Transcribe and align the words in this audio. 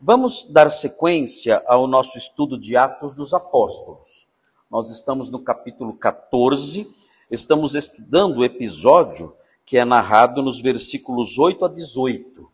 Vamos 0.00 0.44
dar 0.52 0.70
sequência 0.70 1.60
ao 1.66 1.88
nosso 1.88 2.16
estudo 2.16 2.56
de 2.56 2.76
Atos 2.76 3.14
dos 3.14 3.34
Apóstolos. 3.34 4.28
Nós 4.70 4.90
estamos 4.90 5.28
no 5.28 5.40
capítulo 5.40 5.92
14, 5.92 6.88
estamos 7.28 7.74
estudando 7.74 8.38
o 8.38 8.44
episódio 8.44 9.34
que 9.66 9.76
é 9.76 9.84
narrado 9.84 10.40
nos 10.40 10.60
versículos 10.60 11.36
8 11.36 11.64
a 11.64 11.68
18. 11.68 12.48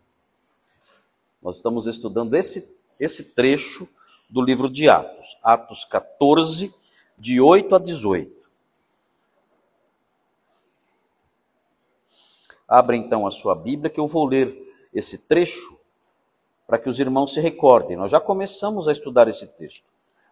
Nós 1.39 1.57
estamos 1.57 1.85
estudando 1.85 2.33
esse, 2.33 2.79
esse 2.99 3.35
trecho 3.35 3.87
do 4.27 4.41
livro 4.41 4.67
de 4.67 4.89
Atos, 4.89 5.37
Atos 5.43 5.85
14, 5.85 6.73
de 7.15 7.39
8 7.39 7.75
a 7.75 7.77
18. 7.77 8.35
Abra 12.67 12.95
então 12.95 13.27
a 13.27 13.31
sua 13.31 13.53
Bíblia 13.53 13.91
que 13.91 13.99
eu 13.99 14.07
vou 14.07 14.25
ler 14.25 14.89
esse 14.91 15.27
trecho 15.27 15.74
para 16.67 16.79
que 16.79 16.89
os 16.89 16.99
irmãos 16.99 17.33
se 17.33 17.39
recordem. 17.39 17.97
Nós 17.97 18.11
já 18.11 18.19
começamos 18.19 18.87
a 18.87 18.91
estudar 18.91 19.27
esse 19.27 19.47
texto, 19.55 19.85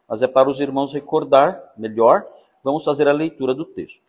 mas 0.08 0.22
é 0.22 0.28
para 0.28 0.50
os 0.50 0.60
irmãos 0.60 0.94
recordar 0.94 1.74
melhor, 1.78 2.26
vamos 2.64 2.84
fazer 2.84 3.08
a 3.08 3.14
leitura 3.14 3.54
do 3.54 3.66
texto. 3.66 4.02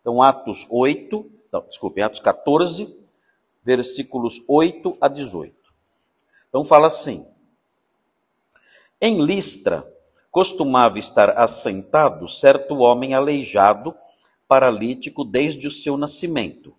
Então, 0.00 0.20
Atos 0.22 0.66
8, 0.70 1.30
não, 1.52 1.62
desculpe, 1.62 2.02
Atos 2.02 2.20
14, 2.20 2.98
versículos 3.64 4.42
8 4.48 4.96
a 5.00 5.08
18. 5.08 5.54
Então, 6.48 6.64
fala 6.64 6.88
assim: 6.88 7.26
Em 9.00 9.24
Listra 9.24 9.86
costumava 10.30 10.98
estar 10.98 11.38
assentado 11.38 12.26
certo 12.26 12.76
homem 12.78 13.14
aleijado, 13.14 13.94
paralítico 14.48 15.24
desde 15.24 15.66
o 15.66 15.70
seu 15.70 15.96
nascimento, 15.96 16.74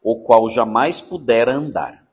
o 0.00 0.20
qual 0.22 0.48
jamais 0.48 1.00
pudera 1.00 1.52
andar. 1.52 2.03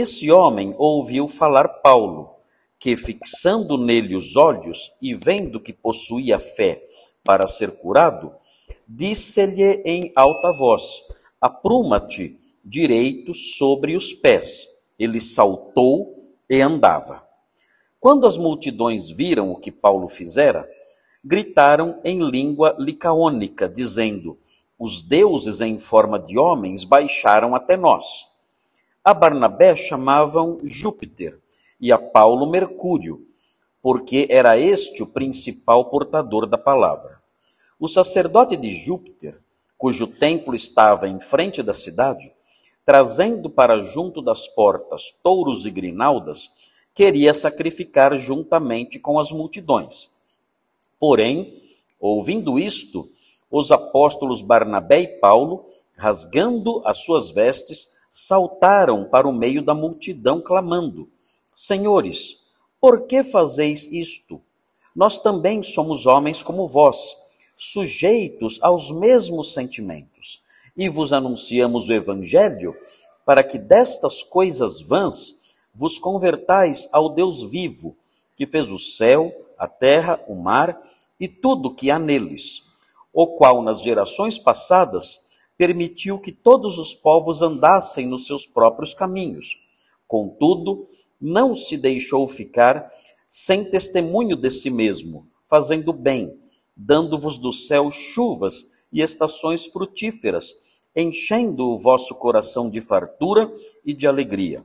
Esse 0.00 0.30
homem 0.30 0.76
ouviu 0.78 1.26
falar 1.26 1.66
Paulo, 1.82 2.36
que, 2.78 2.96
fixando 2.96 3.76
nele 3.76 4.14
os 4.14 4.36
olhos 4.36 4.92
e 5.02 5.12
vendo 5.12 5.58
que 5.58 5.72
possuía 5.72 6.38
fé 6.38 6.86
para 7.24 7.48
ser 7.48 7.80
curado, 7.80 8.32
disse-lhe 8.86 9.82
em 9.84 10.12
alta 10.14 10.52
voz: 10.52 11.02
Apruma-te 11.40 12.38
direito 12.64 13.34
sobre 13.34 13.96
os 13.96 14.12
pés. 14.12 14.68
Ele 14.96 15.20
saltou 15.20 16.32
e 16.48 16.60
andava. 16.60 17.26
Quando 17.98 18.24
as 18.24 18.38
multidões 18.38 19.10
viram 19.10 19.50
o 19.50 19.56
que 19.56 19.72
Paulo 19.72 20.06
fizera, 20.06 20.64
gritaram 21.24 22.00
em 22.04 22.22
língua 22.22 22.76
licaônica, 22.78 23.68
dizendo: 23.68 24.38
Os 24.78 25.02
deuses 25.02 25.60
em 25.60 25.76
forma 25.76 26.20
de 26.20 26.38
homens 26.38 26.84
baixaram 26.84 27.52
até 27.52 27.76
nós. 27.76 28.27
A 29.04 29.14
Barnabé 29.14 29.74
chamavam 29.76 30.58
Júpiter 30.64 31.38
e 31.80 31.92
a 31.92 31.98
Paulo 31.98 32.50
Mercúrio, 32.50 33.26
porque 33.80 34.26
era 34.28 34.58
este 34.58 35.02
o 35.02 35.06
principal 35.06 35.86
portador 35.86 36.46
da 36.46 36.58
palavra. 36.58 37.20
O 37.78 37.88
sacerdote 37.88 38.56
de 38.56 38.72
Júpiter, 38.72 39.40
cujo 39.78 40.06
templo 40.06 40.54
estava 40.54 41.08
em 41.08 41.20
frente 41.20 41.62
da 41.62 41.72
cidade, 41.72 42.32
trazendo 42.84 43.48
para 43.48 43.80
junto 43.80 44.20
das 44.20 44.48
portas 44.48 45.12
touros 45.22 45.64
e 45.64 45.70
grinaldas, 45.70 46.72
queria 46.92 47.32
sacrificar 47.32 48.16
juntamente 48.18 48.98
com 48.98 49.20
as 49.20 49.30
multidões. 49.30 50.10
Porém, 50.98 51.54
ouvindo 52.00 52.58
isto, 52.58 53.08
os 53.50 53.70
apóstolos 53.70 54.42
Barnabé 54.42 55.00
e 55.02 55.08
Paulo, 55.18 55.64
rasgando 55.96 56.82
as 56.84 57.04
suas 57.04 57.30
vestes, 57.30 57.97
saltaram 58.10 59.04
para 59.04 59.28
o 59.28 59.32
meio 59.32 59.62
da 59.62 59.74
multidão, 59.74 60.40
clamando: 60.40 61.08
Senhores, 61.52 62.46
por 62.80 63.06
que 63.06 63.24
fazeis 63.24 63.90
isto? 63.90 64.40
Nós 64.94 65.18
também 65.18 65.62
somos 65.62 66.06
homens 66.06 66.42
como 66.42 66.66
vós, 66.66 67.16
sujeitos 67.56 68.58
aos 68.62 68.90
mesmos 68.90 69.52
sentimentos, 69.52 70.42
e 70.76 70.88
vos 70.88 71.12
anunciamos 71.12 71.88
o 71.88 71.92
Evangelho 71.92 72.74
para 73.24 73.44
que 73.44 73.58
destas 73.58 74.22
coisas 74.22 74.80
vãs 74.80 75.54
vos 75.74 75.98
convertais 75.98 76.88
ao 76.92 77.10
Deus 77.10 77.42
vivo, 77.42 77.96
que 78.36 78.46
fez 78.46 78.70
o 78.70 78.78
céu, 78.78 79.32
a 79.58 79.68
terra, 79.68 80.20
o 80.26 80.34
mar 80.34 80.80
e 81.20 81.28
tudo 81.28 81.74
que 81.74 81.90
há 81.90 81.98
neles, 81.98 82.64
o 83.12 83.26
qual 83.26 83.62
nas 83.62 83.82
gerações 83.82 84.38
passadas 84.38 85.27
permitiu 85.58 86.20
que 86.20 86.30
todos 86.30 86.78
os 86.78 86.94
povos 86.94 87.42
andassem 87.42 88.06
nos 88.06 88.26
seus 88.26 88.46
próprios 88.46 88.94
caminhos. 88.94 89.66
Contudo, 90.06 90.86
não 91.20 91.56
se 91.56 91.76
deixou 91.76 92.26
ficar 92.28 92.88
sem 93.28 93.68
testemunho 93.68 94.36
de 94.36 94.50
si 94.50 94.70
mesmo, 94.70 95.26
fazendo 95.46 95.92
bem, 95.92 96.32
dando-vos 96.76 97.36
do 97.36 97.52
céu 97.52 97.90
chuvas 97.90 98.72
e 98.92 99.02
estações 99.02 99.66
frutíferas, 99.66 100.78
enchendo 100.94 101.64
o 101.64 101.76
vosso 101.76 102.14
coração 102.14 102.70
de 102.70 102.80
fartura 102.80 103.52
e 103.84 103.92
de 103.92 104.06
alegria. 104.06 104.64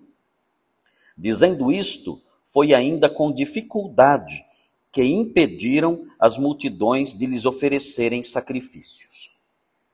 Dizendo 1.17 1.71
isto, 1.71 2.21
foi 2.43 2.73
ainda 2.73 3.09
com 3.09 3.33
dificuldade 3.33 4.45
que 4.91 5.03
impediram 5.03 6.05
as 6.19 6.37
multidões 6.37 7.17
de 7.17 7.25
lhes 7.25 7.45
oferecerem 7.45 8.21
sacrifícios. 8.21 9.32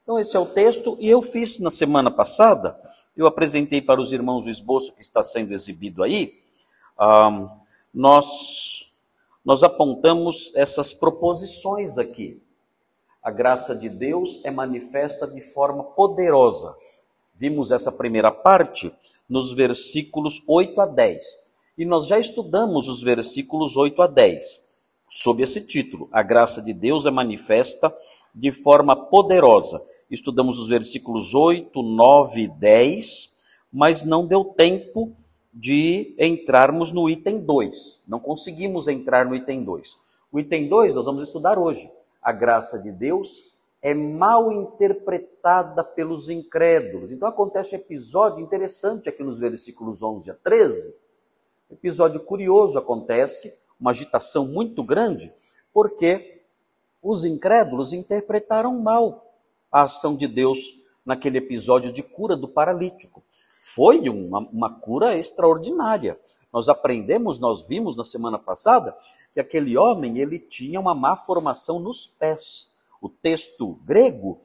Então, 0.10 0.18
esse 0.18 0.36
é 0.36 0.40
o 0.40 0.46
texto, 0.48 0.98
e 1.00 1.08
eu 1.08 1.22
fiz 1.22 1.60
na 1.60 1.70
semana 1.70 2.10
passada, 2.10 2.76
eu 3.16 3.28
apresentei 3.28 3.80
para 3.80 4.02
os 4.02 4.12
irmãos 4.12 4.48
o 4.48 4.50
esboço 4.50 4.92
que 4.94 5.04
está 5.04 5.22
sendo 5.22 5.54
exibido 5.54 6.02
aí. 6.02 6.34
Um, 7.00 7.48
nós, 7.94 8.90
nós 9.46 9.62
apontamos 9.62 10.52
essas 10.56 10.96
proposições 10.96 12.00
aqui. 12.00 12.42
A 13.22 13.30
graça 13.30 13.76
de 13.76 13.88
Deus 13.88 14.44
é 14.44 14.50
manifesta 14.50 15.28
de 15.28 15.42
forma 15.42 15.84
poderosa. 15.84 16.76
Vimos 17.36 17.72
essa 17.72 17.92
primeira 17.92 18.32
parte 18.32 18.92
nos 19.30 19.52
versículos 19.52 20.42
8 20.48 20.82
a 20.82 20.86
10. 20.88 21.24
E 21.78 21.86
nós 21.86 22.08
já 22.08 22.18
estudamos 22.18 22.88
os 22.88 23.04
versículos 23.04 23.78
8 23.78 24.02
a 24.02 24.08
10, 24.08 24.66
sob 25.08 25.44
esse 25.44 25.68
título: 25.68 26.10
A 26.12 26.24
graça 26.24 26.64
de 26.64 26.74
Deus 26.74 27.06
é 27.06 27.12
manifesta 27.12 27.96
de 28.34 28.52
forma 28.52 28.96
poderosa 28.96 29.80
estudamos 30.10 30.58
os 30.58 30.68
versículos 30.68 31.34
8, 31.34 31.82
9 31.82 32.42
e 32.42 32.48
10, 32.48 33.38
mas 33.72 34.04
não 34.04 34.26
deu 34.26 34.44
tempo 34.44 35.16
de 35.54 36.16
entrarmos 36.18 36.92
no 36.92 37.10
item 37.10 37.40
2. 37.40 38.06
Não 38.08 38.20
conseguimos 38.20 38.88
entrar 38.88 39.26
no 39.26 39.36
item 39.36 39.64
2. 39.64 39.98
O 40.32 40.40
item 40.40 40.68
2 40.68 40.96
nós 40.96 41.06
vamos 41.06 41.24
estudar 41.24 41.58
hoje. 41.58 41.90
A 42.22 42.32
graça 42.32 42.80
de 42.80 42.92
Deus 42.92 43.50
é 43.82 43.94
mal 43.94 44.52
interpretada 44.52 45.84
pelos 45.84 46.30
incrédulos. 46.30 47.12
Então 47.12 47.28
acontece 47.28 47.76
um 47.76 47.80
episódio 47.80 48.44
interessante 48.44 49.10
aqui 49.10 49.24
nos 49.24 49.40
versículos 49.40 50.02
11 50.02 50.32
a 50.32 50.34
13. 50.34 50.96
Episódio 51.72 52.20
curioso 52.22 52.78
acontece, 52.78 53.56
uma 53.80 53.92
agitação 53.92 54.48
muito 54.48 54.84
grande, 54.84 55.32
porque 55.74 56.42
os 57.02 57.24
incrédulos 57.24 57.94
interpretaram 57.94 58.82
mal 58.82 59.29
a 59.72 59.84
ação 59.84 60.16
de 60.16 60.28
Deus 60.28 60.60
naquele 61.06 61.38
episódio 61.38 61.92
de 61.92 62.04
cura 62.04 62.36
do 62.36 62.48
paralítico. 62.48 63.24
Foi 63.62 64.10
uma, 64.10 64.40
uma 64.40 64.80
cura 64.80 65.18
extraordinária. 65.18 66.20
Nós 66.52 66.70
aprendemos, 66.70 67.40
nós 67.40 67.68
vimos 67.68 67.96
na 67.96 68.04
semana 68.04 68.40
passada, 68.40 68.96
que 69.34 69.40
aquele 69.40 69.78
homem 69.78 70.18
ele 70.20 70.40
tinha 70.40 70.80
uma 70.80 70.96
má 70.96 71.16
formação 71.16 71.80
nos 71.80 72.08
pés. 72.08 72.72
O 73.02 73.10
texto 73.10 73.80
grego 73.86 74.40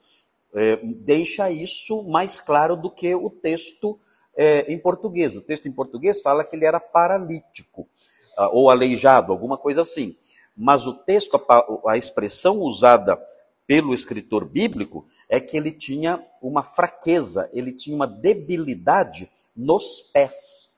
é, 0.54 0.76
deixa 0.84 1.50
isso 1.50 2.02
mais 2.04 2.40
claro 2.40 2.76
do 2.76 2.90
que 2.90 3.14
o 3.14 3.30
texto 3.30 3.98
é, 4.36 4.72
em 4.72 4.78
português. 4.78 5.36
O 5.36 5.40
texto 5.40 5.66
em 5.66 5.72
português 5.72 6.20
fala 6.20 6.44
que 6.44 6.56
ele 6.56 6.64
era 6.64 6.78
paralítico 6.78 7.88
ah, 8.36 8.48
ou 8.48 8.70
aleijado, 8.70 9.32
alguma 9.32 9.56
coisa 9.56 9.80
assim. 9.80 10.16
Mas 10.56 10.86
o 10.86 10.94
texto, 10.94 11.36
a, 11.48 11.92
a 11.92 11.96
expressão 11.96 12.60
usada 12.60 13.20
pelo 13.66 13.94
escritor 13.94 14.44
bíblico 14.44 15.06
é 15.28 15.40
que 15.40 15.56
ele 15.56 15.72
tinha 15.72 16.24
uma 16.40 16.62
fraqueza, 16.62 17.48
ele 17.52 17.72
tinha 17.72 17.94
uma 17.94 18.06
debilidade 18.06 19.30
nos 19.56 20.00
pés. 20.12 20.74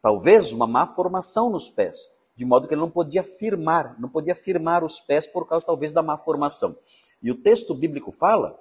Talvez 0.00 0.52
uma 0.52 0.66
má 0.66 0.86
formação 0.86 1.50
nos 1.50 1.68
pés, 1.68 2.08
de 2.36 2.44
modo 2.44 2.68
que 2.68 2.74
ele 2.74 2.80
não 2.80 2.90
podia 2.90 3.22
firmar, 3.22 3.96
não 4.00 4.08
podia 4.08 4.34
firmar 4.34 4.84
os 4.84 5.00
pés 5.00 5.26
por 5.26 5.48
causa 5.48 5.66
talvez 5.66 5.92
da 5.92 6.02
má 6.02 6.16
formação. 6.16 6.76
E 7.22 7.30
o 7.30 7.34
texto 7.34 7.74
bíblico 7.74 8.12
fala 8.12 8.58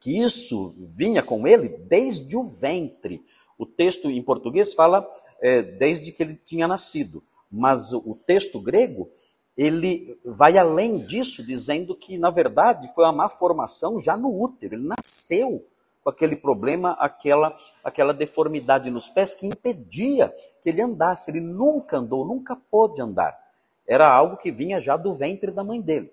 que 0.00 0.18
isso 0.20 0.74
vinha 0.78 1.22
com 1.22 1.46
ele 1.46 1.68
desde 1.68 2.36
o 2.36 2.44
ventre. 2.44 3.24
O 3.56 3.66
texto 3.66 4.10
em 4.10 4.22
português 4.22 4.72
fala 4.72 5.08
é, 5.40 5.62
desde 5.62 6.12
que 6.12 6.22
ele 6.22 6.40
tinha 6.44 6.68
nascido, 6.68 7.22
mas 7.50 7.92
o 7.92 8.14
texto 8.14 8.60
grego 8.60 9.10
ele 9.58 10.16
vai 10.24 10.56
além 10.56 11.04
disso, 11.04 11.42
dizendo 11.42 11.92
que, 11.96 12.16
na 12.16 12.30
verdade, 12.30 12.88
foi 12.94 13.04
uma 13.04 13.12
má 13.12 13.28
formação 13.28 13.98
já 13.98 14.16
no 14.16 14.32
útero. 14.40 14.76
Ele 14.76 14.86
nasceu 14.86 15.66
com 16.00 16.08
aquele 16.08 16.36
problema, 16.36 16.92
aquela, 16.92 17.56
aquela 17.82 18.14
deformidade 18.14 18.88
nos 18.88 19.08
pés 19.08 19.34
que 19.34 19.48
impedia 19.48 20.32
que 20.62 20.68
ele 20.68 20.80
andasse. 20.80 21.32
Ele 21.32 21.40
nunca 21.40 21.98
andou, 21.98 22.24
nunca 22.24 22.54
pôde 22.54 23.02
andar. 23.02 23.36
Era 23.84 24.08
algo 24.08 24.36
que 24.36 24.52
vinha 24.52 24.80
já 24.80 24.96
do 24.96 25.12
ventre 25.12 25.50
da 25.50 25.64
mãe 25.64 25.80
dele. 25.80 26.12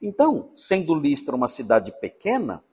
Então, 0.00 0.48
sendo 0.54 0.94
Listra 0.94 1.36
uma 1.36 1.48
cidade 1.48 1.92
pequena, 2.00 2.64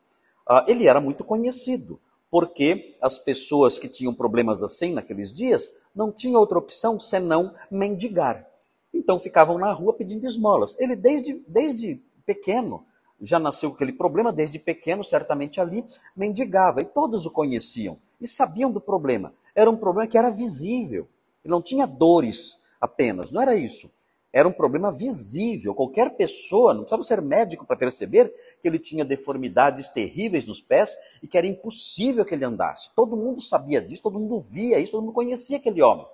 uh, 0.50 0.64
ele 0.70 0.88
era 0.88 1.02
muito 1.02 1.26
conhecido, 1.26 2.00
porque 2.32 2.94
as 3.02 3.18
pessoas 3.18 3.78
que 3.78 3.90
tinham 3.90 4.14
problemas 4.14 4.64
assim 4.64 4.94
naqueles 4.94 5.34
dias 5.34 5.70
não 5.94 6.14
tinham 6.14 6.40
outra 6.40 6.58
opção 6.58 6.98
senão 6.98 7.54
mendigar. 7.70 8.53
Então 8.94 9.20
ficavam 9.20 9.58
na 9.58 9.72
rua 9.72 9.94
pedindo 9.94 10.26
esmolas. 10.26 10.78
Ele, 10.80 10.96
desde, 10.96 11.42
desde 11.48 12.02
pequeno, 12.26 12.86
já 13.22 13.40
nasceu 13.40 13.70
com 13.70 13.76
aquele 13.76 13.94
problema, 13.94 14.32
desde 14.32 14.60
pequeno, 14.60 15.04
certamente 15.04 15.60
ali, 15.60 15.84
mendigava. 16.16 16.82
E 16.82 16.86
todos 16.86 17.26
o 17.26 17.32
conheciam 17.32 17.98
e 18.20 18.28
sabiam 18.28 18.72
do 18.72 18.80
problema. 18.80 19.34
Era 19.56 19.70
um 19.70 19.78
problema 19.78 20.08
que 20.08 20.18
era 20.18 20.30
visível. 20.30 21.08
Ele 21.44 21.52
não 21.52 21.62
tinha 21.62 21.86
dores 21.86 22.64
apenas, 22.80 23.32
não 23.32 23.42
era 23.42 23.56
isso. 23.56 23.90
Era 24.32 24.48
um 24.48 24.52
problema 24.52 24.92
visível. 24.92 25.76
Qualquer 25.76 26.16
pessoa, 26.16 26.74
não 26.74 26.82
precisava 26.82 27.04
ser 27.04 27.22
médico 27.22 27.68
para 27.68 27.76
perceber 27.76 28.34
que 28.62 28.68
ele 28.68 28.80
tinha 28.80 29.06
deformidades 29.06 29.90
terríveis 29.90 30.46
nos 30.48 30.60
pés 30.60 30.98
e 31.22 31.28
que 31.28 31.38
era 31.38 31.46
impossível 31.46 32.26
que 32.26 32.34
ele 32.34 32.44
andasse. 32.44 32.90
Todo 32.96 33.16
mundo 33.16 33.40
sabia 33.42 33.80
disso, 33.80 34.02
todo 34.02 34.20
mundo 34.20 34.40
via 34.40 34.80
isso, 34.80 34.94
todo 34.94 35.04
mundo 35.04 35.14
conhecia 35.14 35.58
aquele 35.58 35.84
homem. 35.84 36.08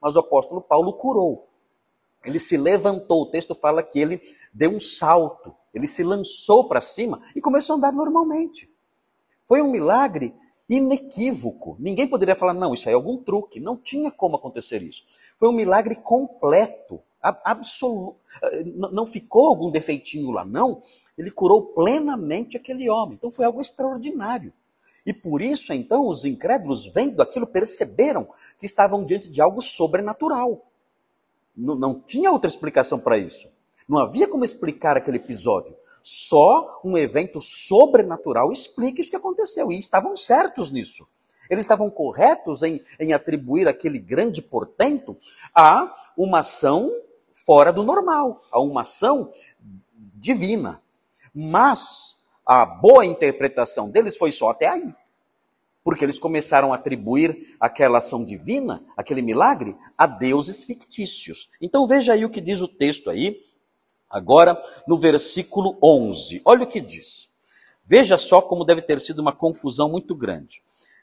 Mas 0.00 0.16
o 0.16 0.18
apóstolo 0.18 0.60
Paulo 0.60 0.92
curou. 0.92 1.48
Ele 2.24 2.38
se 2.38 2.56
levantou, 2.56 3.22
o 3.22 3.30
texto 3.30 3.54
fala 3.54 3.82
que 3.82 3.98
ele 3.98 4.20
deu 4.52 4.70
um 4.70 4.80
salto, 4.80 5.54
ele 5.74 5.86
se 5.86 6.02
lançou 6.02 6.68
para 6.68 6.80
cima 6.80 7.20
e 7.34 7.40
começou 7.40 7.74
a 7.74 7.76
andar 7.78 7.92
normalmente. 7.92 8.70
Foi 9.46 9.60
um 9.60 9.70
milagre 9.70 10.34
inequívoco. 10.68 11.76
Ninguém 11.78 12.06
poderia 12.06 12.34
falar, 12.34 12.54
não, 12.54 12.72
isso 12.72 12.88
aí 12.88 12.92
é 12.92 12.96
algum 12.96 13.18
truque. 13.18 13.60
Não 13.60 13.76
tinha 13.76 14.10
como 14.10 14.36
acontecer 14.36 14.82
isso. 14.82 15.04
Foi 15.38 15.48
um 15.48 15.52
milagre 15.52 15.96
completo, 15.96 17.00
absoluto. 17.20 18.16
Não 18.92 19.06
ficou 19.06 19.48
algum 19.48 19.70
defeitinho 19.70 20.30
lá, 20.30 20.44
não. 20.44 20.80
Ele 21.16 21.30
curou 21.30 21.62
plenamente 21.62 22.56
aquele 22.56 22.88
homem. 22.88 23.14
Então 23.14 23.30
foi 23.30 23.44
algo 23.44 23.60
extraordinário. 23.60 24.52
E 25.04 25.12
por 25.12 25.42
isso, 25.42 25.72
então, 25.72 26.06
os 26.06 26.24
incrédulos, 26.24 26.86
vendo 26.86 27.20
aquilo, 27.20 27.46
perceberam 27.46 28.28
que 28.58 28.66
estavam 28.66 29.04
diante 29.04 29.28
de 29.28 29.40
algo 29.40 29.60
sobrenatural. 29.60 30.64
Não, 31.56 31.74
não 31.74 32.00
tinha 32.00 32.30
outra 32.30 32.48
explicação 32.48 32.98
para 32.98 33.18
isso. 33.18 33.48
Não 33.88 33.98
havia 33.98 34.28
como 34.28 34.44
explicar 34.44 34.96
aquele 34.96 35.18
episódio. 35.18 35.76
Só 36.02 36.80
um 36.84 36.96
evento 36.96 37.40
sobrenatural 37.40 38.50
explica 38.50 39.00
isso 39.00 39.10
que 39.10 39.16
aconteceu. 39.16 39.70
E 39.70 39.78
estavam 39.78 40.16
certos 40.16 40.70
nisso. 40.70 41.06
Eles 41.48 41.64
estavam 41.64 41.90
corretos 41.90 42.62
em, 42.62 42.82
em 42.98 43.12
atribuir 43.12 43.68
aquele 43.68 43.98
grande 43.98 44.40
portento 44.40 45.16
a 45.54 45.92
uma 46.16 46.38
ação 46.38 46.90
fora 47.34 47.72
do 47.72 47.82
normal, 47.82 48.42
a 48.50 48.60
uma 48.60 48.82
ação 48.82 49.28
divina. 50.14 50.82
Mas 51.34 52.16
a 52.46 52.64
boa 52.64 53.04
interpretação 53.04 53.90
deles 53.90 54.16
foi 54.16 54.32
só 54.32 54.50
até 54.50 54.68
aí. 54.68 54.94
Porque 55.84 56.04
eles 56.04 56.18
começaram 56.18 56.72
a 56.72 56.76
atribuir 56.76 57.56
aquela 57.58 57.98
ação 57.98 58.24
divina, 58.24 58.84
aquele 58.96 59.22
milagre, 59.22 59.76
a 59.98 60.06
deuses 60.06 60.64
fictícios. 60.64 61.50
Então 61.60 61.86
veja 61.86 62.12
aí 62.12 62.24
o 62.24 62.30
que 62.30 62.40
diz 62.40 62.60
o 62.60 62.68
texto 62.68 63.10
aí, 63.10 63.40
agora 64.08 64.60
no 64.86 64.96
versículo 64.96 65.76
11. 65.82 66.42
Olha 66.44 66.64
o 66.64 66.68
que 66.68 66.80
diz. 66.80 67.28
Veja 67.84 68.16
só 68.16 68.40
como 68.40 68.64
deve 68.64 68.82
ter 68.82 69.00
sido 69.00 69.18
uma 69.18 69.32
confusão 69.32 69.88
muito 69.88 70.14
grande. 70.14 70.62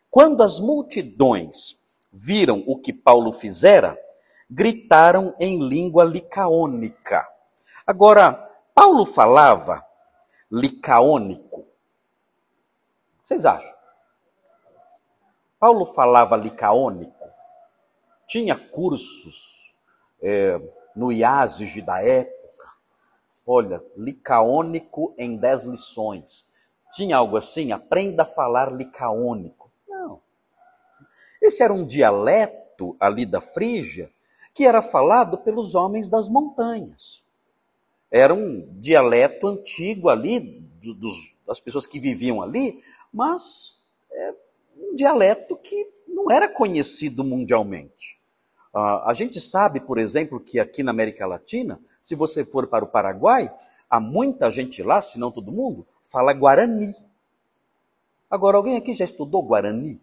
Quando 0.10 0.42
as 0.42 0.60
multidões 0.60 1.78
viram 2.12 2.64
o 2.66 2.78
que 2.80 2.94
Paulo 2.94 3.32
fizera, 3.32 3.98
gritaram 4.50 5.36
em 5.40 5.60
língua 5.60 6.04
licaônica. 6.04 7.28
Agora, 7.86 8.34
Paulo 8.74 9.06
falava 9.06 9.86
licaônico. 10.52 11.68
Vocês 13.24 13.46
acham? 13.46 13.79
Paulo 15.60 15.86
falava 15.86 16.38
licaônico, 16.38 17.28
tinha 18.26 18.56
cursos 18.56 19.74
é, 20.22 20.62
no 20.96 21.12
IASG 21.12 21.82
da 21.82 22.02
época. 22.02 22.68
Olha, 23.46 23.84
licaônico 23.98 25.14
em 25.18 25.36
dez 25.36 25.66
lições. 25.66 26.48
Tinha 26.92 27.18
algo 27.18 27.36
assim? 27.36 27.72
Aprenda 27.72 28.24
a 28.24 28.26
falar 28.26 28.72
licaônico. 28.72 29.70
Não. 29.88 30.22
Esse 31.42 31.64
era 31.64 31.74
um 31.74 31.86
dialeto 31.86 32.96
ali 33.00 33.26
da 33.26 33.42
Frígia 33.42 34.10
que 34.54 34.66
era 34.66 34.82
falado 34.82 35.38
pelos 35.38 35.76
homens 35.76 36.10
das 36.10 36.30
montanhas. 36.30 37.24
Era 38.12 38.34
um 38.34 38.68
dialeto 38.80 39.48
antigo 39.48 40.10
ali, 40.10 40.62
dos, 40.82 41.36
das 41.46 41.60
pessoas 41.60 41.86
que 41.86 42.00
viviam 42.00 42.42
ali, 42.42 42.84
mas 43.14 43.80
é, 44.12 44.36
um 44.80 44.96
dialeto 44.96 45.56
que 45.58 45.88
não 46.08 46.32
era 46.32 46.48
conhecido 46.48 47.24
mundialmente. 47.24 48.20
Uh, 48.74 49.02
a 49.06 49.14
gente 49.14 49.40
sabe, 49.42 49.80
por 49.80 49.98
exemplo, 49.98 50.40
que 50.40 50.60
aqui 50.60 50.84
na 50.84 50.92
América 50.92 51.26
Latina, 51.26 51.80
se 52.04 52.16
você 52.16 52.46
for 52.46 52.68
para 52.68 52.86
o 52.86 52.88
Paraguai, 52.88 53.54
há 53.90 54.00
muita 54.00 54.52
gente 54.52 54.84
lá, 54.84 55.02
se 55.02 55.18
não 55.18 55.32
todo 55.32 55.52
mundo, 55.52 55.88
fala 56.04 56.34
Guarani. 56.34 56.94
Agora, 58.30 58.58
alguém 58.58 58.78
aqui 58.78 58.94
já 58.94 59.06
estudou 59.06 59.42
Guarani? 59.42 60.02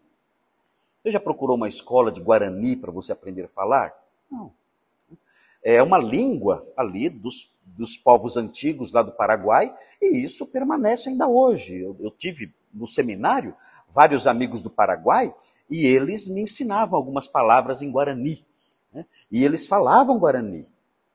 Você 1.02 1.12
já 1.12 1.20
procurou 1.20 1.56
uma 1.56 1.68
escola 1.68 2.10
de 2.10 2.20
Guarani 2.20 2.74
para 2.74 2.90
você 2.90 3.12
aprender 3.12 3.44
a 3.44 3.48
falar? 3.48 3.94
Não. 4.28 4.52
É 5.62 5.80
uma 5.82 5.98
língua 5.98 6.66
ali 6.76 7.08
dos, 7.08 7.56
dos 7.64 7.96
povos 7.96 8.36
antigos 8.36 8.92
lá 8.92 9.02
do 9.02 9.12
Paraguai, 9.12 9.72
e 10.02 10.24
isso 10.24 10.46
permanece 10.46 11.08
ainda 11.08 11.28
hoje. 11.28 11.76
Eu, 11.80 11.96
eu 12.00 12.10
tive 12.10 12.52
no 12.72 12.86
seminário 12.86 13.54
vários 13.96 14.26
amigos 14.26 14.60
do 14.60 14.68
Paraguai 14.68 15.34
e 15.70 15.86
eles 15.86 16.28
me 16.28 16.42
ensinavam 16.42 16.98
algumas 16.98 17.26
palavras 17.26 17.80
em 17.80 17.90
Guarani. 17.90 18.44
Né? 18.92 19.06
E 19.32 19.42
eles 19.42 19.66
falavam 19.66 20.18
Guarani. 20.18 20.68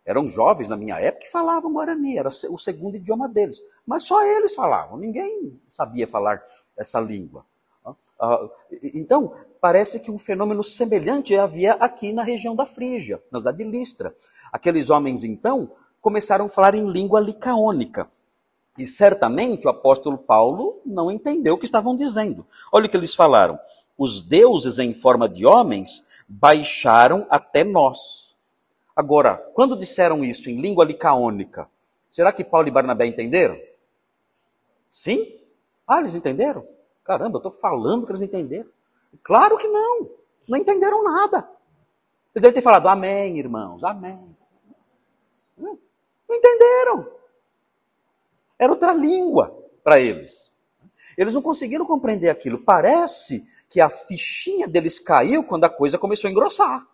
Eram 0.03 0.27
jovens 0.27 0.67
na 0.67 0.75
minha 0.75 0.99
época 0.99 1.25
que 1.25 1.31
falavam 1.31 1.71
Guarani, 1.71 2.17
era 2.17 2.29
o 2.29 2.57
segundo 2.57 2.95
idioma 2.95 3.29
deles. 3.29 3.61
Mas 3.85 4.03
só 4.03 4.23
eles 4.23 4.55
falavam, 4.55 4.97
ninguém 4.97 5.61
sabia 5.69 6.07
falar 6.07 6.43
essa 6.75 6.99
língua. 6.99 7.45
Ah, 8.19 8.49
então, 8.81 9.31
parece 9.59 9.99
que 9.99 10.09
um 10.09 10.17
fenômeno 10.17 10.63
semelhante 10.63 11.35
havia 11.35 11.73
aqui 11.73 12.11
na 12.11 12.23
região 12.23 12.55
da 12.55 12.65
Frígia, 12.65 13.21
na 13.31 13.39
cidade 13.39 13.59
de 13.59 13.63
Listra. 13.63 14.15
Aqueles 14.51 14.89
homens, 14.89 15.23
então, 15.23 15.71
começaram 16.01 16.45
a 16.45 16.49
falar 16.49 16.73
em 16.73 16.87
língua 16.87 17.19
licaônica. 17.19 18.09
E 18.81 18.87
certamente 18.87 19.67
o 19.67 19.69
apóstolo 19.69 20.17
Paulo 20.17 20.81
não 20.83 21.11
entendeu 21.11 21.53
o 21.53 21.57
que 21.59 21.65
estavam 21.65 21.95
dizendo. 21.95 22.47
Olha 22.71 22.87
o 22.87 22.89
que 22.89 22.97
eles 22.97 23.13
falaram. 23.13 23.59
Os 23.95 24.23
deuses 24.23 24.79
em 24.79 24.91
forma 24.91 25.29
de 25.29 25.45
homens 25.45 26.07
baixaram 26.27 27.27
até 27.29 27.63
nós. 27.63 28.35
Agora, 28.95 29.37
quando 29.53 29.77
disseram 29.77 30.23
isso 30.23 30.49
em 30.49 30.59
língua 30.59 30.83
licaônica, 30.83 31.69
será 32.09 32.31
que 32.33 32.43
Paulo 32.43 32.69
e 32.69 32.71
Barnabé 32.71 33.05
entenderam? 33.05 33.55
Sim? 34.89 35.39
Ah, 35.87 35.99
eles 35.99 36.15
entenderam? 36.15 36.67
Caramba, 37.03 37.35
eu 37.35 37.49
estou 37.49 37.53
falando 37.53 38.07
que 38.07 38.13
eles 38.13 38.23
entenderam. 38.23 38.69
Claro 39.21 39.59
que 39.59 39.67
não. 39.67 40.09
Não 40.49 40.57
entenderam 40.57 41.03
nada. 41.03 41.47
Eles 42.33 42.41
devem 42.41 42.53
ter 42.53 42.61
falado, 42.63 42.87
amém, 42.87 43.37
irmãos, 43.37 43.83
amém. 43.83 44.35
Não 45.55 45.77
entenderam. 46.31 47.20
Era 48.61 48.73
outra 48.73 48.93
língua 48.93 49.57
para 49.83 49.99
eles. 49.99 50.53
Eles 51.17 51.33
não 51.33 51.41
conseguiram 51.41 51.83
compreender 51.83 52.29
aquilo. 52.29 52.63
Parece 52.63 53.43
que 53.67 53.81
a 53.81 53.89
fichinha 53.89 54.67
deles 54.67 54.99
caiu 54.99 55.43
quando 55.43 55.63
a 55.63 55.69
coisa 55.69 55.97
começou 55.97 56.27
a 56.27 56.31
engrossar. 56.31 56.87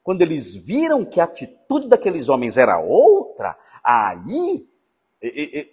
Quando 0.00 0.22
eles 0.22 0.54
viram 0.54 1.04
que 1.04 1.20
a 1.20 1.24
atitude 1.24 1.88
daqueles 1.88 2.28
homens 2.28 2.56
era 2.56 2.78
outra, 2.78 3.58
aí, 3.82 4.70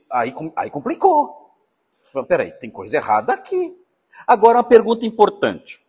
aí, 0.09 0.43
aí 0.55 0.71
complicou. 0.71 1.51
Peraí, 2.27 2.51
tem 2.51 2.71
coisa 2.71 2.97
errada 2.97 3.33
aqui. 3.33 3.77
Agora, 4.25 4.57
uma 4.57 4.63
pergunta 4.63 5.05
importante. 5.05 5.79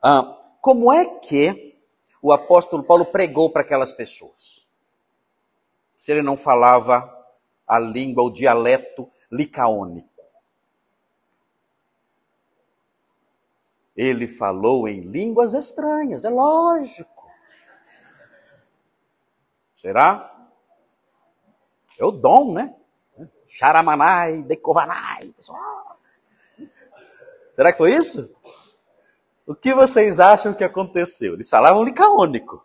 Ah, 0.00 0.40
como 0.60 0.92
é 0.92 1.04
que 1.04 1.76
o 2.22 2.32
apóstolo 2.32 2.84
Paulo 2.84 3.06
pregou 3.06 3.50
para 3.50 3.62
aquelas 3.62 3.92
pessoas? 3.92 4.68
Se 5.96 6.12
ele 6.12 6.22
não 6.22 6.36
falava 6.36 7.17
a 7.68 7.78
língua, 7.78 8.24
o 8.24 8.30
dialeto 8.30 9.10
licaônico. 9.30 10.08
Ele 13.94 14.26
falou 14.28 14.88
em 14.88 15.00
línguas 15.00 15.52
estranhas, 15.52 16.24
é 16.24 16.30
lógico. 16.30 17.28
Será? 19.74 20.48
É 21.98 22.04
o 22.04 22.12
dom, 22.12 22.54
né? 22.54 22.74
Charamanai, 23.46 24.42
decovanai. 24.42 25.34
Será 27.54 27.72
que 27.72 27.78
foi 27.78 27.94
isso? 27.94 28.32
O 29.44 29.54
que 29.54 29.74
vocês 29.74 30.20
acham 30.20 30.54
que 30.54 30.62
aconteceu? 30.62 31.34
Eles 31.34 31.50
falavam 31.50 31.82
licaônico. 31.82 32.64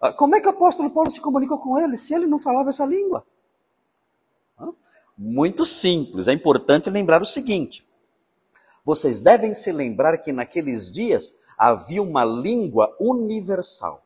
Ah, 0.00 0.12
como 0.12 0.34
é 0.34 0.40
que 0.40 0.48
o 0.48 0.50
apóstolo 0.50 0.90
Paulo 0.90 1.10
se 1.10 1.20
comunicou 1.20 1.58
com 1.58 1.78
ele 1.78 1.96
se 1.96 2.14
ele 2.14 2.26
não 2.26 2.38
falava 2.38 2.70
essa 2.70 2.84
língua? 2.84 3.24
Muito 5.16 5.64
simples. 5.64 6.28
É 6.28 6.32
importante 6.32 6.90
lembrar 6.90 7.22
o 7.22 7.26
seguinte: 7.26 7.86
vocês 8.84 9.20
devem 9.20 9.54
se 9.54 9.72
lembrar 9.72 10.18
que 10.18 10.32
naqueles 10.32 10.92
dias 10.92 11.34
havia 11.56 12.02
uma 12.02 12.24
língua 12.24 12.94
universal. 13.00 14.02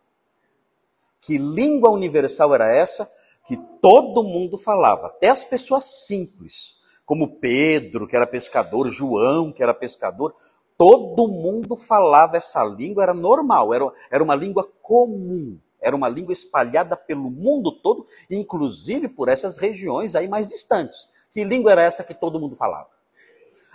Que 1.20 1.36
língua 1.36 1.90
universal 1.90 2.54
era 2.54 2.74
essa? 2.74 3.10
Que 3.46 3.56
todo 3.82 4.22
mundo 4.22 4.56
falava, 4.56 5.08
até 5.08 5.28
as 5.28 5.44
pessoas 5.44 6.06
simples, 6.06 6.76
como 7.04 7.38
Pedro, 7.40 8.06
que 8.06 8.14
era 8.14 8.26
pescador, 8.26 8.88
João, 8.90 9.52
que 9.52 9.62
era 9.62 9.74
pescador, 9.74 10.34
todo 10.78 11.28
mundo 11.28 11.76
falava 11.76 12.36
essa 12.36 12.62
língua, 12.64 13.02
era 13.02 13.14
normal, 13.14 13.74
era, 13.74 13.92
era 14.10 14.24
uma 14.24 14.34
língua 14.34 14.70
comum. 14.80 15.58
Era 15.80 15.96
uma 15.96 16.08
língua 16.08 16.32
espalhada 16.32 16.96
pelo 16.96 17.30
mundo 17.30 17.72
todo, 17.80 18.06
inclusive 18.30 19.08
por 19.08 19.28
essas 19.28 19.58
regiões 19.58 20.14
aí 20.14 20.28
mais 20.28 20.46
distantes. 20.46 21.08
Que 21.30 21.44
língua 21.44 21.72
era 21.72 21.82
essa 21.82 22.04
que 22.04 22.14
todo 22.14 22.38
mundo 22.40 22.56
falava? 22.56 22.88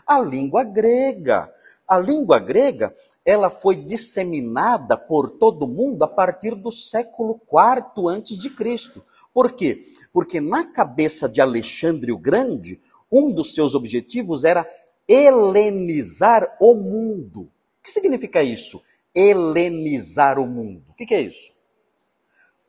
A 0.05 0.19
língua 0.19 0.63
grega. 0.63 1.51
A 1.87 1.99
língua 1.99 2.39
grega, 2.39 2.93
ela 3.23 3.49
foi 3.49 3.75
disseminada 3.75 4.97
por 4.97 5.29
todo 5.29 5.67
mundo 5.67 6.01
a 6.03 6.07
partir 6.07 6.55
do 6.55 6.71
século 6.71 7.39
IV 7.47 8.07
antes 8.09 8.39
de 8.39 8.49
Cristo. 8.49 9.03
Por 9.31 9.51
quê? 9.51 9.83
Porque 10.11 10.41
na 10.41 10.65
cabeça 10.65 11.29
de 11.29 11.41
Alexandre 11.41 12.11
o 12.11 12.17
Grande, 12.17 12.81
um 13.11 13.31
dos 13.31 13.53
seus 13.53 13.75
objetivos 13.75 14.43
era 14.43 14.67
helenizar 15.07 16.57
o 16.59 16.73
mundo. 16.73 17.41
O 17.41 17.83
que 17.83 17.91
significa 17.91 18.41
isso? 18.41 18.81
Helenizar 19.13 20.39
o 20.39 20.47
mundo. 20.47 20.83
O 20.89 20.93
que 20.93 21.13
é 21.13 21.21
isso? 21.21 21.51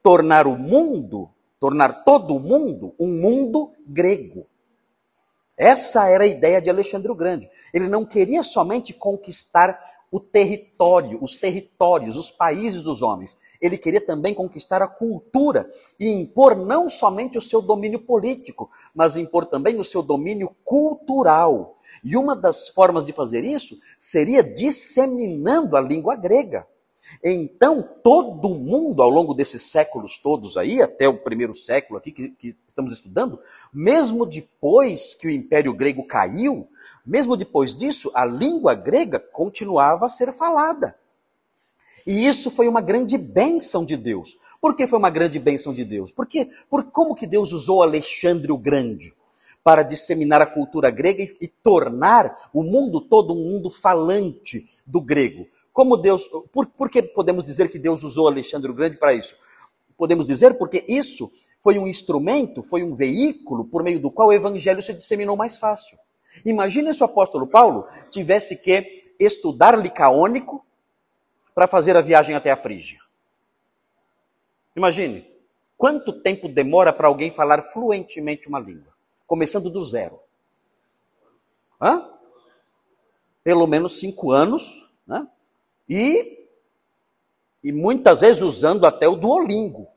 Tornar 0.06 0.46
o 0.46 0.56
mundo, 0.56 1.28
tornar 1.58 2.04
todo 2.04 2.36
o 2.36 2.38
mundo 2.38 2.94
um 2.96 3.08
mundo 3.08 3.72
grego. 3.84 4.46
Essa 5.56 6.08
era 6.08 6.22
a 6.22 6.28
ideia 6.28 6.62
de 6.62 6.70
Alexandre 6.70 7.10
o 7.10 7.14
Grande. 7.16 7.50
Ele 7.74 7.88
não 7.88 8.04
queria 8.04 8.44
somente 8.44 8.94
conquistar 8.94 9.76
o 10.08 10.20
território, 10.20 11.18
os 11.20 11.34
territórios, 11.34 12.16
os 12.16 12.30
países 12.30 12.84
dos 12.84 13.02
homens. 13.02 13.36
Ele 13.60 13.76
queria 13.76 14.00
também 14.00 14.32
conquistar 14.32 14.80
a 14.80 14.86
cultura 14.86 15.68
e 15.98 16.08
impor 16.08 16.54
não 16.54 16.88
somente 16.88 17.36
o 17.36 17.42
seu 17.42 17.60
domínio 17.60 17.98
político, 17.98 18.70
mas 18.94 19.16
impor 19.16 19.46
também 19.46 19.80
o 19.80 19.84
seu 19.84 20.04
domínio 20.04 20.54
cultural. 20.62 21.80
E 22.04 22.16
uma 22.16 22.36
das 22.36 22.68
formas 22.68 23.06
de 23.06 23.12
fazer 23.12 23.42
isso 23.42 23.76
seria 23.98 24.44
disseminando 24.44 25.76
a 25.76 25.80
língua 25.80 26.14
grega. 26.14 26.64
Então, 27.22 27.82
todo 28.02 28.54
mundo, 28.54 29.02
ao 29.02 29.10
longo 29.10 29.34
desses 29.34 29.62
séculos 29.62 30.18
todos 30.18 30.56
aí, 30.56 30.82
até 30.82 31.08
o 31.08 31.18
primeiro 31.18 31.54
século 31.54 31.98
aqui 31.98 32.12
que, 32.12 32.28
que, 32.30 32.56
estamos 32.66 32.92
estudando, 32.92 33.38
mesmo 33.72 34.26
depois 34.26 35.14
que 35.14 35.26
o 35.26 35.30
Império 35.30 35.72
Grego 35.72 36.06
caiu, 36.06 36.68
mesmo 37.04 37.36
depois 37.36 37.74
disso, 37.74 38.10
a 38.14 38.24
língua 38.24 38.74
grega 38.74 39.18
continuava 39.18 40.06
a 40.06 40.10
ser 40.10 40.32
falada. 40.32 40.96
E 42.06 42.26
isso 42.26 42.50
foi 42.50 42.68
uma 42.68 42.80
grande 42.80 43.18
bênção 43.18 43.84
de 43.84 43.96
Deus. 43.96 44.38
Por 44.60 44.76
que 44.76 44.86
foi 44.86 44.98
uma 44.98 45.10
grande 45.10 45.38
bênção 45.38 45.74
de 45.74 45.84
Deus? 45.84 46.12
Porque, 46.12 46.48
por 46.70 46.84
como 46.84 47.14
que 47.14 47.26
Deus 47.26 47.52
usou 47.52 47.82
Alexandre 47.82 48.52
o 48.52 48.58
Grande 48.58 49.12
para 49.64 49.82
disseminar 49.82 50.40
a 50.40 50.46
cultura 50.46 50.90
grega 50.90 51.24
e, 51.24 51.48
tornar 51.48 52.32
o 52.54 52.62
mundo 52.62 53.00
todo 53.00 53.34
um 53.34 53.52
mundo 53.52 53.68
falante 53.68 54.64
do 54.86 55.00
grego? 55.00 55.48
Como 55.76 55.98
Deus, 55.98 56.26
por, 56.50 56.64
por 56.68 56.88
que 56.88 57.02
podemos 57.02 57.44
dizer 57.44 57.70
que 57.70 57.78
Deus 57.78 58.02
usou 58.02 58.26
Alexandre 58.26 58.70
o 58.70 58.74
Grande 58.74 58.96
para 58.96 59.12
isso? 59.12 59.36
Podemos 59.94 60.24
dizer 60.24 60.56
porque 60.56 60.82
isso 60.88 61.30
foi 61.60 61.78
um 61.78 61.86
instrumento, 61.86 62.62
foi 62.62 62.82
um 62.82 62.94
veículo 62.94 63.62
por 63.66 63.82
meio 63.82 64.00
do 64.00 64.10
qual 64.10 64.28
o 64.28 64.32
evangelho 64.32 64.82
se 64.82 64.94
disseminou 64.94 65.36
mais 65.36 65.58
fácil. 65.58 65.98
Imagine 66.46 66.94
se 66.94 67.02
o 67.02 67.04
apóstolo 67.04 67.46
Paulo 67.46 67.86
tivesse 68.08 68.56
que 68.56 69.12
estudar 69.20 69.78
licaônico 69.78 70.64
para 71.54 71.66
fazer 71.66 71.94
a 71.94 72.00
viagem 72.00 72.34
até 72.34 72.50
a 72.50 72.56
Frígia. 72.56 72.98
Imagine 74.74 75.30
quanto 75.76 76.22
tempo 76.22 76.48
demora 76.48 76.90
para 76.90 77.08
alguém 77.08 77.30
falar 77.30 77.60
fluentemente 77.60 78.48
uma 78.48 78.58
língua, 78.58 78.94
começando 79.26 79.68
do 79.68 79.84
zero. 79.84 80.18
Hã? 81.78 82.10
Pelo 83.44 83.66
menos 83.66 84.00
cinco 84.00 84.32
anos, 84.32 84.90
né? 85.06 85.28
E, 85.88 86.48
e 87.62 87.72
muitas 87.72 88.20
vezes 88.20 88.42
usando 88.42 88.86
até 88.86 89.08
o 89.08 89.16
Duolingo. 89.16 89.88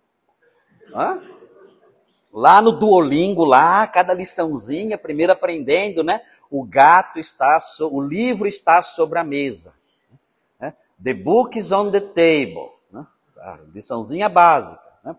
Hã? 0.94 1.22
Lá 2.32 2.62
no 2.62 2.72
Duolingo, 2.72 3.44
lá, 3.44 3.88
cada 3.88 4.14
liçãozinha, 4.14 4.98
primeiro 4.98 5.34
aprendendo, 5.34 6.04
né? 6.04 6.22
O 6.50 6.64
gato 6.64 7.20
está, 7.20 7.60
so, 7.60 7.94
o 7.94 8.02
livro 8.02 8.48
está 8.48 8.82
sobre 8.82 9.20
a 9.20 9.24
mesa. 9.24 9.74
Né? 10.60 10.74
The 11.04 11.14
book 11.14 11.58
is 11.58 11.72
on 11.72 11.92
the 11.92 12.00
table. 12.00 12.72
Né? 12.92 13.06
liçãozinha 13.74 14.30
básica. 14.30 14.82
Né? 15.04 15.16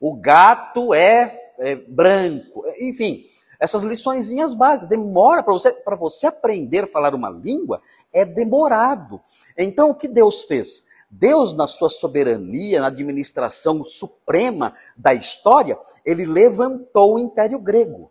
O 0.00 0.14
gato 0.14 0.94
é, 0.94 1.52
é, 1.58 1.74
branco. 1.74 2.64
Enfim, 2.80 3.24
essas 3.62 3.84
liçõezinhas 3.84 4.54
básicas. 4.54 4.88
Demora 4.88 5.42
para 5.42 5.52
você, 5.52 5.72
para 5.72 5.94
você 5.94 6.26
aprender 6.26 6.84
a 6.84 6.88
falar 6.88 7.14
uma 7.14 7.30
língua, 7.30 7.80
é 8.12 8.24
demorado. 8.24 9.20
Então, 9.56 9.90
o 9.90 9.94
que 9.94 10.08
Deus 10.08 10.42
fez? 10.42 10.84
Deus, 11.10 11.54
na 11.54 11.66
sua 11.66 11.90
soberania, 11.90 12.80
na 12.80 12.86
administração 12.86 13.84
suprema 13.84 14.74
da 14.96 15.12
história, 15.12 15.78
ele 16.04 16.24
levantou 16.24 17.14
o 17.14 17.18
Império 17.18 17.58
Grego. 17.58 18.10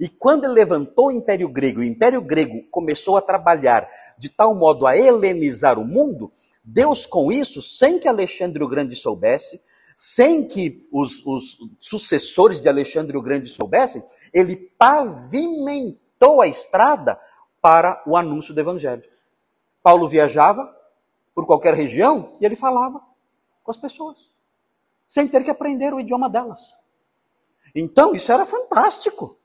E 0.00 0.08
quando 0.08 0.44
ele 0.44 0.54
levantou 0.54 1.08
o 1.08 1.12
Império 1.12 1.48
Grego, 1.48 1.80
o 1.80 1.84
Império 1.84 2.22
Grego 2.22 2.62
começou 2.70 3.16
a 3.16 3.22
trabalhar 3.22 3.88
de 4.18 4.28
tal 4.28 4.54
modo 4.54 4.86
a 4.86 4.96
helenizar 4.96 5.78
o 5.78 5.84
mundo, 5.84 6.32
Deus, 6.64 7.06
com 7.06 7.30
isso, 7.30 7.60
sem 7.60 7.98
que 7.98 8.08
Alexandre 8.08 8.64
o 8.64 8.68
Grande 8.68 8.96
soubesse, 8.96 9.60
sem 9.96 10.48
que 10.48 10.88
os, 10.90 11.24
os 11.26 11.58
sucessores 11.78 12.60
de 12.60 12.68
Alexandre 12.68 13.16
o 13.16 13.22
Grande 13.22 13.50
soubessem, 13.50 14.02
ele 14.32 14.56
pavimentou 14.56 16.40
a 16.40 16.48
estrada 16.48 17.20
para 17.60 18.02
o 18.06 18.16
anúncio 18.16 18.54
do 18.54 18.60
Evangelho. 18.60 19.04
Paulo 19.82 20.08
viajava 20.08 20.74
por 21.34 21.46
qualquer 21.46 21.74
região 21.74 22.36
e 22.40 22.44
ele 22.44 22.56
falava 22.56 23.00
com 23.62 23.70
as 23.70 23.76
pessoas, 23.76 24.30
sem 25.06 25.26
ter 25.26 25.44
que 25.44 25.50
aprender 25.50 25.94
o 25.94 26.00
idioma 26.00 26.28
delas. 26.28 26.74
Então, 27.74 28.14
isso 28.14 28.32
era 28.32 28.44
fantástico. 28.44 29.38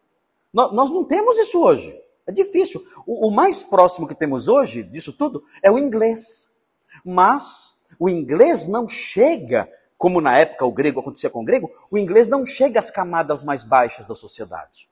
Nós 0.52 0.90
não 0.90 1.04
temos 1.04 1.38
isso 1.38 1.62
hoje. 1.62 1.96
É 2.26 2.32
difícil. 2.32 2.84
O, 3.06 3.30
mais 3.30 3.64
próximo 3.64 4.08
que 4.08 4.16
temos 4.16 4.48
hoje 4.48 4.84
disso 4.84 5.14
tudo 5.14 5.44
é 5.62 5.70
o 5.70 5.78
inglês. 5.78 6.56
Mas 7.04 7.76
o 8.00 8.10
inglês 8.10 8.68
não 8.68 8.90
chega, 8.90 9.70
como 9.98 10.20
na 10.20 10.38
época 10.40 10.66
o 10.66 10.72
grego 10.72 11.00
acontecia 11.00 11.30
com 11.30 11.42
o 11.42 11.46
grego, 11.46 11.70
o 11.92 11.98
inglês 11.98 12.28
não 12.28 12.46
chega 12.46 12.80
às 12.80 12.90
camadas 12.90 13.44
mais 13.44 13.64
baixas 13.64 14.08
da 14.08 14.16
sociedade. 14.16 14.90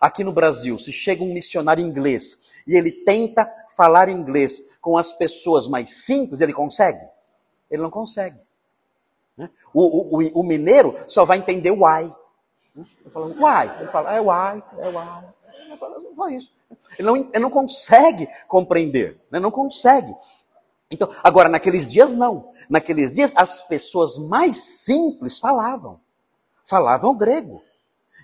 Aqui 0.00 0.24
no 0.24 0.32
Brasil, 0.32 0.78
se 0.78 0.92
chega 0.92 1.22
um 1.22 1.32
missionário 1.32 1.84
inglês 1.84 2.52
e 2.66 2.76
ele 2.76 2.92
tenta 2.92 3.50
falar 3.76 4.08
inglês 4.08 4.76
com 4.80 4.96
as 4.96 5.12
pessoas 5.12 5.66
mais 5.66 6.04
simples, 6.04 6.40
ele 6.40 6.52
consegue? 6.52 7.04
Ele 7.70 7.82
não 7.82 7.90
consegue. 7.90 8.38
Né? 9.36 9.50
O, 9.72 10.16
o, 10.16 10.40
o, 10.40 10.42
mineiro 10.42 10.94
só 11.08 11.24
vai 11.24 11.38
entender 11.38 11.70
o 11.70 11.84
why. 11.84 12.12
Ele 12.76 13.10
fala, 13.12 13.26
why. 13.26 13.80
Ele 13.80 13.90
fala, 13.90 14.14
é 14.14 14.20
why, 14.20 14.62
é 14.78 14.88
why. 14.88 15.34
Ele 16.28 16.36
isso. 16.36 16.52
Ele 16.98 17.06
não, 17.06 17.16
ele 17.16 17.38
não 17.38 17.50
consegue 17.50 18.28
compreender, 18.46 19.20
né? 19.30 19.38
não 19.38 19.50
consegue. 19.50 20.14
Então, 20.90 21.08
agora, 21.22 21.48
naqueles 21.48 21.90
dias, 21.90 22.14
não. 22.14 22.50
Naqueles 22.68 23.14
dias, 23.14 23.32
as 23.36 23.62
pessoas 23.62 24.18
mais 24.18 24.58
simples 24.58 25.38
falavam. 25.38 26.00
Falavam 26.64 27.16
grego. 27.16 27.62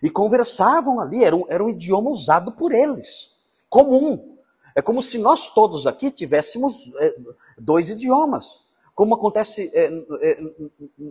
E 0.02 0.08
conversavam 0.08 1.00
ali, 1.00 1.24
era 1.24 1.36
um, 1.36 1.44
era 1.48 1.62
um 1.62 1.68
idioma 1.68 2.10
usado 2.10 2.52
por 2.52 2.72
eles, 2.72 3.36
comum. 3.68 4.29
É 4.74 4.82
como 4.82 5.02
se 5.02 5.18
nós 5.18 5.52
todos 5.52 5.86
aqui 5.86 6.10
tivéssemos 6.10 6.90
é, 6.98 7.14
dois 7.58 7.90
idiomas. 7.90 8.60
Como 8.94 9.14
acontece 9.14 9.70
é, 9.72 9.86
é, 10.20 10.38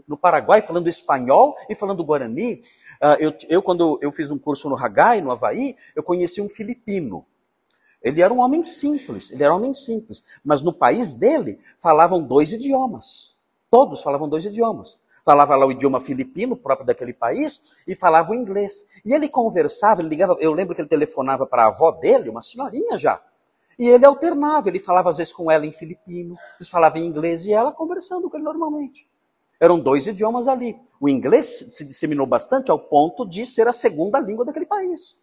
no 0.07 0.15
Paraguai, 0.15 0.61
falando 0.61 0.87
espanhol 0.87 1.55
e 1.67 1.73
falando 1.73 2.03
guarani. 2.03 2.61
Uh, 3.01 3.15
eu, 3.19 3.33
eu, 3.49 3.61
quando 3.63 3.97
eu 4.01 4.11
fiz 4.11 4.29
um 4.29 4.37
curso 4.37 4.69
no 4.69 4.77
Hagai, 4.77 5.21
no 5.21 5.31
Havaí, 5.31 5.75
eu 5.95 6.03
conheci 6.03 6.39
um 6.39 6.49
filipino. 6.49 7.25
Ele 8.01 8.21
era 8.21 8.33
um 8.33 8.39
homem 8.39 8.61
simples, 8.63 9.31
ele 9.31 9.43
era 9.43 9.53
um 9.53 9.57
homem 9.57 9.73
simples. 9.73 10.23
Mas 10.43 10.61
no 10.61 10.71
país 10.71 11.15
dele, 11.15 11.59
falavam 11.79 12.21
dois 12.21 12.53
idiomas. 12.53 13.33
Todos 13.69 14.01
falavam 14.01 14.29
dois 14.29 14.45
idiomas. 14.45 14.97
Falava 15.23 15.55
lá 15.55 15.65
o 15.65 15.71
idioma 15.71 15.99
filipino, 15.99 16.55
próprio 16.55 16.87
daquele 16.87 17.13
país, 17.13 17.83
e 17.87 17.93
falava 17.93 18.31
o 18.31 18.35
inglês. 18.35 18.85
E 19.05 19.13
ele 19.13 19.27
conversava, 19.27 20.01
ele 20.01 20.09
ligava, 20.09 20.37
eu 20.39 20.53
lembro 20.53 20.73
que 20.73 20.81
ele 20.81 20.87
telefonava 20.87 21.45
para 21.45 21.63
a 21.63 21.67
avó 21.67 21.91
dele, 21.91 22.29
uma 22.29 22.41
senhorinha 22.41 22.97
já. 22.97 23.21
E 23.79 23.87
ele 23.87 24.05
alternava, 24.05 24.67
ele 24.67 24.79
falava 24.79 25.09
às 25.09 25.17
vezes 25.17 25.31
com 25.31 25.49
ela 25.49 25.65
em 25.65 25.71
filipino, 25.71 26.35
eles 26.59 26.67
falavam 26.67 27.01
em 27.01 27.05
inglês 27.05 27.47
e 27.47 27.53
ela 27.53 27.71
conversando 27.71 28.29
com 28.29 28.35
ele 28.35 28.43
normalmente. 28.43 29.07
Eram 29.57 29.79
dois 29.79 30.05
idiomas 30.05 30.47
ali. 30.49 30.77
O 30.99 31.07
inglês 31.07 31.45
se 31.69 31.85
disseminou 31.85 32.27
bastante 32.27 32.69
ao 32.69 32.77
ponto 32.77 33.25
de 33.25 33.45
ser 33.45 33.67
a 33.69 33.73
segunda 33.73 34.19
língua 34.19 34.43
daquele 34.43 34.65
país. 34.65 35.17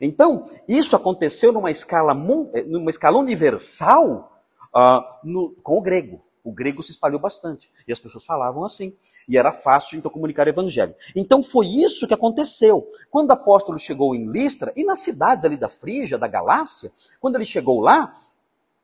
Então, 0.00 0.44
isso 0.68 0.96
aconteceu 0.96 1.52
numa 1.52 1.70
escala, 1.70 2.12
numa 2.12 2.90
escala 2.90 3.18
universal 3.18 4.42
uh, 4.74 5.02
no, 5.22 5.50
com 5.62 5.78
o 5.78 5.80
grego. 5.80 6.20
O 6.44 6.52
grego 6.52 6.82
se 6.82 6.90
espalhou 6.90 7.18
bastante. 7.18 7.72
E 7.88 7.92
as 7.92 7.98
pessoas 7.98 8.22
falavam 8.22 8.64
assim. 8.64 8.94
E 9.26 9.38
era 9.38 9.50
fácil, 9.50 9.98
então, 9.98 10.10
comunicar 10.10 10.46
o 10.46 10.50
evangelho. 10.50 10.94
Então, 11.16 11.42
foi 11.42 11.66
isso 11.66 12.06
que 12.06 12.12
aconteceu. 12.12 12.86
Quando 13.10 13.30
o 13.30 13.32
apóstolo 13.32 13.78
chegou 13.78 14.14
em 14.14 14.30
Listra, 14.30 14.70
e 14.76 14.84
nas 14.84 14.98
cidades 14.98 15.46
ali 15.46 15.56
da 15.56 15.70
Frígia, 15.70 16.18
da 16.18 16.28
Galácia, 16.28 16.92
quando 17.18 17.36
ele 17.36 17.46
chegou 17.46 17.80
lá, 17.80 18.12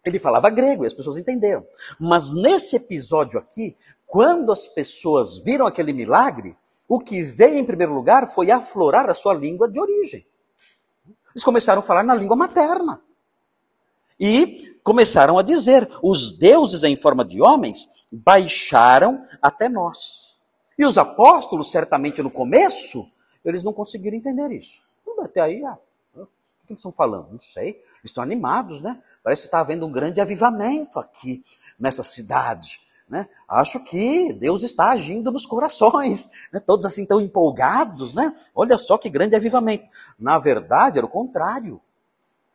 ele 0.03 0.19
falava 0.19 0.49
grego 0.49 0.85
e 0.85 0.87
as 0.87 0.95
pessoas 0.95 1.19
entenderam. 1.19 1.67
Mas 2.01 2.33
nesse 2.33 2.77
episódio 2.77 3.39
aqui, 3.39 3.77
quando 4.07 4.51
as 4.51 4.67
pessoas 4.67 5.37
viram 5.37 5.67
aquele 5.67 5.93
milagre, 5.93 6.57
o 6.89 6.99
que 6.99 7.23
veio 7.23 7.59
em 7.59 7.65
primeiro 7.65 7.93
lugar 7.93 8.27
foi 8.27 8.51
aflorar 8.51 9.09
a 9.11 9.15
sua 9.15 9.35
língua 9.35 9.71
de 9.71 9.79
origem. 9.79 10.27
Eles 11.35 11.45
começaram 11.45 11.81
a 11.81 11.83
falar 11.83 12.03
na 12.03 12.15
língua 12.15 12.35
materna. 12.35 13.03
E 14.21 14.79
começaram 14.85 15.39
a 15.39 15.43
dizer: 15.43 15.89
os 16.03 16.33
deuses 16.37 16.83
em 16.85 16.95
forma 16.95 17.25
de 17.25 17.41
homens 17.41 18.07
baixaram 18.13 19.25
até 19.41 19.69
nós. 19.69 20.37
E 20.79 20.85
os 20.85 20.99
apóstolos, 20.99 21.71
certamente 21.71 22.23
no 22.23 22.31
começo, 22.31 23.11
eles 23.45 23.65
não 23.65 23.73
conseguiram 23.73 24.17
entender 24.17 24.51
isso. 24.53 24.79
Até 25.23 25.41
aí, 25.41 25.63
ah, 25.65 25.79
o 26.15 26.27
que 26.67 26.73
eles 26.73 26.79
estão 26.79 26.93
falando? 26.93 27.29
Não 27.31 27.39
sei. 27.39 27.83
Estão 28.03 28.23
animados, 28.23 28.81
né? 28.81 29.03
Parece 29.23 29.43
que 29.43 29.49
está 29.49 29.61
havendo 29.61 29.87
um 29.87 29.93
grande 29.93 30.21
avivamento 30.21 30.99
aqui 30.99 31.43
nessa 31.79 32.03
cidade. 32.03 32.81
Né? 33.09 33.29
Acho 33.49 33.81
que 33.81 34.33
Deus 34.33 34.63
está 34.63 34.91
agindo 34.91 35.33
nos 35.33 35.45
corações, 35.45 36.31
né? 36.53 36.61
todos 36.61 36.87
assim 36.87 37.05
tão 37.05 37.21
empolgados, 37.21 38.15
né? 38.15 38.33
Olha 38.55 38.79
só 38.79 38.97
que 38.97 39.11
grande 39.11 39.35
avivamento. 39.35 39.85
Na 40.17 40.39
verdade, 40.39 40.97
era 40.97 41.05
o 41.05 41.11
contrário. 41.11 41.81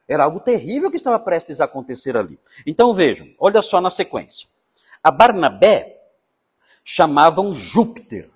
Era 0.08 0.24
algo 0.24 0.40
terrível 0.40 0.90
que 0.92 0.98
estava 0.98 1.20
prestes 1.20 1.60
a 1.60 1.66
acontecer 1.66 2.16
ali. 2.16 2.40
Então 2.66 2.94
vejam, 2.94 3.28
olha 3.40 3.62
só 3.62 3.82
na 3.82 3.90
sequência. 3.90 4.48
A 5.04 5.12
Barnabé 5.12 6.02
chamavam 6.84 7.56
Júpiter. 7.56 8.30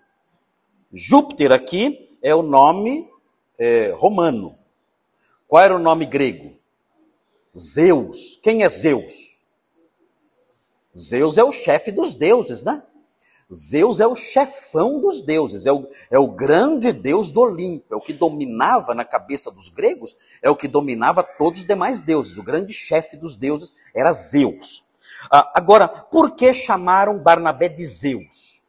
Júpiter 0.92 1.52
aqui 1.52 2.18
é 2.22 2.34
o 2.34 2.42
nome 2.42 3.08
é, 3.58 3.94
romano. 3.96 4.58
Qual 5.48 5.64
era 5.64 5.76
o 5.76 5.80
nome 5.80 6.06
grego? 6.06 6.58
Zeus. 7.58 8.40
Quem 8.42 8.64
é 8.64 8.70
Zeus? 8.70 9.38
Zeus 10.98 11.38
é 11.38 11.44
o 11.44 11.52
chefe 11.52 11.92
dos 11.92 12.14
deuses, 12.16 12.64
né? 12.64 12.84
Zeus 13.52 14.00
é 14.00 14.06
o 14.06 14.16
chefão 14.16 15.02
dos 15.02 15.22
deuses, 15.22 15.66
é 15.66 15.72
o, 15.72 15.90
é 16.12 16.20
o 16.20 16.28
grande 16.28 16.94
deus 16.94 17.32
do 17.32 17.42
Olimpo, 17.42 17.94
é 17.94 17.98
o 17.98 18.02
que 18.02 18.14
dominava 18.14 18.94
na 18.94 19.04
cabeça 19.04 19.50
dos 19.50 19.70
gregos, 19.70 20.16
é 20.42 20.50
o 20.52 20.56
que 20.56 20.68
dominava 20.68 21.24
todos 21.24 21.62
os 21.62 21.66
demais 21.66 22.00
deuses. 22.00 22.38
O 22.38 22.44
grande 22.44 22.72
chefe 22.72 23.18
dos 23.18 23.36
deuses 23.36 23.74
era 23.96 24.14
Zeus. 24.14 24.84
Ah, 25.32 25.52
agora, 25.56 25.88
por 25.88 26.36
que 26.36 26.54
chamaram 26.54 27.18
Barnabé 27.18 27.68
de 27.68 27.84
Zeus? 27.84 28.62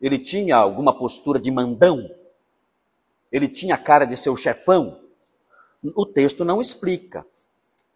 Ele 0.00 0.18
tinha 0.18 0.56
alguma 0.56 0.96
postura 0.96 1.38
de 1.38 1.50
mandão? 1.50 2.10
Ele 3.30 3.46
tinha 3.46 3.76
a 3.76 3.78
cara 3.78 4.04
de 4.04 4.16
seu 4.16 4.36
chefão? 4.36 5.00
O 5.94 6.04
texto 6.04 6.44
não 6.44 6.60
explica. 6.60 7.24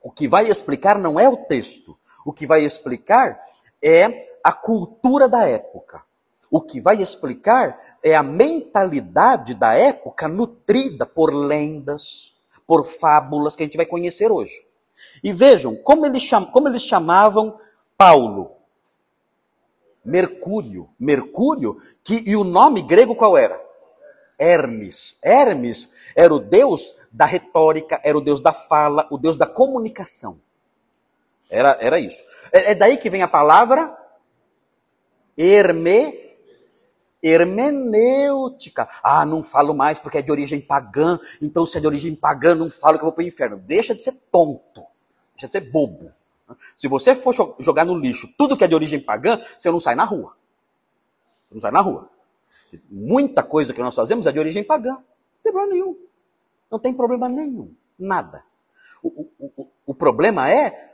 O 0.01 0.11
que 0.11 0.29
vai 0.29 0.49
explicar 0.49 0.99
não 0.99 1.19
é 1.19 1.29
o 1.29 1.37
texto. 1.37 1.99
O 2.25 2.33
que 2.33 2.47
vai 2.47 2.65
explicar 2.65 3.41
é 3.83 4.32
a 4.43 4.53
cultura 4.53 5.29
da 5.29 5.47
época. 5.47 6.03
O 6.51 6.61
que 6.61 6.81
vai 6.81 7.01
explicar 7.01 7.79
é 8.03 8.15
a 8.15 8.23
mentalidade 8.23 9.55
da 9.55 9.75
época 9.75 10.29
nutrida 10.29 11.07
por 11.07 11.33
lendas, 11.33 12.35
por 12.67 12.85
fábulas 12.85 13.57
que 13.57 13.63
a 13.63 13.67
gente 13.67 13.77
vai 13.77 13.87
conhecer 13.87 14.31
hoje. 14.31 14.63
E 15.25 15.33
vejam 15.33 15.75
como 15.75 16.05
eles, 16.05 16.23
cham 16.23 16.45
como 16.45 16.69
eles 16.69 16.83
chamavam 16.83 17.59
Paulo. 17.97 18.53
Mercúrio. 20.05 20.91
Mercúrio, 20.99 21.77
que, 22.05 22.23
e 22.27 22.37
o 22.37 22.45
nome 22.45 22.83
grego 22.83 23.15
qual 23.15 23.39
era? 23.39 23.59
Hermes. 24.39 25.19
Hermes 25.23 25.95
era 26.15 26.35
o 26.35 26.39
deus 26.39 26.95
da 27.11 27.25
retórica, 27.25 28.01
era 28.05 28.19
o 28.19 28.21
deus 28.21 28.41
da 28.41 28.53
fala, 28.53 29.07
o 29.11 29.17
deus 29.17 29.37
da 29.37 29.47
comunicação. 29.47 30.39
Era, 31.49 31.79
era 31.81 31.99
isso. 31.99 32.23
É, 32.53 32.73
é 32.73 32.75
daí 32.75 32.97
que 32.97 33.09
vem 33.09 33.23
a 33.23 33.29
palavra 33.29 34.02
Herme, 35.37 36.37
hermenêutica. 37.23 38.89
Ah, 39.03 39.25
não 39.25 39.43
falo 39.43 39.75
mais 39.75 39.99
porque 39.99 40.19
é 40.19 40.23
de 40.23 40.31
origem 40.31 40.61
pagã, 40.61 41.19
então 41.41 41.65
se 41.65 41.79
é 41.79 41.81
de 41.81 41.87
origem 41.87 42.15
pagã, 42.15 42.55
não 42.55 42.71
falo 42.71 42.99
que 42.99 43.05
eu 43.05 43.07
vou 43.07 43.13
para 43.13 43.25
o 43.25 43.27
inferno. 43.27 43.59
Deixa 43.59 43.95
de 43.95 44.03
ser 44.03 44.13
tonto, 44.31 44.83
deixa 45.35 45.47
de 45.47 45.53
ser 45.53 45.71
bobo. 45.71 46.11
Se 46.75 46.89
você 46.89 47.15
for 47.15 47.35
jogar 47.59 47.85
no 47.85 47.97
lixo 47.97 48.29
tudo 48.37 48.57
que 48.57 48.65
é 48.65 48.69
de 48.69 48.75
origem 48.75 49.01
pagã, 49.01 49.41
você 49.59 49.71
não 49.71 49.81
sai 49.81 49.95
na 49.95 50.05
rua. 50.05 50.37
Você 51.49 51.55
não 51.55 51.61
sai 51.61 51.71
na 51.71 51.81
rua. 51.81 52.11
Muita 52.91 53.43
coisa 53.43 53.73
que 53.73 53.81
nós 53.81 53.95
fazemos 53.95 54.27
é 54.27 54.33
de 54.33 54.39
origem 54.39 54.65
pagã. 54.65 54.93
Não 54.93 55.43
tem 55.43 55.53
problema 55.53 55.75
nenhum. 55.75 55.97
Não 56.71 56.79
tem 56.79 56.95
problema 56.95 57.29
nenhum. 57.29 57.75
Nada. 57.99 58.45
O, 59.03 59.09
o, 59.09 59.53
o, 59.57 59.69
o 59.87 59.95
problema 59.95 60.51
é 60.51 60.93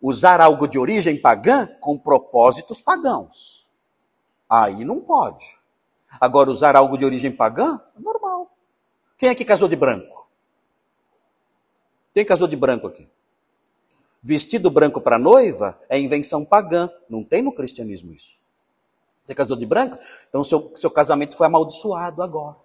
usar 0.00 0.40
algo 0.40 0.66
de 0.66 0.78
origem 0.78 1.20
pagã 1.20 1.66
com 1.80 1.98
propósitos 1.98 2.80
pagãos. 2.80 3.59
Aí 4.50 4.84
não 4.84 5.00
pode. 5.00 5.56
Agora, 6.20 6.50
usar 6.50 6.74
algo 6.74 6.98
de 6.98 7.04
origem 7.04 7.30
pagã, 7.30 7.80
é 7.96 8.00
normal. 8.00 8.50
Quem 9.16 9.28
é 9.28 9.34
que 9.34 9.44
casou 9.44 9.68
de 9.68 9.76
branco? 9.76 10.28
Quem 12.12 12.24
casou 12.24 12.48
de 12.48 12.56
branco 12.56 12.88
aqui? 12.88 13.08
Vestido 14.20 14.68
branco 14.68 15.00
para 15.00 15.18
noiva 15.18 15.80
é 15.88 15.98
invenção 15.98 16.44
pagã. 16.44 16.90
Não 17.08 17.22
tem 17.22 17.40
no 17.40 17.52
cristianismo 17.52 18.12
isso. 18.12 18.32
Você 19.22 19.34
casou 19.34 19.56
de 19.56 19.64
branco? 19.64 19.96
Então 20.28 20.42
seu, 20.42 20.72
seu 20.74 20.90
casamento 20.90 21.36
foi 21.36 21.46
amaldiçoado 21.46 22.20
agora. 22.20 22.56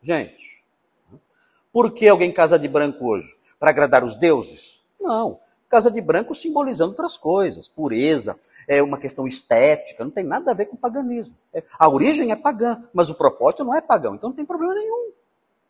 Gente, 0.00 0.64
por 1.72 1.92
que 1.92 2.08
alguém 2.08 2.32
casa 2.32 2.58
de 2.58 2.68
branco 2.68 3.04
hoje? 3.04 3.36
Para 3.58 3.70
agradar 3.70 4.02
os 4.02 4.16
deuses? 4.16 4.82
Não. 4.98 5.40
Casa 5.76 5.90
de 5.90 6.00
branco 6.00 6.34
simbolizando 6.34 6.92
outras 6.92 7.18
coisas, 7.18 7.68
pureza, 7.68 8.38
é 8.66 8.82
uma 8.82 8.98
questão 8.98 9.26
estética, 9.26 10.02
não 10.02 10.10
tem 10.10 10.24
nada 10.24 10.50
a 10.50 10.54
ver 10.54 10.64
com 10.64 10.74
paganismo. 10.74 11.36
É, 11.52 11.62
a 11.78 11.86
origem 11.86 12.32
é 12.32 12.34
pagã, 12.34 12.82
mas 12.94 13.10
o 13.10 13.14
propósito 13.14 13.62
não 13.62 13.74
é 13.74 13.82
pagão, 13.82 14.14
então 14.14 14.30
não 14.30 14.34
tem 14.34 14.46
problema 14.46 14.72
nenhum. 14.72 15.12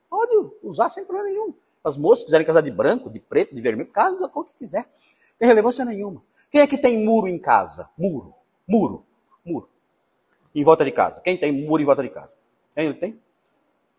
Pode 0.09 0.33
usar 0.62 0.90
sem 0.90 1.05
problema 1.05 1.29
nenhum. 1.29 1.53
As 1.83 1.99
moças 1.99 2.25
quiserem 2.25 2.47
casar 2.47 2.61
de 2.61 2.71
branco, 2.71 3.11
de 3.11 3.19
preto, 3.19 3.53
de 3.53 3.61
vermelho, 3.61 3.90
casa 3.90 4.16
da 4.21 4.29
cor 4.29 4.45
que 4.45 4.53
quiser. 4.61 4.83
Não 4.85 5.38
tem 5.40 5.49
relevância 5.49 5.85
nenhuma. 5.85 6.23
Quem 6.53 6.61
é 6.61 6.69
que 6.69 6.79
tem 6.79 7.05
muro 7.05 7.27
em 7.27 7.37
casa? 7.37 7.90
Muro. 7.99 8.33
Muro. 8.64 9.05
Muro. 9.45 9.69
Em 10.55 10.62
volta 10.62 10.85
de 10.85 10.92
casa. 10.92 11.21
Quem 11.21 11.37
tem 11.37 11.51
muro 11.51 11.83
em 11.83 11.85
volta 11.85 12.05
de 12.05 12.11
casa? 12.11 12.31
Quem 12.77 12.92
tem? 12.95 13.21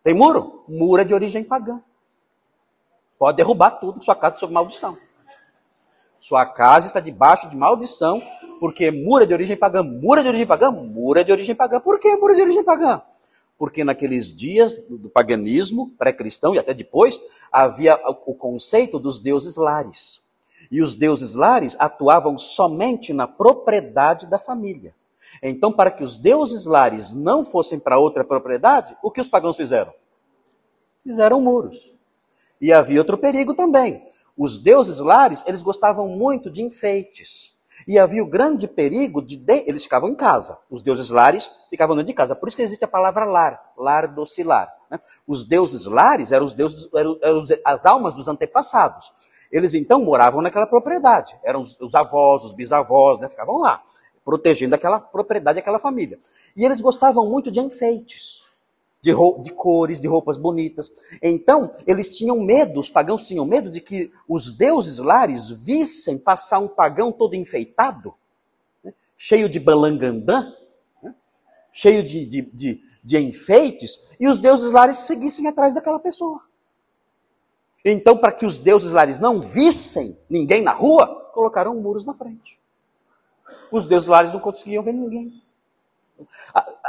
Tem 0.06 0.14
muro? 0.14 0.64
Muro 0.70 1.02
é 1.02 1.04
de 1.04 1.14
origem 1.14 1.44
pagã. 1.44 1.84
Pode 3.20 3.36
derrubar 3.36 3.72
tudo 3.72 4.02
sua 4.02 4.16
casa 4.16 4.36
sob 4.36 4.54
maldição. 4.54 4.98
Sua 6.20 6.46
casa 6.46 6.88
está 6.88 7.00
debaixo 7.00 7.50
de 7.50 7.56
maldição, 7.56 8.22
porque 8.60 8.92
mura 8.92 9.26
de 9.26 9.34
origem 9.34 9.56
pagã. 9.56 9.84
Mura 9.84 10.22
de 10.22 10.30
origem 10.30 10.48
pagã? 10.48 10.72
Mura 10.72 11.24
de 11.24 11.32
origem 11.32 11.56
pagã. 11.56 11.80
Por 11.80 12.00
que 12.00 12.16
mura 12.16 12.36
de 12.36 12.42
origem 12.42 12.64
pagã? 12.64 13.02
Porque 13.58 13.84
naqueles 13.84 14.34
dias 14.34 14.78
do 14.90 15.10
paganismo 15.10 15.92
pré-cristão 15.98 16.54
e 16.54 16.60
até 16.60 16.74
depois, 16.74 17.20
havia 17.52 18.00
o 18.26 18.34
conceito 18.34 19.00
dos 19.00 19.20
deuses 19.20 19.58
lares. 19.58 20.22
E 20.72 20.82
os 20.82 20.96
deuses 20.96 21.34
lares 21.34 21.76
atuavam 21.80 22.38
somente 22.38 23.14
na 23.14 23.28
propriedade 23.28 24.28
da 24.28 24.38
família. 24.38 24.94
Então, 25.42 25.72
para 25.72 25.92
que 25.92 26.04
os 26.04 26.18
deuses 26.18 26.66
lares 26.66 27.14
não 27.16 27.46
fossem 27.46 27.80
para 27.80 28.00
outra 28.00 28.24
propriedade, 28.24 28.96
o 29.02 29.12
que 29.12 29.22
os 29.22 29.28
pagãos 29.28 29.56
fizeram? 29.56 29.94
Fizeram 31.04 31.42
muros. 31.42 31.94
E 32.60 32.74
havia 32.74 33.00
outro 33.00 33.18
perigo 33.18 33.54
também. 33.54 34.04
Os 34.38 34.60
deuses 34.60 35.00
lares, 35.00 35.44
eles 35.48 35.64
gostavam 35.64 36.08
muito 36.08 36.52
de 36.52 36.62
enfeites. 36.62 37.56
E 37.88 37.98
havia 37.98 38.24
o 38.24 38.30
grande 38.30 38.68
perigo 38.68 39.22
de, 39.22 39.36
de, 39.36 39.64
eles 39.68 39.84
ficavam 39.84 40.10
em 40.10 40.16
casa. 40.16 40.58
Os 40.70 40.82
deuses 40.82 41.10
lares 41.10 41.50
ficavam 41.70 41.96
dentro 41.96 42.08
de 42.08 42.14
casa. 42.14 42.36
Por 42.36 42.48
isso 42.48 42.58
que 42.58 42.64
existe 42.64 42.86
a 42.86 42.88
palavra 42.88 43.26
lar, 43.26 43.60
lar 43.78 44.08
docilar. 44.08 44.72
Né? 44.90 45.00
Os 45.28 45.46
deuses 45.46 45.86
lares 45.86 46.32
eram 46.32 46.46
os 46.46 46.54
deuses, 46.54 46.88
eram, 46.94 47.18
eram 47.22 47.42
as 47.66 47.86
almas 47.86 48.14
dos 48.14 48.28
antepassados. 48.28 49.12
Eles 49.52 49.74
então 49.74 50.04
moravam 50.04 50.42
naquela 50.42 50.68
propriedade. 50.68 51.38
Eram 51.44 51.62
os, 51.62 51.80
os 51.80 51.96
avós, 51.96 52.44
os 52.44 52.54
bisavós, 52.54 53.20
né? 53.20 53.28
ficavam 53.28 53.58
lá, 53.58 53.82
protegendo 54.24 54.76
aquela 54.76 55.00
propriedade, 55.00 55.60
aquela 55.60 55.80
família. 55.80 56.20
E 56.56 56.64
eles 56.64 56.82
gostavam 56.82 57.30
muito 57.30 57.52
de 57.52 57.60
enfeites 57.60 58.47
de, 59.08 59.42
de 59.42 59.52
cores, 59.52 60.00
de 60.00 60.08
roupas 60.08 60.38
bonitas. 60.38 60.92
Então, 61.22 61.72
eles 61.86 62.18
tinham 62.18 62.40
medo, 62.42 62.80
os 62.80 62.90
pagãos 62.90 63.26
tinham 63.26 63.46
medo 63.46 63.70
de 63.72 63.80
que 63.80 64.12
os 64.28 64.54
deuses 64.54 64.98
lares 64.98 65.50
vissem 65.50 66.18
passar 66.18 66.60
um 66.60 66.68
pagão 66.68 67.12
todo 67.12 67.36
enfeitado, 67.36 68.14
né, 68.84 68.94
cheio 69.18 69.48
de 69.48 69.60
balangandã, 69.60 70.54
né, 71.02 71.16
cheio 71.72 72.04
de, 72.04 72.26
de, 72.26 72.42
de, 72.42 72.82
de 73.02 73.18
enfeites, 73.18 74.02
e 74.20 74.28
os 74.28 74.38
deuses 74.38 74.72
lares 74.72 74.98
seguissem 74.98 75.48
atrás 75.48 75.74
daquela 75.74 76.00
pessoa. 76.00 76.42
Então, 77.86 78.18
para 78.18 78.34
que 78.34 78.46
os 78.46 78.58
deuses 78.58 78.92
lares 78.92 79.20
não 79.20 79.40
vissem 79.40 80.18
ninguém 80.30 80.62
na 80.62 80.74
rua, 80.74 81.32
colocaram 81.34 81.80
muros 81.80 82.06
na 82.06 82.14
frente. 82.14 82.60
Os 83.72 83.86
deuses 83.86 84.10
lares 84.10 84.34
não 84.34 84.42
conseguiam 84.42 84.84
ver 84.84 84.94
ninguém. 84.94 85.42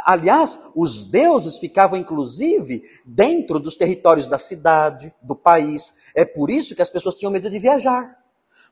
Aliás, 0.05 0.59
os 0.75 1.05
deuses 1.05 1.59
ficavam 1.59 1.99
inclusive 1.99 2.83
dentro 3.05 3.59
dos 3.59 3.77
territórios 3.77 4.29
da 4.29 4.39
cidade, 4.39 5.13
do 5.23 5.37
país. 5.37 6.13
É 6.15 6.25
por 6.25 6.51
isso 6.51 6.75
que 6.75 6.83
as 6.83 6.89
pessoas 6.89 7.17
tinham 7.17 7.33
medo 7.33 7.51
de 7.51 7.59
viajar. 7.59 8.17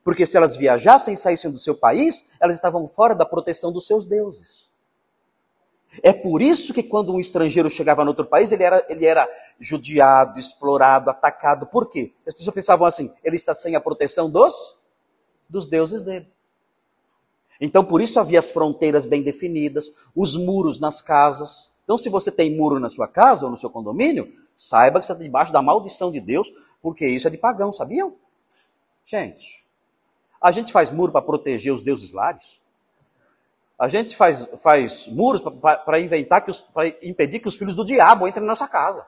Porque 0.03 0.25
se 0.25 0.37
elas 0.37 0.55
viajassem 0.55 1.13
e 1.13 1.17
saíssem 1.17 1.51
do 1.51 1.57
seu 1.57 1.75
país, 1.75 2.31
elas 2.39 2.55
estavam 2.55 2.87
fora 2.87 3.13
da 3.13 3.25
proteção 3.25 3.71
dos 3.71 3.85
seus 3.85 4.05
deuses. 4.05 4.69
É 6.03 6.11
por 6.13 6.41
isso 6.41 6.73
que 6.73 6.83
quando 6.83 7.13
um 7.13 7.19
estrangeiro 7.19 7.69
chegava 7.69 8.03
no 8.03 8.11
outro 8.11 8.25
país, 8.25 8.51
ele 8.51 8.63
era, 8.63 8.85
ele 8.89 9.05
era 9.05 9.27
judiado, 9.59 10.39
explorado, 10.39 11.09
atacado. 11.09 11.65
Por 11.67 11.89
quê? 11.89 12.13
As 12.25 12.33
pessoas 12.33 12.53
pensavam 12.53 12.85
assim: 12.85 13.11
ele 13.23 13.35
está 13.35 13.53
sem 13.53 13.75
a 13.75 13.81
proteção 13.81 14.29
dos, 14.29 14.77
dos 15.49 15.67
deuses 15.67 16.01
dele. 16.01 16.27
Então, 17.59 17.83
por 17.83 18.01
isso 18.01 18.19
havia 18.19 18.39
as 18.39 18.49
fronteiras 18.49 19.05
bem 19.05 19.21
definidas, 19.21 19.91
os 20.15 20.35
muros 20.35 20.79
nas 20.79 21.01
casas. 21.01 21.69
Então, 21.83 21.97
se 21.97 22.09
você 22.09 22.31
tem 22.31 22.55
muro 22.55 22.79
na 22.79 22.89
sua 22.89 23.07
casa 23.07 23.45
ou 23.45 23.51
no 23.51 23.57
seu 23.57 23.69
condomínio, 23.69 24.31
saiba 24.55 24.99
que 24.99 25.05
você 25.05 25.11
está 25.11 25.23
debaixo 25.23 25.51
da 25.51 25.61
maldição 25.61 26.11
de 26.11 26.19
Deus, 26.19 26.51
porque 26.81 27.07
isso 27.07 27.27
é 27.27 27.31
de 27.31 27.37
pagão, 27.37 27.73
sabiam? 27.73 28.15
Gente, 29.05 29.63
a 30.41 30.51
gente 30.51 30.71
faz 30.71 30.91
muro 30.91 31.11
para 31.11 31.21
proteger 31.21 31.73
os 31.73 31.83
deuses 31.83 32.11
lares. 32.11 32.61
A 33.79 33.87
gente 33.87 34.15
faz, 34.15 34.49
faz 34.57 35.07
muros 35.07 35.41
para 35.41 35.99
inventar 35.99 36.43
que 36.43 36.51
para 36.73 36.87
impedir 37.01 37.39
que 37.39 37.47
os 37.47 37.55
filhos 37.55 37.75
do 37.75 37.85
diabo 37.85 38.27
entrem 38.27 38.43
na 38.43 38.51
nossa 38.51 38.67
casa. 38.67 39.05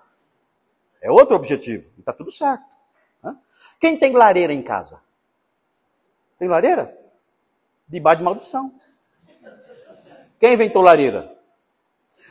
É 1.02 1.12
outro 1.12 1.36
objetivo. 1.36 1.86
E 1.98 2.02
está 2.02 2.14
tudo 2.14 2.32
certo. 2.32 2.78
Né? 3.24 3.36
Quem 3.80 3.98
tem 3.98 4.12
lareira 4.12 4.54
em 4.54 4.62
casa? 4.62 5.02
Tem 6.38 6.48
lareira? 6.48 6.99
Debaixo 7.90 8.20
de 8.20 8.24
maldição. 8.24 8.72
Quem 10.40 10.54
inventou 10.54 10.82
lareira? 10.82 11.36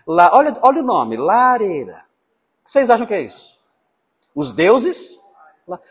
La, 0.06 0.34
olha, 0.34 0.56
olha 0.62 0.80
o 0.80 0.84
nome, 0.84 1.16
lareira. 1.16 2.06
O 2.60 2.64
que 2.64 2.70
vocês 2.70 2.88
acham 2.88 3.06
que 3.06 3.14
é 3.14 3.20
isso? 3.20 3.58
Os 4.34 4.52
deuses? 4.52 5.18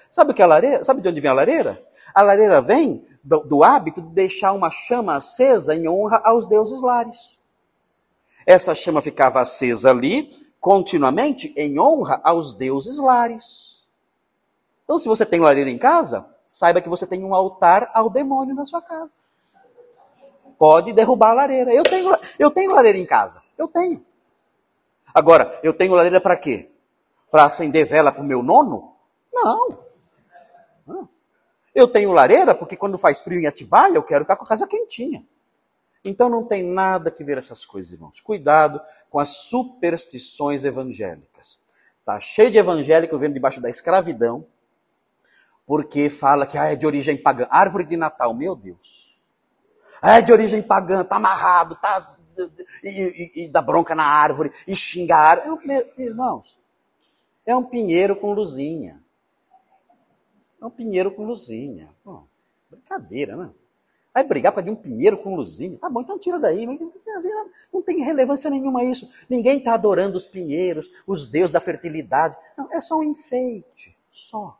Sabe 0.10 0.32
o 0.32 0.34
que 0.34 0.42
é 0.42 0.46
lareira? 0.46 0.84
Sabe 0.84 1.02
de 1.02 1.10
onde 1.10 1.22
vem 1.22 1.30
a 1.30 1.34
lareira? 1.34 1.84
A 2.16 2.24
lareira 2.24 2.62
vem 2.62 3.06
do, 3.24 3.42
do 3.42 3.64
hábito 3.64 4.02
de 4.02 4.10
deixar 4.10 4.54
uma 4.54 4.72
chama 4.72 5.18
acesa 5.18 5.76
em 5.76 5.88
honra 5.88 6.22
aos 6.24 6.48
deuses 6.48 6.82
lares. 6.82 7.38
Essa 8.46 8.74
chama 8.74 9.02
ficava 9.02 9.42
acesa 9.42 9.92
ali 9.92 10.30
continuamente 10.60 11.54
em 11.56 11.80
honra 11.80 12.20
aos 12.24 12.54
deuses 12.54 12.98
lares. 12.98 13.86
Então, 14.84 14.98
se 14.98 15.08
você 15.08 15.26
tem 15.26 15.40
lareira 15.40 15.70
em 15.70 15.78
casa, 15.78 16.26
saiba 16.48 16.82
que 16.82 16.90
você 16.90 17.06
tem 17.06 17.24
um 17.24 17.36
altar 17.36 17.92
ao 17.94 18.10
demônio 18.10 18.56
na 18.56 18.66
sua 18.66 18.82
casa 18.82 19.16
pode 20.58 20.94
derrubar 20.94 21.32
a 21.32 21.34
lareira. 21.34 21.74
Eu 21.74 21.84
tenho, 21.84 22.12
eu 22.38 22.52
tenho 22.52 22.74
lareira 22.74 22.98
em 22.98 23.06
casa. 23.06 23.42
Eu 23.58 23.68
tenho. 23.68 24.04
Agora, 25.14 25.60
eu 25.64 25.74
tenho 25.74 25.94
lareira 25.94 26.20
para 26.20 26.38
quê? 26.38 26.70
Para 27.32 27.46
acender 27.46 27.86
vela 27.86 28.12
para 28.12 28.22
o 28.22 28.26
meu 28.26 28.44
nono? 28.44 28.94
Não. 29.34 29.70
Não. 30.86 31.10
Eu 31.74 31.88
tenho 31.88 32.12
lareira 32.12 32.56
porque 32.56 32.76
quando 32.76 32.98
faz 32.98 33.20
frio 33.20 33.40
em 33.40 33.46
Atibaia, 33.46 33.96
eu 33.96 34.04
quero 34.04 34.24
ficar 34.24 34.36
com 34.36 34.44
a 34.44 34.48
casa 34.48 34.68
quentinha. 34.68 35.26
Então 36.06 36.30
não 36.30 36.46
tem 36.46 36.64
nada 36.64 37.12
que 37.12 37.24
ver 37.24 37.38
essas 37.38 37.66
coisas, 37.66 37.94
irmãos. 37.94 38.22
Cuidado 38.22 38.82
com 39.10 39.20
as 39.20 39.30
superstições 39.30 40.66
evangélicas. 40.66 41.60
Tá 42.06 42.20
cheio 42.20 42.50
de 42.50 42.58
evangélico 42.58 43.18
vendo 43.18 43.34
debaixo 43.34 43.60
da 43.60 43.70
escravidão, 43.70 44.46
porque 45.66 46.10
fala 46.10 46.46
que 46.46 46.58
ah, 46.58 46.72
é 46.72 46.76
de 46.76 46.86
origem 46.86 47.18
pagã. 47.22 47.46
Árvore 47.50 47.84
de 47.84 47.98
Natal, 47.98 48.34
meu 48.34 48.56
Deus 48.56 49.07
é 50.04 50.22
de 50.22 50.32
origem 50.32 50.62
pagã, 50.62 51.04
tá 51.04 51.16
amarrado, 51.16 51.76
tá 51.76 52.16
e, 52.84 52.90
e, 52.90 53.46
e 53.46 53.50
dá 53.50 53.62
bronca 53.62 53.96
na 53.96 54.06
árvore, 54.06 54.52
e 54.68 54.76
xinga 54.76 55.16
a 55.16 55.20
árvore. 55.20 55.72
É 55.72 56.02
irmãos, 56.04 56.58
é 57.46 57.56
um 57.56 57.64
pinheiro 57.64 58.16
com 58.16 58.34
luzinha. 58.34 59.02
É 60.62 60.66
um 60.66 60.70
pinheiro 60.70 61.12
com 61.12 61.26
luzinha. 61.26 61.90
Brincadeira, 62.70 63.36
né? 63.36 63.50
Vai 64.14 64.24
brigar 64.24 64.52
causa 64.52 64.66
de 64.66 64.72
um 64.72 64.76
pinheiro 64.76 65.18
com 65.20 65.36
luzinha. 65.36 65.78
Tá 65.78 65.90
bom, 65.90 66.02
então 66.02 66.18
tira 66.18 66.40
daí. 66.40 66.66
Não 67.72 67.84
tem 67.84 68.02
relevância 68.02 68.50
nenhuma 68.50 68.84
isso. 68.84 69.08
Ninguém 69.30 69.60
está 69.60 69.76
adorando 69.76 70.18
os 70.18 70.26
pinheiros, 70.26 70.90
os 71.06 71.28
deuses 71.28 71.52
da 71.52 71.60
fertilidade. 71.60 72.36
Não, 72.58 72.68
é 72.74 72.82
só 72.82 72.98
um 72.98 73.04
enfeite. 73.04 73.96
Só. 74.12 74.58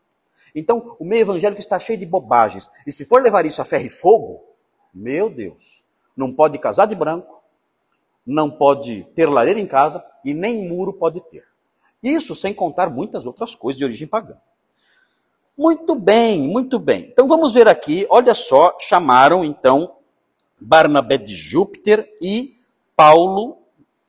Então, 0.54 0.96
o 1.00 1.04
meio 1.04 1.22
evangélico 1.22 1.60
está 1.60 1.80
cheio 1.80 1.98
de 1.98 2.06
bobagens. 2.06 2.70
E 2.86 2.92
se 2.92 3.04
for 3.04 3.22
levar 3.22 3.48
isso 3.48 3.60
a 3.60 3.66
ferro 3.66 3.88
e 3.88 3.90
fogo, 3.90 4.46
meu 4.98 5.30
Deus. 5.30 5.84
Não 6.16 6.34
pode 6.34 6.58
casar 6.58 6.88
de 6.88 6.96
branco, 6.96 7.44
não 8.26 8.50
pode 8.50 9.06
ter 9.16 9.30
lareira 9.30 9.60
em 9.60 9.68
casa 9.68 10.04
e 10.26 10.34
nem 10.34 10.68
muro 10.68 10.92
pode 10.92 11.22
ter. 11.22 11.46
Isso 12.04 12.36
sem 12.36 12.54
contar 12.54 12.90
muitas 12.90 13.26
outras 13.26 13.54
coisas 13.54 13.78
de 13.78 13.86
origem 13.86 14.08
pagã. 14.08 14.36
Muito 15.58 15.96
bem, 15.96 16.40
muito 16.40 16.80
bem. 16.80 17.10
Então 17.12 17.28
vamos 17.28 17.54
ver 17.54 17.68
aqui, 17.68 18.06
olha 18.10 18.34
só, 18.34 18.76
chamaram 18.80 19.46
então 19.46 19.96
Barnabé 20.60 21.18
de 21.18 21.36
Júpiter 21.36 22.08
e 22.22 22.56
Paulo 22.96 23.58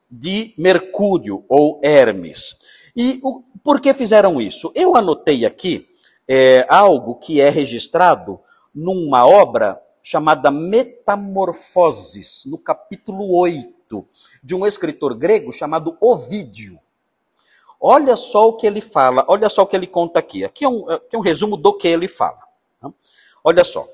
de 0.09 0.53
Mercúrio 0.57 1.43
ou 1.47 1.79
Hermes. 1.83 2.57
E 2.95 3.19
o, 3.23 3.43
por 3.63 3.79
que 3.79 3.93
fizeram 3.93 4.41
isso? 4.41 4.71
Eu 4.75 4.95
anotei 4.95 5.45
aqui 5.45 5.87
é, 6.27 6.65
algo 6.67 7.15
que 7.15 7.39
é 7.39 7.49
registrado 7.49 8.39
numa 8.73 9.27
obra 9.27 9.81
chamada 10.09 10.49
Metamorfoses, 10.49 12.43
no 12.47 12.57
capítulo 12.57 13.31
8, 13.37 14.07
de 14.43 14.55
um 14.55 14.65
escritor 14.65 15.13
grego 15.13 15.53
chamado 15.53 15.95
Ovídio. 16.01 16.79
Olha 17.79 18.15
só 18.15 18.47
o 18.47 18.57
que 18.57 18.65
ele 18.65 18.81
fala, 18.81 19.23
olha 19.27 19.47
só 19.49 19.61
o 19.61 19.67
que 19.67 19.75
ele 19.75 19.85
conta 19.85 20.17
aqui. 20.17 20.43
Aqui 20.43 20.65
é 20.65 20.67
um, 20.67 20.89
aqui 20.89 21.15
é 21.15 21.19
um 21.19 21.21
resumo 21.21 21.55
do 21.55 21.77
que 21.77 21.87
ele 21.87 22.07
fala. 22.07 22.39
Tá? 22.81 22.91
Olha 23.43 23.63
só. 23.63 23.87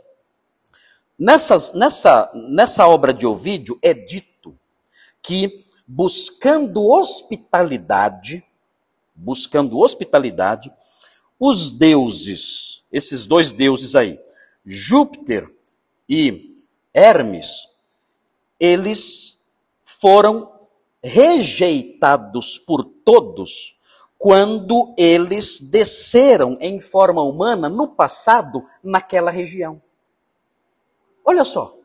Nessas, 1.19 1.73
nessa, 1.73 2.31
nessa 2.33 2.87
obra 2.87 3.13
de 3.13 3.27
Ovídio 3.27 3.77
é 3.81 3.93
dito 3.93 4.57
que 5.21 5.65
buscando 5.85 6.87
hospitalidade, 6.87 8.41
buscando 9.13 9.79
hospitalidade, 9.79 10.71
os 11.37 11.71
deuses, 11.71 12.85
esses 12.89 13.25
dois 13.25 13.51
deuses 13.51 13.97
aí, 13.97 14.17
Júpiter 14.65 15.53
e 16.07 16.63
Hermes, 16.93 17.67
eles 18.59 19.43
foram 19.83 20.51
rejeitados 21.03 22.57
por 22.57 22.83
todos 22.83 23.77
quando 24.17 24.93
eles 24.97 25.59
desceram 25.59 26.57
em 26.59 26.79
forma 26.79 27.21
humana 27.21 27.69
no 27.69 27.87
passado 27.87 28.65
naquela 28.83 29.29
região. 29.29 29.81
Olha 31.23 31.43
só, 31.43 31.77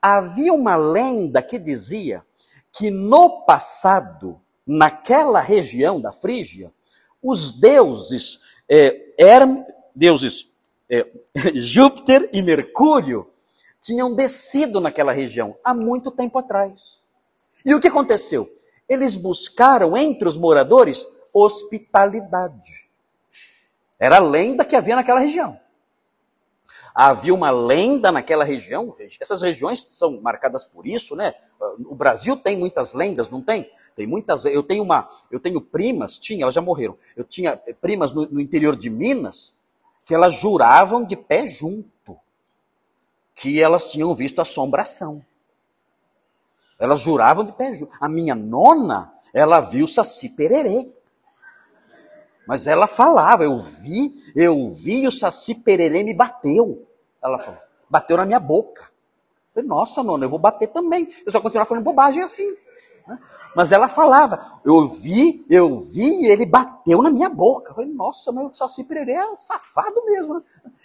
havia 0.00 0.52
uma 0.52 0.76
lenda 0.76 1.42
que 1.42 1.58
dizia 1.58 2.24
que 2.72 2.90
no 2.90 3.44
passado, 3.44 4.40
naquela 4.66 5.40
região 5.40 6.00
da 6.00 6.12
Frígia, 6.12 6.72
os 7.22 7.52
deuses, 7.52 8.40
é, 8.68 9.14
Hermes, 9.18 9.64
deuses 9.94 10.48
é, 10.88 11.06
Júpiter 11.54 12.28
e 12.32 12.42
Mercúrio, 12.42 13.29
tinham 13.80 14.14
descido 14.14 14.80
naquela 14.80 15.12
região 15.12 15.56
há 15.64 15.74
muito 15.74 16.10
tempo 16.10 16.38
atrás. 16.38 17.00
E 17.64 17.74
o 17.74 17.80
que 17.80 17.88
aconteceu? 17.88 18.48
Eles 18.88 19.16
buscaram 19.16 19.96
entre 19.96 20.28
os 20.28 20.36
moradores 20.36 21.06
hospitalidade. 21.32 22.88
Era 23.98 24.16
a 24.16 24.20
lenda 24.20 24.64
que 24.64 24.76
havia 24.76 24.96
naquela 24.96 25.20
região. 25.20 25.58
Havia 26.94 27.32
uma 27.32 27.50
lenda 27.50 28.10
naquela 28.10 28.44
região, 28.44 28.96
essas 29.20 29.42
regiões 29.42 29.80
são 29.80 30.20
marcadas 30.20 30.64
por 30.64 30.86
isso, 30.86 31.14
né? 31.14 31.34
O 31.86 31.94
Brasil 31.94 32.36
tem 32.36 32.56
muitas 32.56 32.94
lendas, 32.94 33.30
não 33.30 33.40
tem? 33.40 33.70
Tem 33.94 34.06
muitas, 34.06 34.44
eu 34.44 34.62
tenho 34.62 34.82
uma, 34.82 35.08
eu 35.30 35.38
tenho 35.38 35.60
primas, 35.60 36.18
tinha, 36.18 36.42
elas 36.42 36.54
já 36.54 36.60
morreram. 36.60 36.96
Eu 37.16 37.22
tinha 37.22 37.56
primas 37.80 38.12
no, 38.12 38.26
no 38.26 38.40
interior 38.40 38.74
de 38.76 38.90
Minas 38.90 39.54
que 40.04 40.14
elas 40.14 40.34
juravam 40.34 41.04
de 41.04 41.16
pé 41.16 41.46
junto 41.46 41.88
que 43.40 43.62
elas 43.62 43.86
tinham 43.86 44.14
visto 44.14 44.38
assombração. 44.38 45.24
Elas 46.78 47.00
juravam 47.00 47.42
de 47.42 47.52
pé. 47.52 47.72
A 47.98 48.06
minha 48.06 48.34
nona, 48.34 49.14
ela 49.32 49.62
viu 49.62 49.88
Saci 49.88 50.28
Pererê. 50.28 50.94
Mas 52.46 52.66
ela 52.66 52.86
falava, 52.86 53.44
eu 53.44 53.56
vi, 53.56 54.12
eu 54.36 54.68
vi 54.68 55.06
o 55.06 55.10
Saci 55.10 55.54
Pererê 55.54 56.02
me 56.02 56.12
bateu. 56.12 56.86
Ela 57.22 57.38
falou, 57.38 57.58
bateu 57.88 58.18
na 58.18 58.26
minha 58.26 58.40
boca. 58.40 58.82
Eu 58.82 59.54
falei, 59.54 59.68
nossa, 59.68 60.02
nona, 60.02 60.26
eu 60.26 60.28
vou 60.28 60.38
bater 60.38 60.68
também. 60.68 61.08
Eu 61.24 61.32
só 61.32 61.40
continuar 61.40 61.64
falando 61.64 61.84
bobagem 61.84 62.22
assim. 62.22 62.54
Mas 63.54 63.72
ela 63.72 63.88
falava, 63.88 64.60
eu 64.64 64.86
vi, 64.86 65.44
eu 65.50 65.80
vi, 65.80 66.22
e 66.22 66.26
ele 66.28 66.46
bateu 66.46 67.02
na 67.02 67.10
minha 67.10 67.28
boca. 67.28 67.70
Eu 67.70 67.74
falei, 67.74 67.90
nossa, 67.90 68.30
meu 68.30 68.54
Saci 68.54 68.84
Pererê 68.84 69.12
é 69.12 69.36
safado 69.36 70.04
mesmo. 70.06 70.34
Né? 70.34 70.42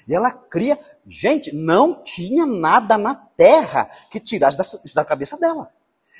E 0.07 0.15
ela 0.15 0.31
cria. 0.31 0.79
Gente, 1.07 1.53
não 1.53 2.01
tinha 2.03 2.45
nada 2.45 2.97
na 2.97 3.13
terra 3.13 3.89
que 4.09 4.19
tirasse 4.19 4.93
da 4.95 5.05
cabeça 5.05 5.37
dela. 5.37 5.71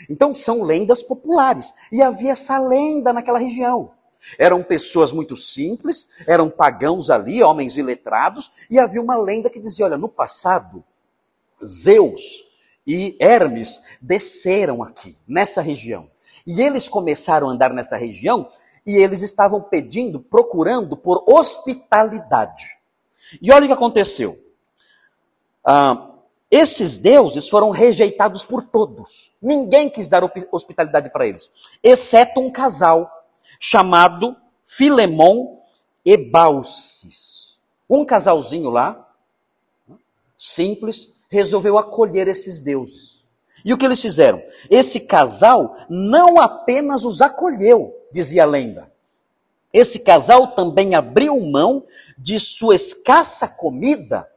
Então 0.10 0.36
são 0.36 0.64
lendas 0.64 1.02
populares. 1.02 1.74
E 1.92 2.02
havia 2.02 2.34
essa 2.34 2.60
lenda 2.60 3.12
naquela 3.12 3.40
região. 3.40 3.92
Eram 4.40 4.64
pessoas 4.64 5.12
muito 5.12 5.36
simples, 5.36 6.10
eram 6.26 6.50
pagãos 6.50 7.10
ali, 7.10 7.44
homens 7.44 7.78
iletrados, 7.78 8.52
e 8.70 8.80
havia 8.80 9.02
uma 9.02 9.16
lenda 9.16 9.50
que 9.50 9.60
dizia: 9.60 9.86
olha, 9.86 9.98
no 9.98 10.10
passado, 10.10 10.84
Zeus 11.64 12.44
e 12.88 13.16
Hermes 13.20 13.98
desceram 14.02 14.84
aqui, 14.84 15.18
nessa 15.28 15.62
região. 15.62 16.10
E 16.46 16.62
eles 16.62 16.88
começaram 16.88 17.50
a 17.50 17.52
andar 17.52 17.74
nessa 17.74 17.98
região 17.98 18.48
e 18.86 18.96
eles 18.96 19.22
estavam 19.22 19.62
pedindo, 19.62 20.20
procurando 20.20 20.96
por 20.96 21.24
hospitalidade. 21.28 22.66
E 23.42 23.52
olha 23.52 23.66
o 23.66 23.68
que 23.68 23.74
aconteceu. 23.74 24.38
Ah, 25.64 26.12
esses 26.52 26.98
deuses 27.00 27.50
foram 27.50 27.72
rejeitados 27.72 28.46
por 28.46 28.64
todos. 28.64 29.34
Ninguém 29.42 29.90
quis 29.90 30.08
dar 30.08 30.24
hospitalidade 30.52 31.10
para 31.10 31.28
eles, 31.28 31.50
exceto 31.84 32.40
um 32.40 32.52
casal 32.52 33.10
chamado 33.60 34.36
Filemon 34.64 35.58
e 36.06 36.16
Baucis. 36.16 37.58
Um 37.90 38.06
casalzinho 38.06 38.70
lá, 38.70 39.08
simples, 40.38 41.14
resolveu 41.30 41.78
acolher 41.78 42.28
esses 42.28 42.60
deuses. 42.62 43.15
E 43.66 43.74
o 43.74 43.78
que 43.78 43.84
eles 43.84 44.00
fizeram? 44.00 44.44
Esse 44.70 45.02
casal 45.02 45.76
não 45.90 46.40
apenas 46.40 47.04
os 47.04 47.20
acolheu, 47.20 47.96
dizia 48.12 48.44
a 48.44 48.46
lenda. 48.46 48.92
Esse 49.74 50.00
casal 50.00 50.50
também 50.50 50.94
abriu 50.94 51.38
mão 51.40 51.84
de 52.16 52.40
sua 52.40 52.76
escassa 52.76 53.48
comida 53.48 54.30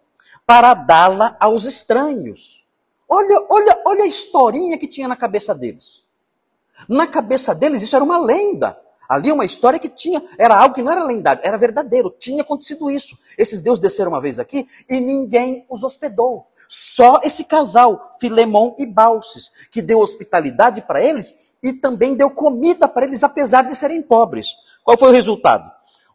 para 0.46 0.72
dá-la 0.72 1.36
aos 1.38 1.64
estranhos. 1.64 2.64
Olha, 3.06 3.46
olha, 3.50 3.82
olha 3.84 4.04
a 4.04 4.06
historinha 4.06 4.78
que 4.78 4.88
tinha 4.88 5.06
na 5.06 5.14
cabeça 5.14 5.54
deles. 5.54 6.02
Na 6.88 7.06
cabeça 7.06 7.54
deles 7.54 7.82
isso 7.82 7.94
era 7.94 8.04
uma 8.04 8.18
lenda. 8.18 8.80
Ali 9.06 9.30
uma 9.30 9.44
história 9.44 9.78
que 9.78 9.88
tinha, 9.88 10.22
era 10.38 10.56
algo 10.56 10.74
que 10.74 10.82
não 10.82 10.92
era 10.92 11.02
lendário, 11.02 11.40
era 11.42 11.56
verdadeiro, 11.56 12.14
tinha 12.18 12.42
acontecido 12.42 12.90
isso. 12.90 13.18
Esses 13.38 13.62
deuses 13.62 13.80
desceram 13.80 14.10
uma 14.10 14.20
vez 14.20 14.38
aqui 14.38 14.66
e 14.88 15.00
ninguém 15.00 15.64
os 15.68 15.82
hospedou. 15.82 16.46
Só 16.68 17.20
esse 17.22 17.44
casal, 17.44 18.12
Filemon 18.20 18.74
e 18.78 18.84
Balses, 18.84 19.50
que 19.70 19.80
deu 19.80 20.00
hospitalidade 20.00 20.82
para 20.82 21.02
eles 21.02 21.54
e 21.62 21.72
também 21.72 22.14
deu 22.14 22.30
comida 22.30 22.86
para 22.86 23.06
eles, 23.06 23.22
apesar 23.22 23.62
de 23.62 23.74
serem 23.74 24.02
pobres. 24.02 24.54
Qual 24.84 24.96
foi 24.96 25.08
o 25.08 25.12
resultado? 25.12 25.70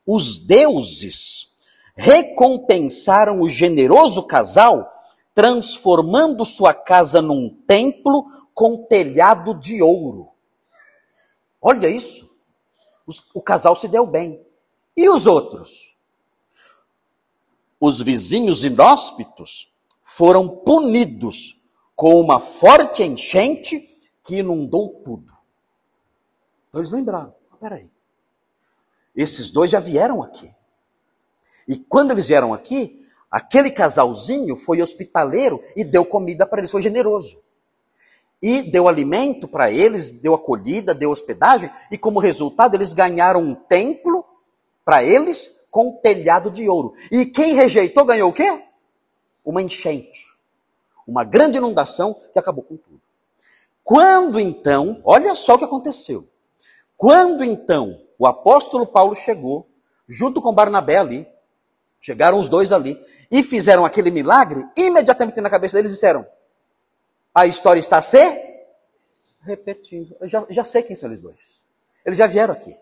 Os 0.05 0.37
deuses 0.37 1.53
recompensaram 1.95 3.41
o 3.41 3.49
generoso 3.49 4.23
casal, 4.23 4.91
transformando 5.33 6.45
sua 6.45 6.73
casa 6.73 7.21
num 7.21 7.49
templo 7.67 8.25
com 8.53 8.85
telhado 8.85 9.55
de 9.55 9.81
ouro. 9.81 10.29
Olha 11.59 11.87
isso 11.87 12.31
o 13.33 13.41
casal 13.41 13.75
se 13.75 13.87
deu 13.87 14.05
bem. 14.05 14.41
E 14.95 15.09
os 15.09 15.25
outros? 15.25 15.97
Os 17.79 18.01
vizinhos 18.01 18.63
inóspitos 18.63 19.72
foram 20.03 20.47
punidos 20.47 21.61
com 21.95 22.19
uma 22.19 22.39
forte 22.39 23.03
enchente 23.03 23.87
que 24.23 24.37
inundou 24.37 25.01
tudo. 25.03 25.33
Então 26.69 26.81
eles 26.81 26.91
lembraram: 26.91 27.33
ah, 27.51 27.57
peraí, 27.59 27.89
esses 29.15 29.49
dois 29.49 29.71
já 29.71 29.79
vieram 29.79 30.21
aqui. 30.21 30.53
E 31.67 31.77
quando 31.77 32.11
eles 32.11 32.27
vieram 32.27 32.53
aqui, 32.53 33.07
aquele 33.31 33.71
casalzinho 33.71 34.55
foi 34.55 34.81
hospitaleiro 34.81 35.63
e 35.75 35.83
deu 35.83 36.03
comida 36.03 36.45
para 36.45 36.59
eles, 36.59 36.71
foi 36.71 36.81
generoso 36.81 37.41
e 38.43 38.61
deu 38.61 38.89
alimento 38.89 39.47
para 39.47 39.71
eles, 39.71 40.11
deu 40.11 40.33
acolhida, 40.33 40.93
deu 40.93 41.11
hospedagem, 41.11 41.71
e 41.89 41.97
como 41.97 42.19
resultado 42.19 42.75
eles 42.75 42.91
ganharam 42.91 43.39
um 43.39 43.55
templo 43.55 44.25
para 44.83 45.01
eles 45.01 45.65
com 45.71 45.87
um 45.87 45.91
telhado 45.93 46.51
de 46.51 46.67
ouro. 46.67 46.93
E 47.09 47.25
quem 47.25 47.53
rejeitou 47.53 48.03
ganhou 48.03 48.29
o 48.29 48.33
quê? 48.33 48.61
Uma 49.43 49.61
enchente. 49.61 50.27
Uma 51.07 51.23
grande 51.23 51.57
inundação 51.57 52.15
que 52.31 52.39
acabou 52.39 52.63
com 52.63 52.77
tudo. 52.77 53.01
Quando 53.83 54.39
então, 54.39 55.01
olha 55.03 55.35
só 55.35 55.55
o 55.55 55.57
que 55.57 55.65
aconteceu. 55.65 56.27
Quando 56.95 57.43
então 57.43 58.01
o 58.17 58.25
apóstolo 58.25 58.87
Paulo 58.87 59.13
chegou, 59.13 59.67
junto 60.07 60.41
com 60.41 60.53
Barnabé 60.53 60.97
ali, 60.97 61.27
chegaram 61.99 62.39
os 62.39 62.47
dois 62.47 62.71
ali, 62.71 63.01
e 63.29 63.43
fizeram 63.43 63.85
aquele 63.85 64.11
milagre, 64.11 64.63
imediatamente 64.77 65.41
na 65.41 65.49
cabeça 65.49 65.75
deles 65.75 65.91
disseram: 65.91 66.25
a 67.33 67.45
história 67.45 67.79
está 67.79 67.99
se 68.01 68.17
repetindo. 69.41 70.15
Eu 70.19 70.29
já, 70.29 70.45
já 70.49 70.63
sei 70.63 70.83
quem 70.83 70.95
são 70.95 71.09
eles 71.09 71.19
dois. 71.19 71.61
Eles 72.05 72.17
já 72.17 72.27
vieram 72.27 72.53
aqui. 72.53 72.75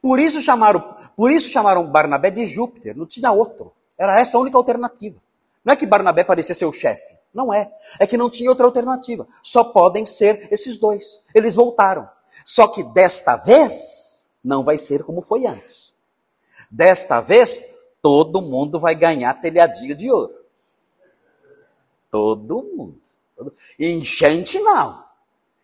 Por 0.00 0.18
isso 0.18 0.40
chamaram, 0.40 0.96
por 1.16 1.30
isso 1.30 1.48
chamaram 1.48 1.90
Barnabé 1.90 2.30
de 2.30 2.44
Júpiter, 2.44 2.96
não 2.96 3.06
tinha 3.06 3.30
outro. 3.30 3.72
Era 3.98 4.18
essa 4.18 4.36
a 4.36 4.40
única 4.40 4.56
alternativa. 4.56 5.20
Não 5.64 5.72
é 5.72 5.76
que 5.76 5.86
Barnabé 5.86 6.24
parecia 6.24 6.54
ser 6.54 6.64
o 6.64 6.72
chefe. 6.72 7.16
Não 7.32 7.52
é. 7.52 7.72
É 7.98 8.06
que 8.06 8.16
não 8.16 8.28
tinha 8.28 8.50
outra 8.50 8.66
alternativa. 8.66 9.26
Só 9.42 9.64
podem 9.64 10.04
ser 10.04 10.48
esses 10.50 10.76
dois. 10.76 11.20
Eles 11.34 11.54
voltaram. 11.54 12.08
Só 12.44 12.66
que 12.66 12.82
desta 12.82 13.36
vez, 13.36 14.30
não 14.42 14.64
vai 14.64 14.76
ser 14.76 15.04
como 15.04 15.22
foi 15.22 15.46
antes. 15.46 15.92
Desta 16.70 17.20
vez, 17.20 17.62
todo 18.00 18.42
mundo 18.42 18.80
vai 18.80 18.94
ganhar 18.94 19.34
telhadinho 19.34 19.94
de 19.94 20.10
ouro. 20.10 20.34
Todo 22.10 22.62
mundo. 22.62 23.00
Enchente 23.78 24.58
não. 24.58 25.02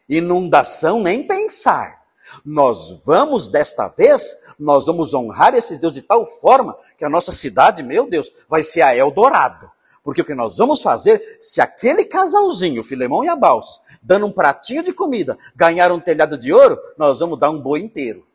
Inundação 0.09 1.01
nem 1.03 1.27
pensar. 1.27 1.99
Nós 2.45 3.01
vamos, 3.05 3.49
desta 3.49 3.89
vez, 3.89 4.37
nós 4.59 4.87
vamos 4.87 5.13
honrar 5.15 5.55
esses 5.55 5.79
deuses 5.79 6.01
de 6.01 6.07
tal 6.07 6.27
forma 6.27 6.77
que 6.97 7.05
a 7.05 7.09
nossa 7.09 7.33
cidade, 7.33 7.83
meu 7.83 8.09
Deus, 8.09 8.31
vai 8.49 8.63
ser 8.63 8.83
a 8.83 8.95
Eldorado. 8.95 9.71
Porque 10.09 10.23
o 10.23 10.25
que 10.25 10.35
nós 10.35 10.57
vamos 10.57 10.81
fazer, 10.81 11.37
se 11.39 11.61
aquele 11.61 12.03
casalzinho, 12.03 12.83
Filemão 12.83 13.23
e 13.23 13.29
Abalsos, 13.29 13.83
dando 14.03 14.25
um 14.25 14.33
pratinho 14.33 14.83
de 14.83 14.91
comida, 14.91 15.37
ganhar 15.55 15.93
um 15.93 16.01
telhado 16.01 16.39
de 16.39 16.51
ouro, 16.51 16.79
nós 16.97 17.19
vamos 17.19 17.39
dar 17.39 17.51
um 17.51 17.61
boi 17.61 17.81
inteiro. 17.81 18.27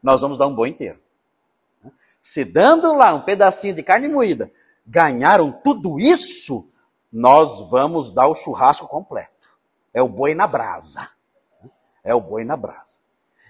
Nós 0.00 0.20
vamos 0.20 0.38
dar 0.38 0.46
um 0.46 0.54
boi 0.54 0.68
inteiro. 0.68 1.00
Se 2.20 2.44
dando 2.44 2.92
lá 2.92 3.12
um 3.12 3.22
pedacinho 3.22 3.74
de 3.74 3.82
carne 3.82 4.06
moída, 4.06 4.48
ganharam 4.86 5.50
tudo 5.50 5.98
isso, 5.98 6.70
nós 7.12 7.68
vamos 7.68 8.12
dar 8.12 8.28
o 8.28 8.36
churrasco 8.36 8.86
completo. 8.86 9.58
É 9.92 10.00
o 10.00 10.08
boi 10.08 10.36
na 10.36 10.46
brasa. 10.46 11.10
É 12.04 12.14
o 12.14 12.20
boi 12.20 12.44
na 12.44 12.56
brasa. 12.56 12.98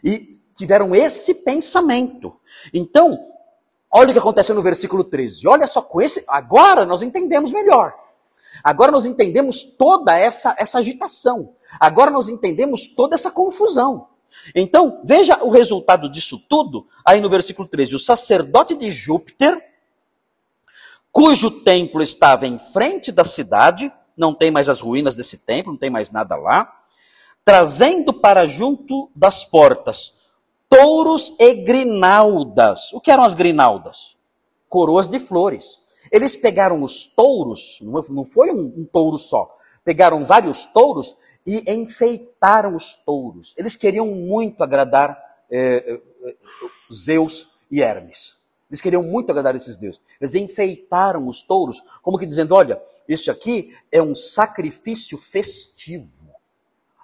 E 0.03 0.41
tiveram 0.55 0.95
esse 0.95 1.35
pensamento. 1.35 2.35
Então, 2.73 3.27
olha 3.95 4.11
o 4.11 4.13
que 4.13 4.19
acontece 4.19 4.53
no 4.53 4.63
versículo 4.63 5.05
13. 5.05 5.47
Olha 5.47 5.67
só 5.67 5.81
com 5.81 6.03
esse. 6.03 6.25
Agora 6.29 6.85
nós 6.85 7.03
entendemos 7.03 7.53
melhor. 7.53 7.95
Agora 8.63 8.93
nós 8.93 9.05
entendemos 9.05 9.63
toda 9.63 10.17
essa, 10.19 10.55
essa 10.59 10.79
agitação. 10.79 11.55
Agora 11.79 12.11
nós 12.11 12.29
entendemos 12.29 12.89
toda 12.89 13.15
essa 13.15 13.31
confusão. 13.31 14.09
Então, 14.55 15.01
veja 15.05 15.43
o 15.43 15.51
resultado 15.51 16.09
disso 16.11 16.39
tudo 16.49 16.87
aí 17.05 17.21
no 17.21 17.31
versículo 17.31 17.67
13. 17.69 17.97
O 17.97 18.01
sacerdote 18.01 18.75
de 18.75 18.91
Júpiter 18.91 19.63
cujo 21.15 21.49
templo 21.49 22.03
estava 22.03 22.45
em 22.45 22.59
frente 22.59 23.13
da 23.13 23.23
cidade, 23.23 23.93
não 24.17 24.35
tem 24.35 24.51
mais 24.51 24.69
as 24.69 24.81
ruínas 24.81 25.15
desse 25.15 25.39
templo, 25.39 25.71
não 25.71 25.79
tem 25.79 25.89
mais 25.89 26.11
nada 26.11 26.35
lá, 26.35 26.81
trazendo 27.45 28.13
para 28.13 28.49
junto 28.49 29.09
das 29.15 29.45
portas 29.45 30.24
touros 30.75 31.37
e 31.39 31.55
grinaldas. 31.55 32.93
O 32.93 33.01
que 33.01 33.11
eram 33.11 33.23
as 33.23 33.33
grinaldas? 33.33 34.17
Coroas 34.69 35.07
de 35.07 35.21
flores. 35.21 35.79
Eles 36.11 36.35
pegaram 36.35 36.83
os 36.83 37.07
touros, 37.07 37.79
não 37.81 38.25
foi 38.25 38.51
um, 38.51 38.75
um 38.79 38.85
touro 38.85 39.17
só, 39.17 39.55
pegaram 39.85 40.25
vários 40.25 40.67
touros 40.67 41.17
e 41.47 41.65
enfeitaram 41.73 42.75
os 42.75 42.95
touros. 42.95 43.55
Eles 43.57 43.77
queriam 43.77 44.07
muito 44.07 44.63
agradar 44.63 45.17
eh, 45.51 46.01
eh, 46.25 46.35
Zeus 46.93 47.49
e 47.71 47.81
Hermes. 47.81 48.37
Eles 48.69 48.81
queriam 48.81 49.03
muito 49.03 49.31
agradar 49.31 49.55
esses 49.55 49.77
deuses. 49.77 50.03
Eles 50.21 50.35
enfeitaram 50.35 51.29
os 51.29 51.43
touros, 51.43 51.81
como 52.03 52.19
que 52.19 52.27
dizendo: 52.27 52.55
olha, 52.55 52.83
isso 53.09 53.31
aqui 53.31 53.75
é 53.93 54.03
um 54.03 54.15
sacrifício 54.15 55.17
festivo. 55.17 56.24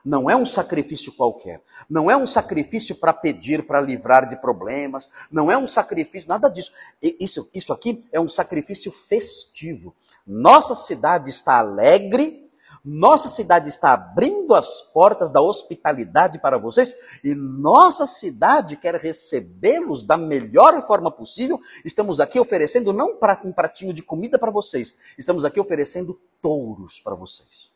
Não 0.05 0.31
é 0.31 0.37
um 0.37 0.47
sacrifício 0.47 1.13
qualquer. 1.13 1.63
Não 1.89 2.11
é 2.11 2.17
um 2.17 2.27
sacrifício 2.27 2.97
para 2.97 3.13
pedir, 3.13 3.67
para 3.67 3.81
livrar 3.81 4.29
de 4.29 4.37
problemas. 4.37 5.09
Não 5.31 5.51
é 5.51 5.59
um 5.59 5.67
sacrifício, 5.67 6.29
nada 6.29 6.49
disso. 6.49 6.73
Isso, 7.03 7.49
isso 7.55 7.73
aqui 7.73 8.03
é 8.13 8.21
um 8.21 8.29
sacrifício 8.29 8.91
festivo. 8.91 9.95
Nossa 10.27 10.75
cidade 10.75 11.29
está 11.29 11.59
alegre. 11.59 12.49
Nossa 12.83 13.29
cidade 13.29 13.69
está 13.69 13.93
abrindo 13.93 14.55
as 14.55 14.81
portas 14.81 15.31
da 15.31 15.43
hospitalidade 15.43 16.39
para 16.39 16.57
vocês 16.57 16.95
e 17.23 17.35
nossa 17.35 18.07
cidade 18.07 18.75
quer 18.75 18.95
recebê-los 18.95 20.03
da 20.03 20.17
melhor 20.17 20.87
forma 20.87 21.11
possível. 21.11 21.61
Estamos 21.85 22.21
aqui 22.21 22.41
oferecendo 22.41 22.91
não 22.91 23.19
um 23.45 23.53
pratinho 23.53 23.93
de 23.93 24.03
comida 24.03 24.39
para 24.39 24.51
vocês, 24.51 24.97
estamos 25.19 25.45
aqui 25.45 25.61
oferecendo 25.61 26.19
touros 26.41 27.01
para 27.01 27.15
vocês 27.15 27.71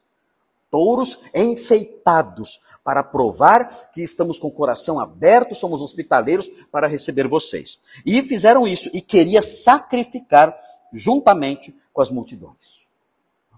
touros 0.74 1.20
enfeitados, 1.32 2.60
para 2.82 3.00
provar 3.04 3.92
que 3.92 4.02
estamos 4.02 4.40
com 4.40 4.48
o 4.48 4.52
coração 4.52 4.98
aberto, 4.98 5.54
somos 5.54 5.80
hospitaleiros 5.80 6.48
para 6.72 6.88
receber 6.88 7.28
vocês. 7.28 7.78
E 8.04 8.20
fizeram 8.24 8.66
isso 8.66 8.90
e 8.92 9.00
queria 9.00 9.40
sacrificar 9.40 10.58
juntamente 10.92 11.72
com 11.92 12.02
as 12.02 12.10
multidões. 12.10 12.84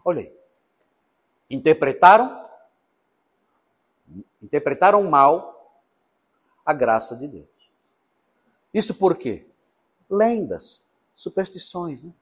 Olha 0.04 0.20
aí. 0.20 0.32
Interpretaram 1.48 2.44
interpretaram 4.42 5.02
mal 5.04 5.80
a 6.66 6.74
graça 6.74 7.16
de 7.16 7.26
Deus. 7.26 7.48
Isso 8.74 8.94
por 8.94 9.16
quê? 9.16 9.46
Lendas, 10.10 10.84
superstições. 11.14 12.04
Né? 12.04 12.12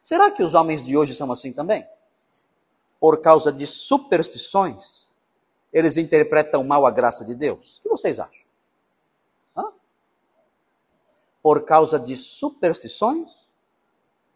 Será 0.00 0.30
que 0.30 0.44
os 0.44 0.54
homens 0.54 0.84
de 0.84 0.96
hoje 0.96 1.12
são 1.12 1.32
assim 1.32 1.52
também? 1.52 1.84
Por 3.00 3.20
causa 3.20 3.52
de 3.52 3.66
superstições, 3.66 5.06
eles 5.72 5.96
interpretam 5.96 6.64
mal 6.64 6.86
a 6.86 6.90
graça 6.90 7.24
de 7.24 7.34
Deus? 7.34 7.78
O 7.78 7.82
que 7.82 7.88
vocês 7.88 8.18
acham? 8.18 8.44
Hã? 9.56 9.72
Por 11.42 11.64
causa 11.64 11.98
de 11.98 12.16
superstições, 12.16 13.30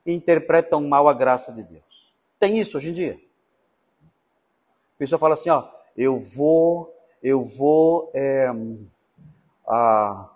interpretam 0.07 0.81
mal 0.88 1.09
a 1.09 1.12
graça 1.12 1.53
de 1.53 1.62
Deus. 1.62 2.12
Tem 2.38 2.59
isso 2.59 2.77
hoje 2.77 2.90
em 2.90 2.92
dia? 2.92 3.20
A 4.94 4.98
pessoa 4.98 5.18
fala 5.18 5.35
assim, 5.35 5.51
ó, 5.51 5.68
eu 5.96 6.16
vou, 6.16 6.94
eu 7.22 7.40
vou 7.40 8.11
é, 8.14 8.48
a, 9.66 10.31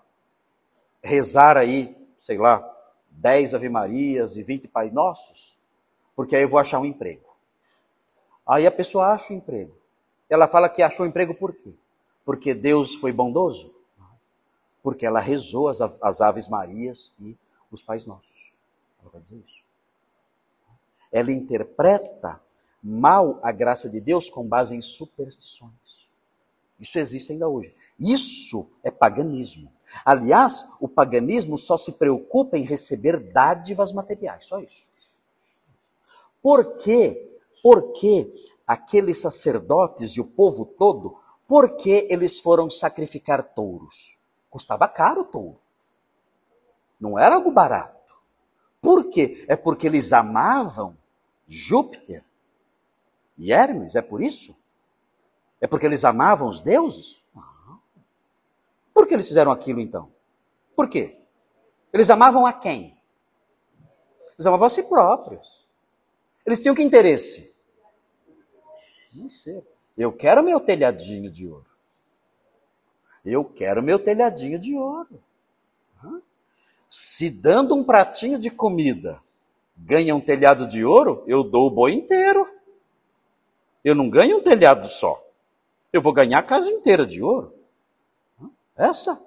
rezar 1.03 1.57
aí, 1.57 1.95
sei 2.19 2.37
lá, 2.37 2.63
10 3.11 3.53
Ave 3.53 3.69
Marias 3.69 4.35
e 4.35 4.43
20 4.43 4.67
Pai 4.67 4.89
Nossos, 4.89 5.57
porque 6.15 6.35
aí 6.35 6.43
eu 6.43 6.49
vou 6.49 6.59
achar 6.59 6.79
um 6.79 6.85
emprego. 6.85 7.26
Aí 8.47 8.65
a 8.65 8.71
pessoa 8.71 9.13
acha 9.13 9.33
o 9.33 9.35
emprego. 9.35 9.75
Ela 10.29 10.47
fala 10.47 10.69
que 10.69 10.81
achou 10.81 11.05
o 11.05 11.09
emprego 11.09 11.33
por 11.33 11.53
quê? 11.53 11.75
Porque 12.25 12.53
Deus 12.53 12.95
foi 12.95 13.11
bondoso? 13.11 13.73
Porque 14.81 15.05
ela 15.05 15.19
rezou 15.19 15.67
as, 15.67 15.81
as 15.81 16.21
Aves 16.21 16.47
Marias 16.47 17.13
e 17.19 17.35
os 17.71 17.81
Pais 17.81 18.05
Nossos. 18.05 18.51
Ela 19.01 19.11
vai 19.11 19.21
dizer 19.21 19.37
isso. 19.37 19.57
Ela 21.11 21.31
interpreta 21.31 22.41
mal 22.81 23.39
a 23.41 23.51
graça 23.51 23.89
de 23.89 23.99
Deus 23.99 24.29
com 24.29 24.47
base 24.47 24.75
em 24.75 24.81
superstições. 24.81 26.07
Isso 26.79 26.99
existe 26.99 27.33
ainda 27.33 27.49
hoje. 27.49 27.73
Isso 27.99 28.69
é 28.83 28.91
paganismo. 28.91 29.71
Aliás, 30.05 30.67
o 30.79 30.87
paganismo 30.87 31.57
só 31.57 31.77
se 31.77 31.93
preocupa 31.93 32.57
em 32.57 32.63
receber 32.63 33.17
dádivas 33.17 33.93
materiais, 33.93 34.45
só 34.45 34.59
isso. 34.59 34.87
Por 36.41 36.75
quê? 37.57 37.61
Por 37.63 37.91
que 37.93 38.31
aqueles 38.65 39.19
sacerdotes 39.19 40.11
e 40.11 40.21
o 40.21 40.25
povo 40.25 40.65
todo, 40.65 41.17
por 41.47 41.75
que 41.77 42.07
eles 42.09 42.39
foram 42.39 42.69
sacrificar 42.69 43.43
touros? 43.43 44.17
Custava 44.49 44.87
caro 44.87 45.21
o 45.21 45.25
touro. 45.25 45.59
Não 46.99 47.17
era 47.17 47.35
algo 47.35 47.51
barato. 47.51 47.97
Por 48.81 49.09
quê? 49.09 49.45
É 49.47 49.55
porque 49.55 49.87
eles 49.87 50.13
amavam 50.13 50.97
Júpiter 51.45 52.25
e 53.37 53.51
Hermes, 53.53 53.95
é 53.95 54.01
por 54.01 54.21
isso? 54.21 54.57
É 55.61 55.67
porque 55.67 55.85
eles 55.85 56.03
amavam 56.03 56.49
os 56.49 56.61
deuses? 56.61 57.23
Não. 57.33 57.79
Por 58.93 59.07
que 59.07 59.13
eles 59.13 59.27
fizeram 59.27 59.51
aquilo 59.51 59.79
então? 59.79 60.11
Por 60.75 60.89
quê? 60.89 61.21
Eles 61.93 62.09
amavam 62.09 62.45
a 62.45 62.53
quem? 62.53 62.97
Eles 64.33 64.45
amavam 64.45 64.67
a 64.67 64.69
si 64.69 64.83
próprios. 64.83 65.66
Eles 66.47 66.61
tinham 66.61 66.73
que 66.73 66.81
interesse? 66.81 67.53
Eu 69.97 70.13
quero 70.13 70.41
meu 70.41 70.59
telhadinho 70.59 71.29
de 71.29 71.45
ouro. 71.45 71.65
Eu 73.25 73.43
quero 73.43 73.83
meu 73.83 73.99
telhadinho 73.99 74.57
de 74.57 74.73
ouro. 74.73 75.21
Se 76.87 77.29
dando 77.29 77.75
um 77.75 77.83
pratinho 77.83 78.39
de 78.39 78.49
comida 78.49 79.21
ganha 79.77 80.15
um 80.15 80.21
telhado 80.21 80.65
de 80.65 80.83
ouro, 80.83 81.23
eu 81.27 81.43
dou 81.43 81.67
o 81.67 81.71
boi 81.71 81.93
inteiro. 81.93 82.45
Eu 83.83 83.93
não 83.93 84.09
ganho 84.09 84.37
um 84.37 84.41
telhado 84.41 84.87
só. 84.87 85.23
Eu 85.93 86.01
vou 86.01 86.13
ganhar 86.13 86.39
a 86.39 86.43
casa 86.43 86.69
inteira 86.69 87.05
de 87.05 87.21
ouro. 87.21 87.53
Essa 88.75 89.21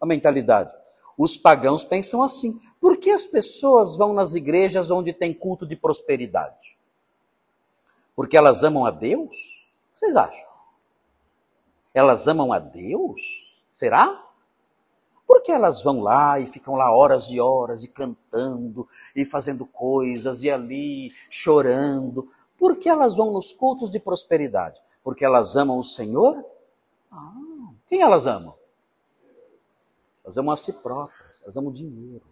a 0.00 0.06
mentalidade. 0.06 0.70
Os 1.16 1.36
pagãos 1.36 1.84
pensam 1.84 2.22
assim. 2.22 2.60
Por 2.82 2.96
que 2.96 3.10
as 3.12 3.24
pessoas 3.24 3.94
vão 3.94 4.12
nas 4.12 4.34
igrejas 4.34 4.90
onde 4.90 5.12
tem 5.12 5.32
culto 5.32 5.64
de 5.64 5.76
prosperidade? 5.76 6.76
Porque 8.16 8.36
elas 8.36 8.64
amam 8.64 8.84
a 8.84 8.90
Deus? 8.90 9.36
O 9.36 9.94
que 9.94 10.00
vocês 10.00 10.16
acham? 10.16 10.52
Elas 11.94 12.26
amam 12.26 12.52
a 12.52 12.58
Deus? 12.58 13.56
Será? 13.70 14.26
Por 15.24 15.42
que 15.42 15.52
elas 15.52 15.80
vão 15.80 16.00
lá 16.00 16.40
e 16.40 16.46
ficam 16.48 16.74
lá 16.74 16.90
horas 16.90 17.30
e 17.30 17.38
horas 17.40 17.84
e 17.84 17.88
cantando 17.88 18.88
e 19.14 19.24
fazendo 19.24 19.64
coisas 19.64 20.42
e 20.42 20.50
ali 20.50 21.12
chorando? 21.30 22.28
Por 22.58 22.76
que 22.76 22.88
elas 22.88 23.14
vão 23.14 23.30
nos 23.30 23.52
cultos 23.52 23.92
de 23.92 24.00
prosperidade? 24.00 24.82
Porque 25.04 25.24
elas 25.24 25.54
amam 25.54 25.78
o 25.78 25.84
Senhor? 25.84 26.44
Ah, 27.12 27.32
quem 27.86 28.02
elas 28.02 28.26
amam? 28.26 28.56
Elas 30.24 30.36
amam 30.36 30.52
a 30.52 30.56
si 30.56 30.72
próprias, 30.72 31.40
elas 31.42 31.56
amam 31.56 31.70
o 31.70 31.72
dinheiro. 31.72 32.31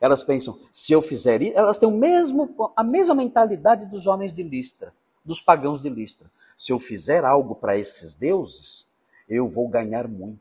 Elas 0.00 0.22
pensam, 0.22 0.58
se 0.70 0.92
eu 0.92 1.00
fizer 1.00 1.40
isso, 1.40 1.58
elas 1.58 1.78
têm 1.78 1.88
o 1.88 1.96
mesmo, 1.96 2.72
a 2.76 2.84
mesma 2.84 3.14
mentalidade 3.14 3.86
dos 3.86 4.06
homens 4.06 4.34
de 4.34 4.42
Listra 4.42 4.92
dos 5.24 5.40
pagãos 5.40 5.80
de 5.80 5.88
Listra. 5.88 6.30
Se 6.56 6.72
eu 6.72 6.78
fizer 6.78 7.24
algo 7.24 7.54
para 7.54 7.76
esses 7.76 8.14
deuses, 8.14 8.88
eu 9.28 9.46
vou 9.46 9.68
ganhar 9.68 10.08
muito. 10.08 10.40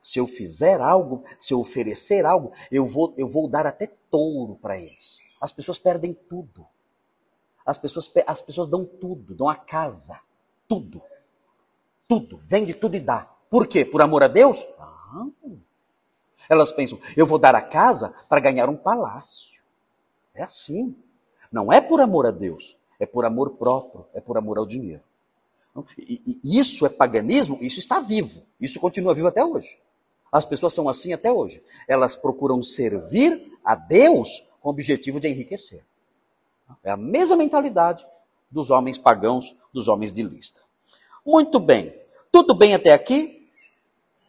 Se 0.00 0.18
eu 0.18 0.26
fizer 0.26 0.80
algo, 0.80 1.22
se 1.38 1.52
eu 1.52 1.60
oferecer 1.60 2.24
algo, 2.24 2.52
eu 2.70 2.84
vou, 2.84 3.14
eu 3.16 3.28
vou 3.28 3.48
dar 3.48 3.66
até 3.66 3.86
touro 4.10 4.56
para 4.56 4.78
eles. 4.78 5.18
As 5.40 5.52
pessoas 5.52 5.78
perdem 5.78 6.12
tudo. 6.12 6.66
As 7.64 7.78
pessoas, 7.78 8.10
as 8.26 8.40
pessoas 8.40 8.68
dão 8.68 8.84
tudo, 8.84 9.34
dão 9.34 9.48
a 9.48 9.54
casa, 9.54 10.18
tudo. 10.66 11.02
Tudo, 12.08 12.38
vende 12.42 12.74
tudo 12.74 12.96
e 12.96 13.00
dá. 13.00 13.30
Por 13.48 13.66
quê? 13.66 13.84
Por 13.84 14.00
amor 14.02 14.24
a 14.24 14.28
Deus? 14.28 14.66
Não. 14.78 15.60
Elas 16.50 16.72
pensam, 16.72 16.98
eu 17.16 17.24
vou 17.24 17.38
dar 17.38 17.54
a 17.54 17.62
casa 17.62 18.12
para 18.28 18.40
ganhar 18.40 18.68
um 18.68 18.76
palácio. 18.76 19.62
É 20.34 20.42
assim. 20.42 20.94
Não 21.50 21.72
é 21.72 21.80
por 21.80 22.00
amor 22.00 22.26
a 22.26 22.30
Deus 22.30 22.76
é 23.00 23.06
por 23.06 23.24
amor 23.24 23.52
próprio, 23.52 24.04
é 24.12 24.20
por 24.20 24.36
amor 24.36 24.58
ao 24.58 24.66
dinheiro. 24.66 25.02
E, 25.98 26.38
e 26.44 26.58
isso 26.58 26.84
é 26.84 26.90
paganismo, 26.90 27.56
isso 27.62 27.78
está 27.78 27.98
vivo, 27.98 28.42
isso 28.60 28.78
continua 28.78 29.14
vivo 29.14 29.28
até 29.28 29.42
hoje. 29.42 29.78
As 30.30 30.44
pessoas 30.44 30.74
são 30.74 30.88
assim 30.88 31.12
até 31.12 31.32
hoje. 31.32 31.62
Elas 31.88 32.14
procuram 32.14 32.62
servir 32.62 33.50
a 33.64 33.74
Deus 33.74 34.44
com 34.60 34.68
o 34.68 34.72
objetivo 34.72 35.18
de 35.18 35.28
enriquecer. 35.28 35.82
É 36.84 36.90
a 36.90 36.96
mesma 36.96 37.36
mentalidade 37.36 38.06
dos 38.50 38.68
homens 38.68 38.98
pagãos, 38.98 39.56
dos 39.72 39.88
homens 39.88 40.12
de 40.12 40.22
lista. 40.22 40.60
Muito 41.26 41.58
bem. 41.58 41.94
Tudo 42.30 42.54
bem 42.54 42.74
até 42.74 42.92
aqui? 42.92 43.48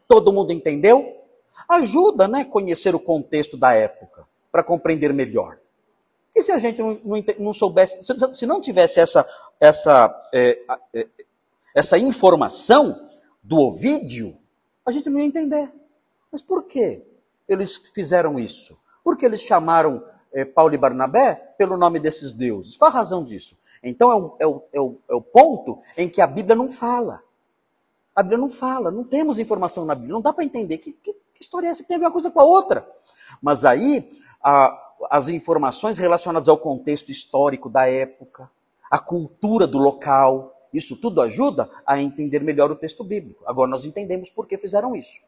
Todo 0.07 0.31
mundo 0.31 0.53
entendeu? 0.53 1.20
Ajuda, 1.67 2.27
né, 2.27 2.45
conhecer 2.45 2.95
o 2.95 2.99
contexto 2.99 3.57
da 3.57 3.73
época 3.73 4.27
para 4.51 4.63
compreender 4.63 5.13
melhor. 5.13 5.57
E 6.35 6.41
se 6.41 6.51
a 6.51 6.57
gente 6.57 6.81
não, 6.81 6.99
não, 7.03 7.23
não 7.39 7.53
soubesse, 7.53 8.01
se, 8.03 8.33
se, 8.33 8.45
não 8.45 8.61
tivesse 8.61 8.99
essa, 8.99 9.27
essa, 9.59 10.29
é, 10.33 10.59
é, 10.93 11.07
essa 11.75 11.97
informação 11.97 13.05
do 13.43 13.57
Ovídio, 13.57 14.37
a 14.85 14.91
gente 14.91 15.09
não 15.09 15.19
ia 15.19 15.25
entender. 15.25 15.71
Mas 16.31 16.41
por 16.41 16.63
que 16.63 17.03
eles 17.47 17.75
fizeram 17.93 18.39
isso? 18.39 18.77
Por 19.03 19.17
que 19.17 19.25
eles 19.25 19.41
chamaram 19.41 20.03
é, 20.31 20.45
Paulo 20.45 20.73
e 20.73 20.77
Barnabé 20.77 21.35
pelo 21.57 21.77
nome 21.77 21.99
desses 21.99 22.31
deuses? 22.31 22.77
Qual 22.77 22.89
a 22.89 22.93
razão 22.93 23.25
disso? 23.25 23.57
Então 23.83 24.11
é 24.11 24.15
o, 24.15 24.35
é, 24.39 24.47
o, 24.47 24.63
é, 24.73 24.79
o, 24.79 24.97
é 25.09 25.15
o 25.15 25.21
ponto 25.21 25.79
em 25.97 26.07
que 26.07 26.21
a 26.21 26.27
Bíblia 26.27 26.55
não 26.55 26.69
fala. 26.69 27.21
A 28.15 28.21
Bíblia 28.21 28.39
não 28.39 28.49
fala, 28.49 28.91
não 28.91 29.03
temos 29.03 29.39
informação 29.39 29.85
na 29.85 29.95
Bíblia, 29.95 30.13
não 30.13 30.21
dá 30.21 30.31
para 30.31 30.43
entender 30.43 30.77
que, 30.77 30.91
que, 30.93 31.15
história 31.41 31.67
é 31.67 31.71
essa 31.71 31.83
que 31.83 31.87
tem 31.87 31.97
a 31.97 31.99
ver 31.99 32.05
uma 32.05 32.11
coisa 32.11 32.31
com 32.31 32.39
a 32.39 32.45
outra. 32.45 32.87
Mas 33.41 33.65
aí, 33.65 34.09
a, 34.43 34.77
as 35.09 35.29
informações 35.29 35.97
relacionadas 35.97 36.47
ao 36.47 36.57
contexto 36.57 37.11
histórico 37.11 37.69
da 37.69 37.87
época, 37.87 38.49
a 38.89 38.99
cultura 38.99 39.65
do 39.65 39.77
local. 39.77 40.57
Isso 40.73 40.97
tudo 40.97 41.21
ajuda 41.21 41.69
a 41.85 41.99
entender 42.01 42.41
melhor 42.41 42.69
o 42.71 42.75
texto 42.75 43.03
bíblico. 43.03 43.43
Agora 43.45 43.69
nós 43.69 43.85
entendemos 43.85 44.29
por 44.29 44.47
que 44.47 44.57
fizeram 44.57 44.95
isso. 44.95 45.21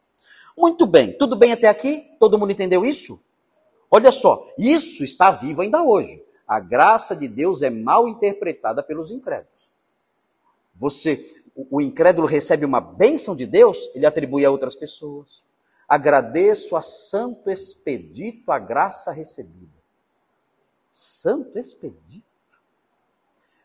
Muito 0.56 0.86
bem, 0.86 1.16
tudo 1.18 1.34
bem 1.34 1.52
até 1.52 1.68
aqui? 1.68 2.10
Todo 2.20 2.38
mundo 2.38 2.52
entendeu 2.52 2.84
isso? 2.84 3.18
Olha 3.90 4.12
só, 4.12 4.46
isso 4.58 5.02
está 5.02 5.30
vivo 5.30 5.62
ainda 5.62 5.82
hoje. 5.82 6.22
A 6.46 6.60
graça 6.60 7.16
de 7.16 7.26
Deus 7.26 7.62
é 7.62 7.70
mal 7.70 8.08
interpretada 8.08 8.82
pelos 8.82 9.10
incrédulos. 9.10 9.52
Você, 10.76 11.22
o 11.54 11.80
incrédulo 11.80 12.26
recebe 12.26 12.64
uma 12.64 12.80
bênção 12.80 13.34
de 13.34 13.46
Deus, 13.46 13.78
ele 13.94 14.06
atribui 14.06 14.44
a 14.44 14.50
outras 14.50 14.74
pessoas. 14.74 15.42
Agradeço 15.88 16.76
a 16.76 16.82
Santo 16.82 17.50
Expedito 17.50 18.50
a 18.50 18.58
graça 18.58 19.12
recebida. 19.12 19.72
Santo 20.90 21.58
Expedito? 21.58 22.24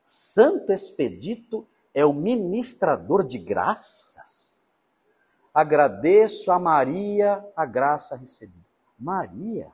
Santo 0.04 0.72
Expedito 0.72 1.68
é 1.94 2.06
o 2.06 2.14
ministrador 2.14 3.26
de 3.26 3.38
graças. 3.38 4.64
Agradeço 5.54 6.52
a 6.52 6.60
Maria 6.60 7.46
a 7.56 7.66
graça 7.66 8.16
recebida. 8.16 8.66
Maria? 8.98 9.72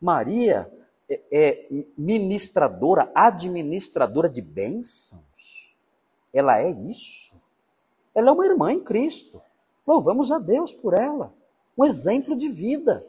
Maria 0.00 0.70
é, 1.08 1.20
é 1.30 1.68
ministradora, 1.96 3.10
administradora 3.14 4.28
de 4.28 4.40
bênçãos. 4.40 5.74
Ela 6.32 6.60
é 6.60 6.70
isso. 6.70 7.40
Ela 8.14 8.30
é 8.30 8.32
uma 8.32 8.46
irmã 8.46 8.72
em 8.72 8.80
Cristo. 8.80 9.42
Louvamos 9.90 10.30
a 10.30 10.38
Deus 10.38 10.70
por 10.70 10.94
ela. 10.94 11.34
Um 11.76 11.84
exemplo 11.84 12.36
de 12.36 12.48
vida. 12.48 13.04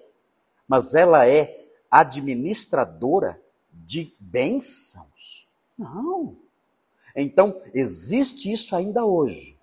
Mas 0.67 0.95
ela 0.95 1.27
é 1.27 1.63
administradora 1.91 3.39
de 3.71 4.15
bênçãos? 4.19 5.47
Não. 5.77 6.35
Então, 7.15 7.55
existe 7.71 8.51
isso 8.51 8.75
ainda 8.75 9.05
hoje. 9.05 9.55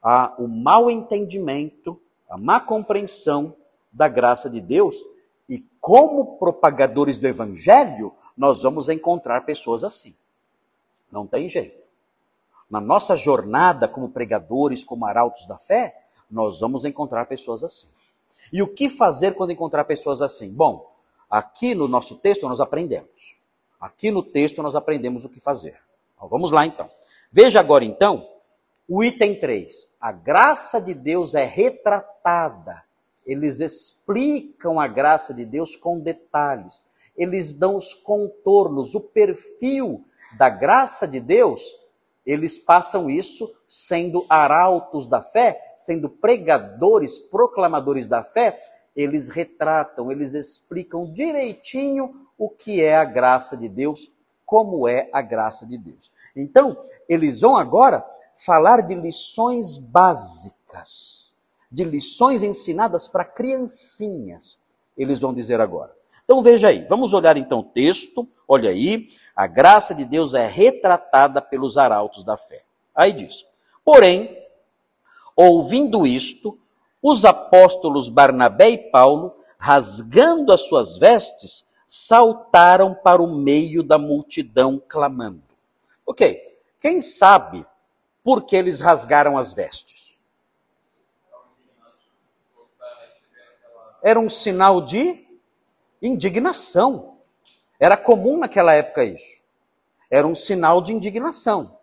Há 0.00 0.36
o 0.38 0.46
mau 0.46 0.88
entendimento, 0.88 2.00
a 2.30 2.38
má 2.38 2.60
compreensão 2.60 3.56
da 3.92 4.06
graça 4.06 4.48
de 4.48 4.60
Deus 4.60 5.02
e 5.48 5.66
como 5.80 6.38
propagadores 6.38 7.18
do 7.18 7.26
evangelho, 7.26 8.14
nós 8.36 8.62
vamos 8.62 8.88
encontrar 8.88 9.44
pessoas 9.44 9.82
assim. 9.82 10.14
Não 11.10 11.26
tem 11.26 11.48
jeito. 11.48 11.82
Na 12.70 12.80
nossa 12.80 13.16
jornada 13.16 13.88
como 13.88 14.10
pregadores, 14.10 14.84
como 14.84 15.04
arautos 15.04 15.44
da 15.48 15.58
fé, 15.58 16.01
nós 16.32 16.60
vamos 16.60 16.84
encontrar 16.84 17.26
pessoas 17.26 17.62
assim. 17.62 17.88
E 18.52 18.62
o 18.62 18.68
que 18.68 18.88
fazer 18.88 19.34
quando 19.34 19.52
encontrar 19.52 19.84
pessoas 19.84 20.22
assim? 20.22 20.50
Bom, 20.52 20.90
aqui 21.30 21.74
no 21.74 21.86
nosso 21.86 22.16
texto 22.16 22.48
nós 22.48 22.60
aprendemos. 22.60 23.40
Aqui 23.80 24.10
no 24.10 24.22
texto 24.22 24.62
nós 24.62 24.74
aprendemos 24.74 25.24
o 25.24 25.28
que 25.28 25.40
fazer. 25.40 25.78
vamos 26.20 26.50
lá 26.50 26.66
então. 26.66 26.90
Veja 27.30 27.60
agora 27.60 27.84
então 27.84 28.28
o 28.88 29.04
item 29.04 29.38
3. 29.38 29.94
A 30.00 30.10
graça 30.10 30.80
de 30.80 30.94
Deus 30.94 31.34
é 31.34 31.44
retratada 31.44 32.82
eles 33.24 33.60
explicam 33.60 34.80
a 34.80 34.86
graça 34.86 35.32
de 35.32 35.44
Deus 35.44 35.76
com 35.76 36.00
detalhes. 36.00 36.84
Eles 37.16 37.54
dão 37.54 37.76
os 37.76 37.94
contornos, 37.94 38.94
o 38.94 39.00
perfil 39.00 40.04
da 40.36 40.48
graça 40.48 41.06
de 41.06 41.20
Deus. 41.20 41.62
Eles 42.26 42.58
passam 42.58 43.08
isso 43.08 43.52
sendo 43.68 44.26
arautos 44.28 45.06
da 45.06 45.22
fé, 45.22 45.71
sendo 45.84 46.08
pregadores, 46.08 47.18
proclamadores 47.18 48.08
da 48.08 48.22
fé. 48.22 48.58
Eles 48.94 49.28
retratam, 49.28 50.10
eles 50.10 50.34
explicam 50.34 51.10
direitinho 51.12 52.26
o 52.36 52.48
que 52.48 52.82
é 52.82 52.96
a 52.96 53.04
graça 53.04 53.56
de 53.56 53.68
Deus, 53.68 54.10
como 54.44 54.86
é 54.86 55.08
a 55.12 55.22
graça 55.22 55.66
de 55.66 55.78
Deus. 55.78 56.10
Então, 56.36 56.76
eles 57.08 57.40
vão 57.40 57.56
agora 57.56 58.04
falar 58.36 58.82
de 58.82 58.94
lições 58.94 59.78
básicas 59.78 61.22
de 61.72 61.84
lições 61.84 62.42
ensinadas 62.42 63.08
para 63.08 63.24
criancinhas, 63.24 64.60
eles 64.96 65.18
vão 65.18 65.32
dizer 65.32 65.58
agora. 65.60 65.90
Então 66.22 66.42
veja 66.42 66.68
aí, 66.68 66.84
vamos 66.86 67.14
olhar 67.14 67.36
então 67.36 67.60
o 67.60 67.64
texto, 67.64 68.28
olha 68.46 68.70
aí, 68.70 69.08
a 69.34 69.46
graça 69.46 69.94
de 69.94 70.04
Deus 70.04 70.34
é 70.34 70.46
retratada 70.46 71.40
pelos 71.40 71.78
arautos 71.78 72.22
da 72.22 72.36
fé. 72.36 72.62
Aí 72.94 73.12
diz: 73.12 73.46
Porém, 73.82 74.38
ouvindo 75.36 76.06
isto, 76.06 76.58
os 77.02 77.24
apóstolos 77.24 78.08
Barnabé 78.08 78.70
e 78.70 78.78
Paulo, 78.90 79.34
rasgando 79.58 80.52
as 80.52 80.68
suas 80.68 80.96
vestes, 80.96 81.66
saltaram 81.86 82.94
para 82.94 83.22
o 83.22 83.34
meio 83.34 83.82
da 83.82 83.98
multidão 83.98 84.80
clamando. 84.88 85.42
Ok, 86.06 86.42
quem 86.80 87.00
sabe 87.00 87.66
por 88.24 88.44
que 88.44 88.56
eles 88.56 88.80
rasgaram 88.80 89.36
as 89.36 89.52
vestes? 89.52 90.02
era 94.02 94.18
um 94.18 94.28
sinal 94.28 94.80
de 94.82 95.24
indignação. 96.02 97.18
Era 97.78 97.96
comum 97.96 98.38
naquela 98.38 98.74
época 98.74 99.04
isso. 99.04 99.40
Era 100.10 100.26
um 100.26 100.34
sinal 100.34 100.82
de 100.82 100.92
indignação. 100.92 101.78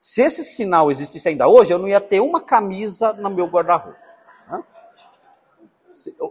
Se 0.00 0.22
esse 0.22 0.42
sinal 0.42 0.90
existisse 0.90 1.28
ainda 1.28 1.48
hoje, 1.48 1.72
eu 1.72 1.78
não 1.78 1.88
ia 1.88 2.00
ter 2.00 2.20
uma 2.20 2.40
camisa 2.40 3.12
no 3.12 3.30
meu 3.30 3.46
guarda-roupa. 3.46 3.98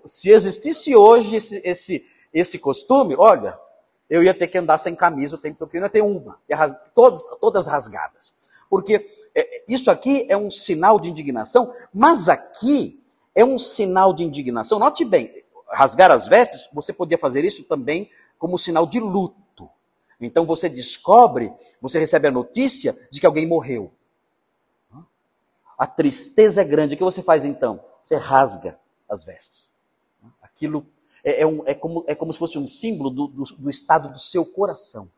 Se, 0.06 0.30
existisse 0.30 0.96
hoje 0.96 1.38
esse, 1.38 1.62
esse, 1.64 2.06
esse 2.34 2.60
costume, 2.60 3.16
olha, 3.18 3.58
eu 4.10 4.24
ia 4.24 4.34
ter 4.34 4.48
que 4.48 4.58
andar 4.58 4.78
sem 4.78 4.96
camisa 4.96 5.36
o 5.36 5.40
tempo 5.40 5.58
todo, 5.58 5.74
eu 5.74 5.82
ia 5.82 5.90
ter 5.90 6.02
uma, 6.02 6.40
todas, 6.94 7.24
todas 7.40 7.68
rasgadas. 7.68 8.34
Porque 8.70 9.06
é, 9.34 9.64
isso 9.68 9.90
aqui 9.92 10.26
é 10.30 10.36
um 10.36 10.50
sinal 10.50 11.00
de 11.00 11.10
indignação, 11.10 11.72
mas 11.94 12.28
aqui 12.28 13.04
é 13.34 13.46
um 13.46 13.60
sinal 13.60 14.14
de 14.14 14.24
indignação. 14.24 14.80
Note 14.80 15.06
bem, 15.06 15.32
rasgar 15.72 16.12
as 16.12 16.28
vestes, 16.28 16.70
você 16.74 16.92
podia 16.92 17.18
fazer 17.18 17.44
isso 17.44 17.64
também 17.64 18.10
como 18.38 18.58
sinal 18.58 18.86
de 18.86 19.00
luto. 19.00 19.45
Então 20.20 20.46
você 20.46 20.70
descobre, 20.70 21.54
você 21.82 22.00
recebe 22.00 22.28
a 22.28 22.32
notícia 22.32 22.96
de 23.12 23.20
que 23.20 23.26
alguém 23.26 23.48
morreu. 23.48 23.92
A 25.78 25.86
tristeza 25.86 26.62
é 26.62 26.66
grande. 26.66 26.96
O 26.96 26.98
que 26.98 27.04
você 27.04 27.22
faz 27.22 27.44
então? 27.44 27.84
Você 28.02 28.16
rasga 28.16 28.80
as 29.10 29.24
vestes. 29.24 29.74
Aquilo 30.42 30.86
é, 31.24 31.42
é, 31.42 31.48
um, 31.48 31.64
é, 31.66 31.74
como, 31.74 32.04
é 32.08 32.16
como 32.16 32.32
se 32.32 32.40
fosse 32.40 32.58
um 32.58 32.68
símbolo 32.68 33.10
do, 33.10 33.28
do, 33.28 33.44
do 33.44 33.70
estado 33.70 34.10
do 34.10 34.20
seu 34.20 34.46
coração. 34.46 35.10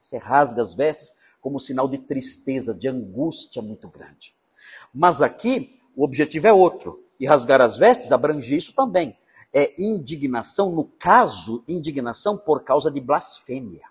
Você 0.00 0.18
rasga 0.18 0.62
as 0.62 0.74
vestes 0.74 1.12
como 1.40 1.58
sinal 1.58 1.88
de 1.88 1.98
tristeza, 1.98 2.74
de 2.74 2.88
angústia 2.88 3.60
muito 3.62 3.88
grande. 3.88 4.34
Mas 4.94 5.22
aqui 5.22 5.80
o 5.96 6.04
objetivo 6.04 6.46
é 6.46 6.52
outro. 6.52 7.02
E 7.18 7.26
rasgar 7.26 7.60
as 7.60 7.78
vestes 7.78 8.12
abrange 8.12 8.54
isso 8.56 8.74
também. 8.74 9.16
É 9.52 9.74
indignação, 9.80 10.70
no 10.72 10.84
caso, 10.84 11.64
indignação 11.66 12.36
por 12.36 12.62
causa 12.62 12.90
de 12.90 13.00
blasfêmia. 13.00 13.86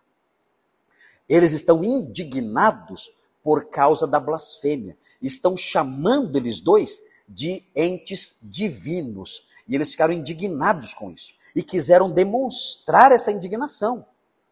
Eles 1.28 1.54
estão 1.54 1.84
indignados 1.84 3.12
por 3.44 3.70
causa 3.70 4.08
da 4.08 4.20
blasfêmia. 4.20 4.98
Estão 5.22 5.56
chamando 5.56 6.36
eles 6.36 6.60
dois 6.60 7.02
de 7.28 7.64
entes 7.76 8.38
divinos. 8.42 9.48
E 9.68 9.76
eles 9.76 9.92
ficaram 9.92 10.14
indignados 10.14 10.94
com 10.94 11.12
isso. 11.12 11.34
E 11.56 11.64
quiseram 11.64 12.12
demonstrar 12.12 13.12
essa 13.12 13.32
indignação. 13.32 14.06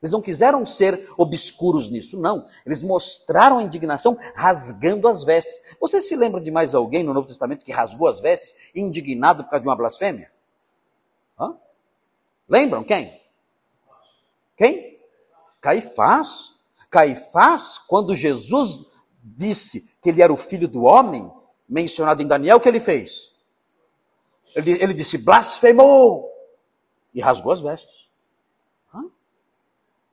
Eles 0.03 0.11
não 0.11 0.21
quiseram 0.21 0.65
ser 0.65 1.09
obscuros 1.17 1.89
nisso, 1.89 2.19
não. 2.19 2.45
Eles 2.65 2.83
mostraram 2.83 3.59
a 3.59 3.63
indignação 3.63 4.17
rasgando 4.35 5.07
as 5.07 5.23
vestes. 5.23 5.61
Você 5.79 6.01
se 6.01 6.13
lembra 6.13 6.41
de 6.41 6.51
mais 6.51 6.75
alguém 6.75 7.03
no 7.03 7.13
Novo 7.13 7.25
Testamento 7.25 7.63
que 7.63 7.71
rasgou 7.71 8.09
as 8.09 8.19
vestes, 8.19 8.53
indignado 8.75 9.45
por 9.45 9.51
causa 9.51 9.61
de 9.61 9.67
uma 9.69 9.77
blasfêmia? 9.77 10.29
Hã? 11.39 11.55
Lembram 12.49 12.83
quem? 12.83 13.17
Quem? 14.57 14.99
Caifás. 15.61 16.52
Caifás, 16.93 17.79
quando 17.87 18.13
Jesus 18.13 18.85
disse 19.23 19.97
que 19.99 20.09
ele 20.09 20.21
era 20.21 20.31
o 20.31 20.37
filho 20.37 20.67
do 20.67 20.83
homem, 20.83 21.27
mencionado 21.67 22.21
em 22.21 22.27
Daniel, 22.27 22.57
o 22.57 22.59
que 22.59 22.69
ele 22.69 22.79
fez? 22.79 23.33
Ele, 24.55 24.71
ele 24.73 24.93
disse, 24.93 25.17
blasfemou! 25.17 26.31
E 27.11 27.19
rasgou 27.19 27.51
as 27.51 27.61
vestes. 27.61 28.03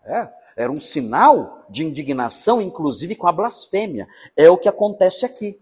É, 0.03 0.29
era 0.57 0.73
um 0.73 0.81
sinal 0.81 1.67
de 1.69 1.85
indignação, 1.85 2.63
inclusive 2.63 3.15
com 3.15 3.29
a 3.29 3.33
blasfêmia. 3.33 4.09
É 4.35 4.49
o 4.49 4.57
que 4.57 4.69
acontece 4.69 5.27
aqui. 5.27 5.61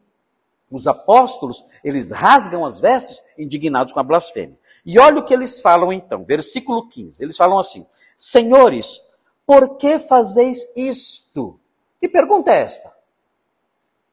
Os 0.70 0.86
apóstolos, 0.86 1.64
eles 1.82 2.12
rasgam 2.12 2.64
as 2.64 2.78
vestes 2.78 3.20
indignados 3.36 3.92
com 3.92 3.98
a 3.98 4.04
blasfêmia. 4.04 4.58
E 4.86 4.98
olha 4.98 5.18
o 5.18 5.24
que 5.24 5.34
eles 5.34 5.60
falam 5.60 5.92
então, 5.92 6.24
versículo 6.24 6.88
15. 6.88 7.22
Eles 7.22 7.36
falam 7.36 7.58
assim: 7.58 7.84
Senhores, 8.16 9.00
por 9.48 9.78
que 9.78 9.98
fazeis 9.98 10.70
isto? 10.76 11.58
Que 11.98 12.06
pergunta 12.06 12.52
é 12.52 12.60
esta? 12.60 12.94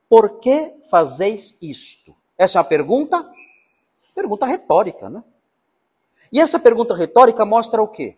Por 0.07 0.39
que 0.39 0.77
fazeis 0.89 1.57
isto? 1.61 2.15
Essa 2.38 2.57
é 2.57 2.61
uma 2.61 2.65
pergunta? 2.65 3.29
Pergunta 4.15 4.45
retórica, 4.45 5.09
né? 5.09 5.21
E 6.31 6.39
essa 6.39 6.57
pergunta 6.57 6.95
retórica 6.95 7.43
mostra 7.43 7.83
o 7.83 7.88
quê? 7.89 8.17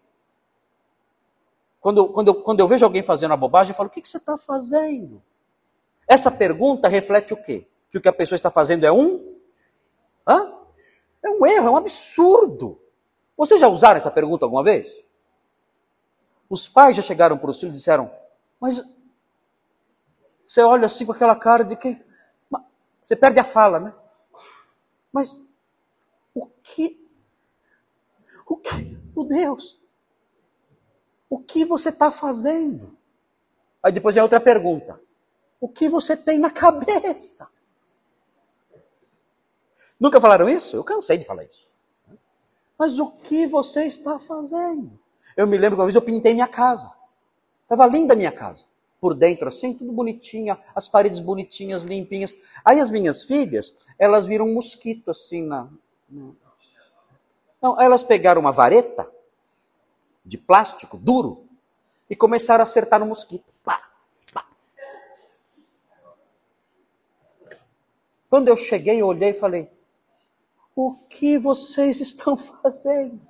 Quando, 1.81 2.07
quando, 2.09 2.27
eu, 2.27 2.35
quando 2.35 2.59
eu 2.59 2.67
vejo 2.67 2.85
alguém 2.85 3.01
fazendo 3.01 3.33
a 3.33 3.37
bobagem, 3.37 3.71
eu 3.71 3.75
falo: 3.75 3.89
o 3.89 3.91
que, 3.91 4.01
que 4.01 4.07
você 4.07 4.17
está 4.17 4.37
fazendo? 4.37 5.19
Essa 6.07 6.29
pergunta 6.29 6.87
reflete 6.87 7.33
o 7.33 7.37
quê? 7.41 7.67
Que 7.89 7.97
o 7.97 8.01
que 8.01 8.09
a 8.09 8.13
pessoa 8.13 8.35
está 8.35 8.51
fazendo 8.51 8.85
é 8.85 8.91
um? 8.91 9.35
Hã? 10.27 10.53
É 11.23 11.29
um 11.31 11.43
erro, 11.47 11.67
é 11.67 11.71
um 11.71 11.77
absurdo. 11.77 12.79
Vocês 13.35 13.59
já 13.59 13.67
usaram 13.67 13.97
essa 13.97 14.11
pergunta 14.11 14.45
alguma 14.45 14.63
vez? 14.63 15.06
Os 16.49 16.67
pais 16.67 16.95
já 16.95 17.01
chegaram 17.01 17.37
para 17.37 17.51
os 17.51 17.59
filhos 17.59 17.75
e 17.75 17.77
disseram, 17.77 18.11
mas 18.59 18.81
você 20.45 20.61
olha 20.61 20.85
assim 20.85 21.05
com 21.05 21.11
aquela 21.11 21.35
cara 21.35 21.63
de 21.63 21.75
quem? 21.75 22.03
Você 23.03 23.15
perde 23.15 23.39
a 23.39 23.43
fala, 23.43 23.79
né? 23.79 23.95
Mas 25.11 25.41
o 26.33 26.45
que? 26.63 27.05
O 28.45 28.55
que? 28.57 28.97
Meu 29.15 29.25
Deus! 29.25 29.79
O 31.29 31.39
que 31.39 31.65
você 31.65 31.89
está 31.89 32.11
fazendo? 32.11 32.97
Aí 33.83 33.91
depois 33.91 34.15
é 34.15 34.23
outra 34.23 34.39
pergunta. 34.39 35.01
O 35.59 35.67
que 35.67 35.89
você 35.89 36.15
tem 36.15 36.37
na 36.37 36.49
cabeça? 36.49 37.49
Nunca 39.99 40.21
falaram 40.21 40.47
isso? 40.47 40.75
Eu 40.75 40.83
cansei 40.83 41.17
de 41.17 41.25
falar 41.25 41.43
isso. 41.43 41.67
Mas 42.77 42.99
o 42.99 43.11
que 43.11 43.47
você 43.47 43.85
está 43.85 44.19
fazendo? 44.19 44.99
Eu 45.37 45.45
me 45.45 45.55
lembro 45.55 45.75
que 45.75 45.81
uma 45.81 45.85
vez 45.85 45.95
eu 45.95 46.01
pintei 46.01 46.33
minha 46.33 46.47
casa. 46.47 46.91
Estava 47.61 47.85
linda 47.85 48.15
a 48.15 48.17
minha 48.17 48.31
casa. 48.31 48.65
Por 48.99 49.13
dentro, 49.13 49.47
assim, 49.47 49.75
tudo 49.75 49.91
bonitinha, 49.91 50.59
as 50.73 50.89
paredes 50.89 51.19
bonitinhas, 51.19 51.83
limpinhas. 51.83 52.35
Aí 52.65 52.79
as 52.79 52.89
minhas 52.89 53.23
filhas, 53.23 53.87
elas 53.99 54.25
viram 54.25 54.45
um 54.47 54.55
mosquito 54.55 55.11
assim 55.11 55.43
na. 55.43 55.69
Não, 57.61 57.79
elas 57.79 58.01
pegaram 58.01 58.41
uma 58.41 58.51
vareta 58.51 59.07
de 60.25 60.37
plástico 60.39 60.97
duro 60.97 61.45
e 62.09 62.15
começaram 62.15 62.61
a 62.61 62.63
acertar 62.63 62.99
no 62.99 63.05
mosquito. 63.05 63.53
Pá, 63.63 63.87
pá. 64.33 64.47
Quando 68.27 68.47
eu 68.47 68.57
cheguei, 68.57 68.99
eu 68.99 69.05
olhei 69.05 69.29
e 69.29 69.33
falei: 69.35 69.69
O 70.75 70.95
que 71.07 71.37
vocês 71.37 71.99
estão 72.01 72.35
fazendo? 72.35 73.21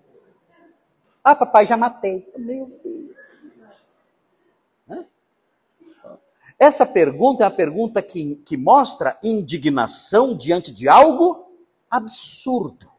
Ah, 1.30 1.36
papai, 1.36 1.66
já 1.66 1.76
matei. 1.76 2.26
Meu 2.38 2.72
Deus. 2.82 3.12
Essa 6.58 6.86
pergunta 6.86 7.44
é 7.44 7.48
uma 7.48 7.54
pergunta 7.54 8.02
que, 8.02 8.36
que 8.46 8.56
mostra 8.56 9.20
indignação 9.22 10.38
diante 10.38 10.72
de 10.72 10.88
algo 10.88 11.52
absurdo. 11.92 12.90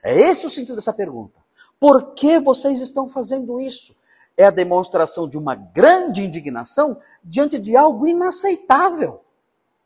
É 0.00 0.16
esse 0.16 0.46
o 0.46 0.48
sentido 0.48 0.76
dessa 0.76 0.92
pergunta. 0.92 1.34
Por 1.80 2.14
que 2.14 2.38
vocês 2.38 2.80
estão 2.80 3.08
fazendo 3.08 3.58
isso? 3.58 3.96
É 4.36 4.44
a 4.44 4.50
demonstração 4.52 5.28
de 5.28 5.36
uma 5.36 5.56
grande 5.56 6.22
indignação 6.22 6.96
diante 7.24 7.58
de 7.58 7.74
algo 7.74 8.06
inaceitável. 8.06 9.24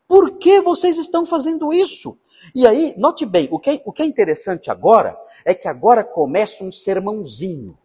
Por 0.07 0.37
que 0.37 0.61
vocês 0.61 0.99
estão 0.99 1.25
fazendo 1.25 1.73
isso? 1.73 2.15
E 2.53 2.67
aí, 2.67 2.93
note 2.95 3.25
bem, 3.25 3.49
o 3.51 3.57
que, 3.57 3.71
é, 3.71 3.81
o 3.83 3.91
que 3.91 4.03
é 4.03 4.05
interessante 4.05 4.69
agora 4.69 5.19
é 5.43 5.55
que 5.55 5.67
agora 5.67 6.03
começa 6.03 6.63
um 6.63 6.71
sermãozinho. 6.71 7.75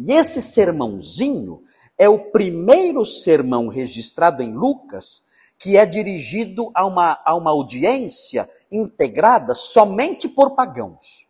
E 0.00 0.12
esse 0.12 0.40
sermãozinho 0.40 1.62
é 1.98 2.08
o 2.08 2.30
primeiro 2.30 3.04
sermão 3.04 3.68
registrado 3.68 4.42
em 4.42 4.54
Lucas 4.54 5.28
que 5.58 5.76
é 5.76 5.84
dirigido 5.84 6.70
a 6.74 6.86
uma, 6.86 7.20
a 7.22 7.36
uma 7.36 7.50
audiência 7.50 8.48
integrada 8.72 9.54
somente 9.54 10.26
por 10.26 10.52
pagãos. 10.52 11.28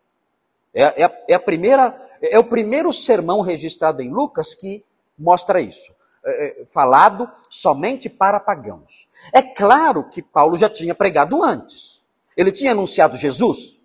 É, 0.72 1.02
é, 1.02 1.24
é, 1.30 1.34
a 1.34 1.40
primeira, 1.40 1.98
é 2.22 2.38
o 2.38 2.44
primeiro 2.44 2.92
sermão 2.92 3.40
registrado 3.40 4.00
em 4.00 4.08
Lucas 4.08 4.54
que 4.54 4.84
mostra 5.18 5.60
isso. 5.60 5.92
É, 6.24 6.62
é, 6.62 6.66
falado 6.66 7.28
somente 7.48 8.08
para 8.08 8.38
pagãos. 8.38 9.08
É 9.32 9.42
claro 9.42 10.08
que 10.08 10.22
Paulo 10.22 10.56
já 10.56 10.70
tinha 10.70 10.94
pregado 10.94 11.42
antes. 11.42 12.00
Ele 12.36 12.52
tinha 12.52 12.70
anunciado 12.70 13.16
Jesus? 13.16 13.80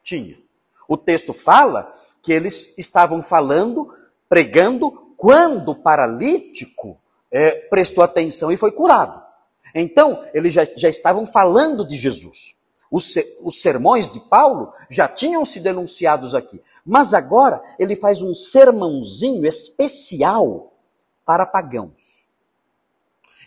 Tinha. 0.00 0.38
O 0.88 0.96
texto 0.96 1.32
fala 1.32 1.88
que 2.22 2.32
eles 2.32 2.74
estavam 2.78 3.22
falando, 3.22 3.92
pregando 4.28 4.90
quando 5.16 5.70
o 5.70 5.74
paralítico 5.74 6.98
é, 7.30 7.52
prestou 7.68 8.04
atenção 8.04 8.52
e 8.52 8.56
foi 8.56 8.72
curado. 8.72 9.22
Então, 9.74 10.24
eles 10.32 10.52
já, 10.52 10.64
já 10.76 10.88
estavam 10.88 11.26
falando 11.26 11.86
de 11.86 11.96
Jesus. 11.96 12.54
Os, 12.90 13.14
os 13.42 13.60
sermões 13.60 14.08
de 14.08 14.20
Paulo 14.20 14.72
já 14.88 15.08
tinham 15.08 15.44
sido 15.44 15.64
denunciados 15.64 16.34
aqui. 16.34 16.62
Mas 16.84 17.12
agora 17.12 17.62
ele 17.78 17.96
faz 17.96 18.22
um 18.22 18.34
sermãozinho 18.34 19.44
especial 19.44 20.72
para 21.24 21.44
pagãos. 21.44 22.26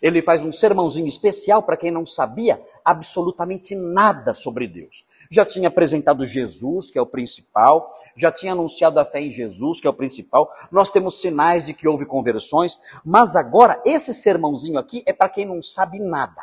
Ele 0.02 0.22
faz 0.22 0.44
um 0.44 0.52
sermãozinho 0.52 1.06
especial 1.06 1.62
para 1.62 1.76
quem 1.76 1.90
não 1.90 2.06
sabia 2.06 2.62
absolutamente 2.84 3.74
nada 3.74 4.34
sobre 4.34 4.66
Deus. 4.66 5.04
Já 5.30 5.44
tinha 5.44 5.68
apresentado 5.68 6.24
Jesus, 6.24 6.90
que 6.90 6.98
é 6.98 7.02
o 7.02 7.06
principal, 7.06 7.88
já 8.16 8.30
tinha 8.32 8.52
anunciado 8.52 8.98
a 8.98 9.04
fé 9.04 9.20
em 9.20 9.32
Jesus, 9.32 9.80
que 9.80 9.86
é 9.86 9.90
o 9.90 9.94
principal. 9.94 10.50
Nós 10.70 10.90
temos 10.90 11.20
sinais 11.20 11.64
de 11.64 11.74
que 11.74 11.88
houve 11.88 12.06
conversões, 12.06 12.78
mas 13.04 13.36
agora 13.36 13.82
esse 13.84 14.12
sermãozinho 14.12 14.78
aqui 14.78 15.02
é 15.06 15.12
para 15.12 15.28
quem 15.28 15.44
não 15.44 15.62
sabe 15.62 15.98
nada. 15.98 16.42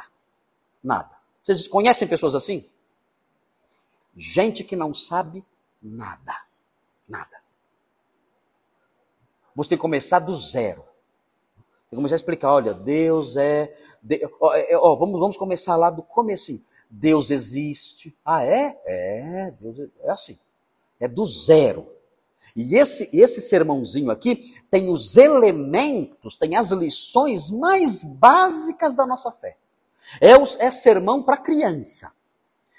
Nada. 0.84 1.12
Vocês 1.44 1.68
conhecem 1.68 2.08
pessoas 2.08 2.36
assim? 2.36 2.66
Gente 4.16 4.64
que 4.64 4.76
não 4.76 4.94
sabe 4.94 5.46
nada. 5.82 6.36
Nada. 7.08 7.38
Você 9.56 9.70
tem 9.70 9.78
que 9.78 9.82
começar 9.82 10.20
do 10.20 10.34
zero. 10.34 10.87
Que 11.90 11.96
começar 11.96 12.16
a 12.16 12.18
explicar, 12.18 12.54
olha, 12.54 12.74
Deus 12.74 13.38
é 13.38 13.74
de, 14.04 14.30
ó, 14.42 14.54
é, 14.54 14.76
ó, 14.76 14.96
vamos, 14.96 15.20
vamos 15.20 15.38
começar 15.38 15.76
lá 15.78 15.90
do 15.90 16.04
começo. 16.04 16.62
Deus 16.90 17.32
existe. 17.32 18.16
Ah, 18.26 18.44
é? 18.44 18.78
É, 18.86 19.52
Deus 19.60 19.80
é, 19.80 19.90
é 20.04 20.12
assim. 20.12 20.38
É 21.00 21.08
do 21.08 21.26
zero. 21.26 21.88
E 22.56 22.76
esse, 22.76 23.10
esse 23.14 23.40
sermãozinho 23.40 24.12
aqui 24.12 24.56
tem 24.70 24.90
os 24.90 25.16
elementos, 25.16 26.36
tem 26.36 26.56
as 26.56 26.72
lições 26.72 27.50
mais 27.50 28.04
básicas 28.04 28.96
da 28.96 29.06
nossa 29.06 29.32
fé. 29.32 29.56
É, 30.20 30.32
é 30.66 30.72
sermão 30.72 31.22
para 31.22 31.38
criança. 31.38 32.12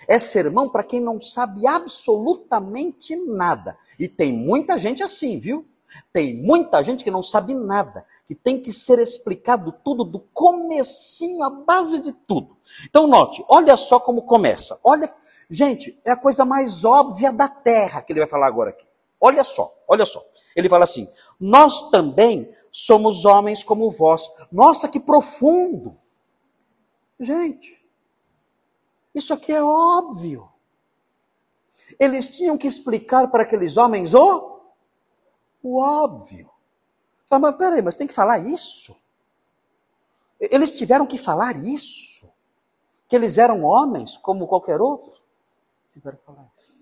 É 0.06 0.18
sermão 0.18 0.68
para 0.68 0.84
quem 0.84 1.00
não 1.00 1.20
sabe 1.20 1.66
absolutamente 1.66 3.16
nada. 3.16 3.76
E 3.98 4.09
tem 4.09 4.32
muita 4.32 4.78
gente 4.78 5.02
assim, 5.02 5.38
viu? 5.38 5.66
Tem 6.12 6.43
muita 6.43 6.82
gente 6.82 7.03
que 7.03 7.11
não 7.11 7.22
sabe 7.22 7.55
nada, 7.55 8.05
que 8.26 8.34
tem 8.34 8.61
que 8.61 8.72
ser 8.72 8.99
explicado 8.99 9.72
tudo 9.84 10.05
do 10.05 10.20
comecinho, 10.20 11.43
a 11.43 11.51
base 11.51 12.03
de 12.03 12.12
tudo. 12.12 12.57
Então 12.89 13.07
note, 13.07 13.45
olha 13.49 13.76
só 13.76 13.99
como 13.99 14.22
começa. 14.22 14.78
Olha, 14.84 15.12
gente, 15.51 15.99
é 16.05 16.12
a 16.12 16.16
coisa 16.16 16.45
mais 16.45 16.84
óbvia 16.84 17.32
da 17.32 17.49
terra 17.49 18.03
que 18.03 18.12
ele 18.12 18.20
vai 18.20 18.28
falar 18.28 18.47
agora 18.47 18.70
aqui. 18.70 18.86
Olha 19.20 19.43
só, 19.43 19.72
olha 19.86 20.05
só. 20.05 20.24
Ele 20.55 20.68
fala 20.68 20.84
assim: 20.84 21.09
"Nós 21.41 21.91
também 21.91 22.55
somos 22.70 23.24
homens 23.24 23.64
como 23.64 23.91
vós". 23.91 24.30
Nossa, 24.53 24.89
que 24.89 25.01
profundo. 25.01 25.97
Gente, 27.18 27.76
isso 29.14 29.34
aqui 29.34 29.53
é 29.53 29.62
óbvio. 29.62 30.49
Eles 31.99 32.30
tinham 32.30 32.57
que 32.57 32.68
explicar 32.68 33.28
para 33.28 33.43
aqueles 33.43 33.76
homens 33.76 34.14
o 34.14 34.57
o 35.62 35.80
óbvio. 35.80 36.50
Fala, 37.26 37.42
mas 37.42 37.56
peraí, 37.56 37.82
mas 37.82 37.96
tem 37.96 38.06
que 38.06 38.14
falar 38.14 38.38
isso? 38.38 38.96
Eles 40.40 40.76
tiveram 40.76 41.06
que 41.06 41.18
falar 41.18 41.56
isso? 41.56 42.28
Que 43.06 43.16
eles 43.16 43.38
eram 43.38 43.64
homens 43.64 44.16
como 44.16 44.46
qualquer 44.46 44.80
outro? 44.80 45.12
Tiveram 45.92 46.16
que 46.16 46.24
falar 46.24 46.48
isso. 46.59 46.72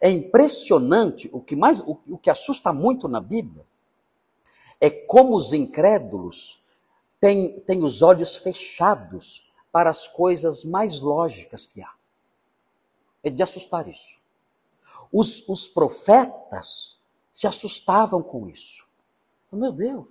É 0.00 0.10
impressionante, 0.10 1.28
o 1.32 1.40
que 1.40 1.56
mais, 1.56 1.80
o, 1.80 1.98
o 2.08 2.18
que 2.18 2.30
assusta 2.30 2.72
muito 2.72 3.08
na 3.08 3.20
Bíblia 3.20 3.66
é 4.80 4.90
como 4.90 5.36
os 5.36 5.52
incrédulos 5.52 6.62
têm, 7.20 7.60
têm 7.60 7.84
os 7.84 8.00
olhos 8.00 8.36
fechados 8.36 9.50
para 9.70 9.90
as 9.90 10.08
coisas 10.08 10.64
mais 10.64 11.00
lógicas 11.00 11.66
que 11.66 11.82
há. 11.82 11.92
É 13.22 13.28
de 13.28 13.42
assustar 13.42 13.86
isso. 13.88 14.18
Os, 15.12 15.46
os 15.48 15.68
profetas 15.68 16.99
se 17.32 17.46
assustavam 17.46 18.22
com 18.22 18.48
isso. 18.48 18.88
Meu 19.52 19.72
Deus, 19.72 20.06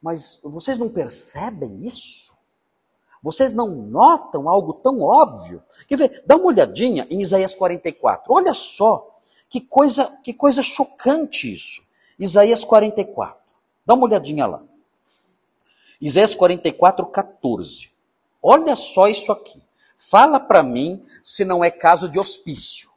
mas 0.00 0.40
vocês 0.42 0.78
não 0.78 0.88
percebem 0.88 1.78
isso? 1.86 2.32
Vocês 3.22 3.52
não 3.54 3.68
notam 3.68 4.48
algo 4.48 4.74
tão 4.74 5.00
óbvio? 5.00 5.62
Quer 5.88 5.96
ver? 5.96 6.22
Dá 6.26 6.36
uma 6.36 6.46
olhadinha 6.46 7.06
em 7.10 7.22
Isaías 7.22 7.54
44. 7.54 8.32
Olha 8.32 8.52
só 8.52 9.16
que 9.48 9.60
coisa, 9.60 10.18
que 10.22 10.34
coisa 10.34 10.62
chocante 10.62 11.52
isso. 11.52 11.82
Isaías 12.18 12.64
44. 12.64 13.36
Dá 13.86 13.94
uma 13.94 14.04
olhadinha 14.04 14.46
lá. 14.46 14.62
Isaías 16.00 16.34
44, 16.34 17.06
14. 17.06 17.90
Olha 18.42 18.76
só 18.76 19.08
isso 19.08 19.32
aqui. 19.32 19.62
Fala 19.96 20.38
para 20.38 20.62
mim 20.62 21.02
se 21.22 21.46
não 21.46 21.64
é 21.64 21.70
caso 21.70 22.10
de 22.10 22.18
hospício. 22.18 22.90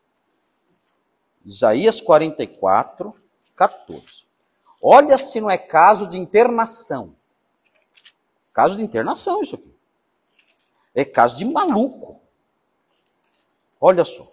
Isaías 1.48 2.02
44, 2.02 3.16
14. 3.56 4.04
Olha 4.82 5.18
se 5.18 5.40
não 5.40 5.50
é 5.50 5.58
caso 5.58 6.06
de 6.06 6.18
internação. 6.18 7.16
caso 8.52 8.76
de 8.76 8.84
internação 8.84 9.42
isso 9.42 9.56
aqui. 9.56 9.74
É 10.94 11.06
caso 11.06 11.38
de 11.38 11.46
maluco. 11.46 12.20
Olha 13.80 14.04
só. 14.04 14.30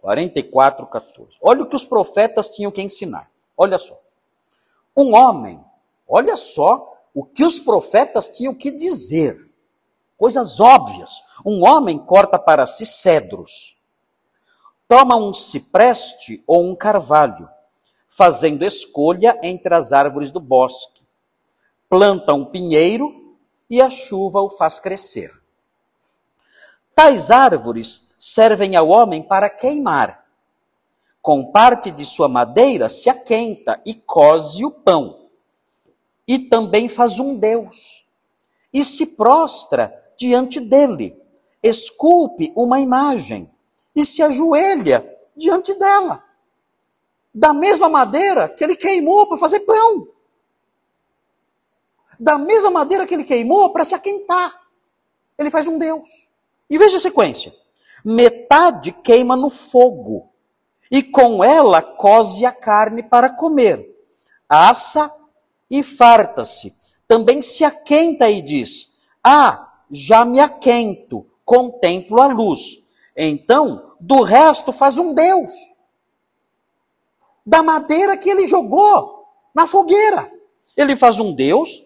44, 0.00 0.86
14. 0.86 1.36
Olha 1.40 1.62
o 1.62 1.68
que 1.68 1.76
os 1.76 1.84
profetas 1.84 2.50
tinham 2.50 2.70
que 2.70 2.82
ensinar. 2.82 3.30
Olha 3.56 3.78
só. 3.78 3.98
Um 4.94 5.14
homem, 5.14 5.64
olha 6.06 6.36
só 6.36 6.94
o 7.14 7.24
que 7.24 7.44
os 7.44 7.58
profetas 7.58 8.28
tinham 8.28 8.54
que 8.54 8.70
dizer. 8.70 9.50
Coisas 10.18 10.60
óbvias. 10.60 11.22
Um 11.44 11.64
homem 11.64 11.98
corta 11.98 12.38
para 12.38 12.66
si 12.66 12.84
cedros. 12.84 13.79
Toma 14.90 15.14
um 15.14 15.32
cipreste 15.32 16.42
ou 16.48 16.64
um 16.64 16.74
carvalho, 16.74 17.48
fazendo 18.08 18.64
escolha 18.64 19.38
entre 19.40 19.72
as 19.72 19.92
árvores 19.92 20.32
do 20.32 20.40
bosque. 20.40 21.06
Planta 21.88 22.34
um 22.34 22.44
pinheiro 22.44 23.36
e 23.70 23.80
a 23.80 23.88
chuva 23.88 24.40
o 24.40 24.50
faz 24.50 24.80
crescer. 24.80 25.30
Tais 26.92 27.30
árvores 27.30 28.12
servem 28.18 28.74
ao 28.74 28.88
homem 28.88 29.22
para 29.22 29.48
queimar. 29.48 30.26
Com 31.22 31.52
parte 31.52 31.92
de 31.92 32.04
sua 32.04 32.28
madeira 32.28 32.88
se 32.88 33.08
aquenta 33.08 33.80
e 33.86 33.94
cose 33.94 34.64
o 34.64 34.72
pão. 34.72 35.28
E 36.26 36.36
também 36.36 36.88
faz 36.88 37.20
um 37.20 37.36
Deus. 37.36 38.04
E 38.72 38.84
se 38.84 39.06
prostra 39.06 39.94
diante 40.18 40.58
dele. 40.58 41.16
Esculpe 41.62 42.52
uma 42.56 42.80
imagem 42.80 43.48
e 43.94 44.04
se 44.04 44.22
ajoelha 44.22 45.06
diante 45.36 45.74
dela. 45.74 46.24
Da 47.32 47.52
mesma 47.52 47.88
madeira 47.88 48.48
que 48.48 48.64
ele 48.64 48.76
queimou 48.76 49.28
para 49.28 49.38
fazer 49.38 49.60
pão 49.60 50.08
da 52.20 52.36
mesma 52.36 52.70
madeira 52.70 53.06
que 53.06 53.14
ele 53.14 53.24
queimou 53.24 53.70
para 53.70 53.84
se 53.84 53.94
aquentar. 53.94 54.60
Ele 55.38 55.50
faz 55.50 55.66
um 55.66 55.78
Deus. 55.78 56.28
E 56.68 56.76
veja 56.76 56.98
a 56.98 57.00
sequência: 57.00 57.54
metade 58.04 58.92
queima 58.92 59.34
no 59.34 59.48
fogo, 59.48 60.28
e 60.90 61.02
com 61.02 61.42
ela 61.42 61.80
cose 61.80 62.44
a 62.44 62.52
carne 62.52 63.02
para 63.02 63.30
comer, 63.30 63.88
assa 64.46 65.10
e 65.70 65.82
farta-se. 65.82 66.74
Também 67.08 67.40
se 67.40 67.64
aquenta 67.64 68.28
e 68.28 68.42
diz: 68.42 68.92
Ah, 69.24 69.72
já 69.90 70.24
me 70.26 70.38
aquento, 70.38 71.26
contemplo 71.42 72.20
a 72.20 72.26
luz. 72.26 72.89
Então, 73.16 73.94
do 74.00 74.22
resto 74.22 74.72
faz 74.72 74.98
um 74.98 75.14
Deus. 75.14 75.52
Da 77.44 77.62
madeira 77.62 78.16
que 78.16 78.30
ele 78.30 78.46
jogou 78.46 79.26
na 79.54 79.66
fogueira. 79.66 80.32
Ele 80.76 80.94
faz 80.96 81.18
um 81.18 81.34
Deus 81.34 81.82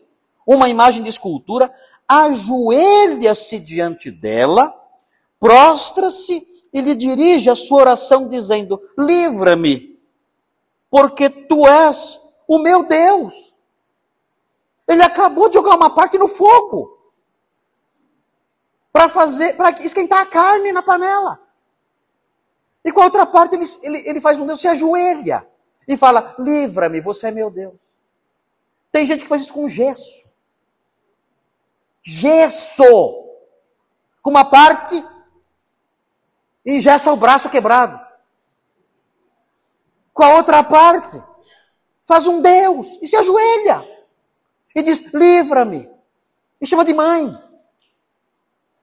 uma 0.46 0.68
imagem 0.68 1.02
de 1.02 1.08
escultura, 1.08 1.72
ajoelha-se 2.06 3.58
diante 3.58 4.10
dela, 4.10 4.74
prostra-se 5.40 6.46
e 6.72 6.80
lhe 6.80 6.94
dirige 6.94 7.48
a 7.48 7.54
sua 7.54 7.80
oração 7.80 8.28
dizendo: 8.28 8.80
Livra-me, 8.98 9.98
porque 10.90 11.30
tu 11.30 11.66
és 11.66 12.18
o 12.46 12.58
meu 12.58 12.84
Deus. 12.84 13.54
Ele 14.86 15.02
acabou 15.02 15.48
de 15.48 15.54
jogar 15.54 15.76
uma 15.76 15.88
parte 15.88 16.18
no 16.18 16.28
fogo 16.28 16.93
para 18.94 19.10
fazer, 19.10 19.58
para 19.58 19.82
esquentar 19.82 20.22
a 20.22 20.26
carne 20.26 20.72
na 20.72 20.82
panela. 20.82 21.38
E 22.82 22.90
com 22.90 23.02
a 23.02 23.04
outra 23.04 23.26
parte 23.26 23.56
ele, 23.56 23.66
ele, 23.82 24.08
ele 24.08 24.20
faz 24.22 24.40
um 24.40 24.46
Deus, 24.46 24.62
se 24.62 24.68
ajoelha 24.68 25.46
e 25.86 25.98
fala: 25.98 26.34
Livra-me, 26.38 27.02
você 27.02 27.26
é 27.26 27.30
meu 27.30 27.50
Deus. 27.50 27.74
Tem 28.90 29.04
gente 29.04 29.24
que 29.24 29.28
faz 29.28 29.42
isso 29.42 29.52
com 29.52 29.68
gesso 29.68 30.32
gesso. 32.04 32.84
Com 34.22 34.30
uma 34.30 34.44
parte 34.44 35.04
engessa 36.64 37.12
o 37.12 37.16
braço 37.16 37.48
quebrado. 37.48 37.98
Com 40.12 40.22
a 40.22 40.34
outra 40.36 40.62
parte, 40.62 41.20
faz 42.06 42.26
um 42.26 42.40
Deus 42.40 42.98
e 43.02 43.08
se 43.08 43.16
ajoelha. 43.16 43.84
E 44.76 44.82
diz: 44.82 45.12
livra-me. 45.12 45.90
E 46.60 46.66
chama 46.66 46.84
de 46.84 46.94
mãe. 46.94 47.43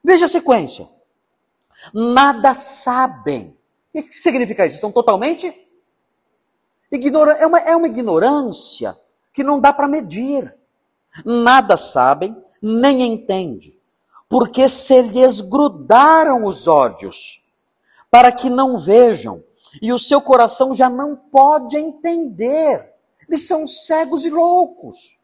Veja 0.04 0.26
a 0.26 0.30
sequência. 0.30 0.88
Nada 1.94 2.54
sabem. 2.54 3.58
O 3.94 4.02
que 4.02 4.14
significa 4.14 4.66
isso? 4.66 4.76
Estão 4.76 4.92
totalmente 4.92 5.54
ignorantes. 6.92 7.42
É 7.42 7.48
uma, 7.48 7.60
é 7.60 7.76
uma 7.76 7.88
ignorância 7.88 8.98
que 9.34 9.44
não 9.44 9.60
dá 9.60 9.74
para 9.74 9.88
medir. 9.88 10.56
Nada 11.26 11.76
sabem, 11.76 12.42
nem 12.62 13.02
entende, 13.02 13.78
porque 14.30 14.70
se 14.70 15.02
lhes 15.02 15.42
grudaram 15.42 16.46
os 16.46 16.68
olhos, 16.68 17.44
para 18.10 18.32
que 18.32 18.50
não 18.50 18.80
vejam, 18.80 19.44
e 19.82 19.92
o 19.92 20.00
seu 20.00 20.22
coração 20.22 20.74
já 20.74 20.90
não 20.90 21.16
pode 21.16 21.76
entender. 21.76 22.94
Eles 23.28 23.48
são 23.48 23.68
cegos 23.68 24.26
e 24.26 24.30
loucos. 24.30 25.18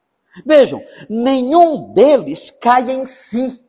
Vejam, 0.46 0.84
nenhum 1.10 1.94
deles 1.94 2.52
cai 2.52 2.92
em 2.92 3.06
si. 3.06 3.67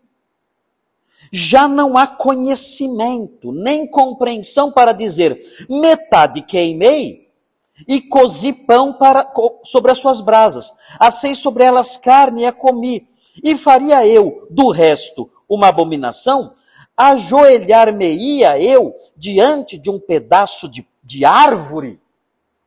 Já 1.32 1.68
não 1.68 1.96
há 1.98 2.06
conhecimento, 2.06 3.52
nem 3.52 3.86
compreensão 3.86 4.72
para 4.72 4.92
dizer: 4.92 5.38
metade 5.68 6.42
queimei 6.42 7.28
e 7.86 8.00
cozi 8.00 8.52
pão 8.52 8.92
para, 8.92 9.30
sobre 9.64 9.92
as 9.92 9.98
suas 9.98 10.20
brasas, 10.20 10.72
assei 10.98 11.34
sobre 11.34 11.64
elas 11.64 11.96
carne 11.96 12.42
e 12.42 12.46
a 12.46 12.52
comi. 12.52 13.06
E 13.42 13.56
faria 13.56 14.06
eu 14.06 14.46
do 14.50 14.70
resto 14.70 15.30
uma 15.48 15.68
abominação? 15.68 16.52
Ajoelhar-me-ia 16.96 18.60
eu 18.60 18.94
diante 19.16 19.78
de 19.78 19.88
um 19.88 20.00
pedaço 20.00 20.68
de, 20.68 20.84
de 21.04 21.24
árvore? 21.24 22.00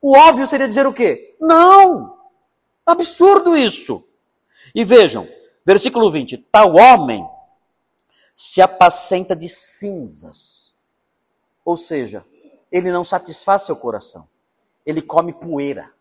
O 0.01 0.15
óbvio 0.15 0.47
seria 0.47 0.67
dizer 0.67 0.87
o 0.87 0.93
quê? 0.93 1.35
Não! 1.39 2.15
Absurdo 2.85 3.57
isso! 3.57 4.03
E 4.73 4.83
vejam, 4.85 5.27
versículo 5.65 6.09
20: 6.09 6.37
Tal 6.49 6.75
homem 6.75 7.25
se 8.43 8.59
apacenta 8.59 9.35
de 9.35 9.47
cinzas. 9.47 10.73
Ou 11.63 11.77
seja, 11.77 12.25
ele 12.71 12.91
não 12.91 13.05
satisfaz 13.05 13.61
seu 13.61 13.75
coração, 13.75 14.27
ele 14.83 14.99
come 14.99 15.31
poeira. 15.31 15.93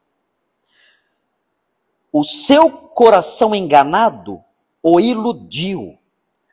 O 2.11 2.25
seu 2.25 2.71
coração 2.71 3.55
enganado 3.55 4.43
o 4.83 4.99
iludiu, 4.99 5.99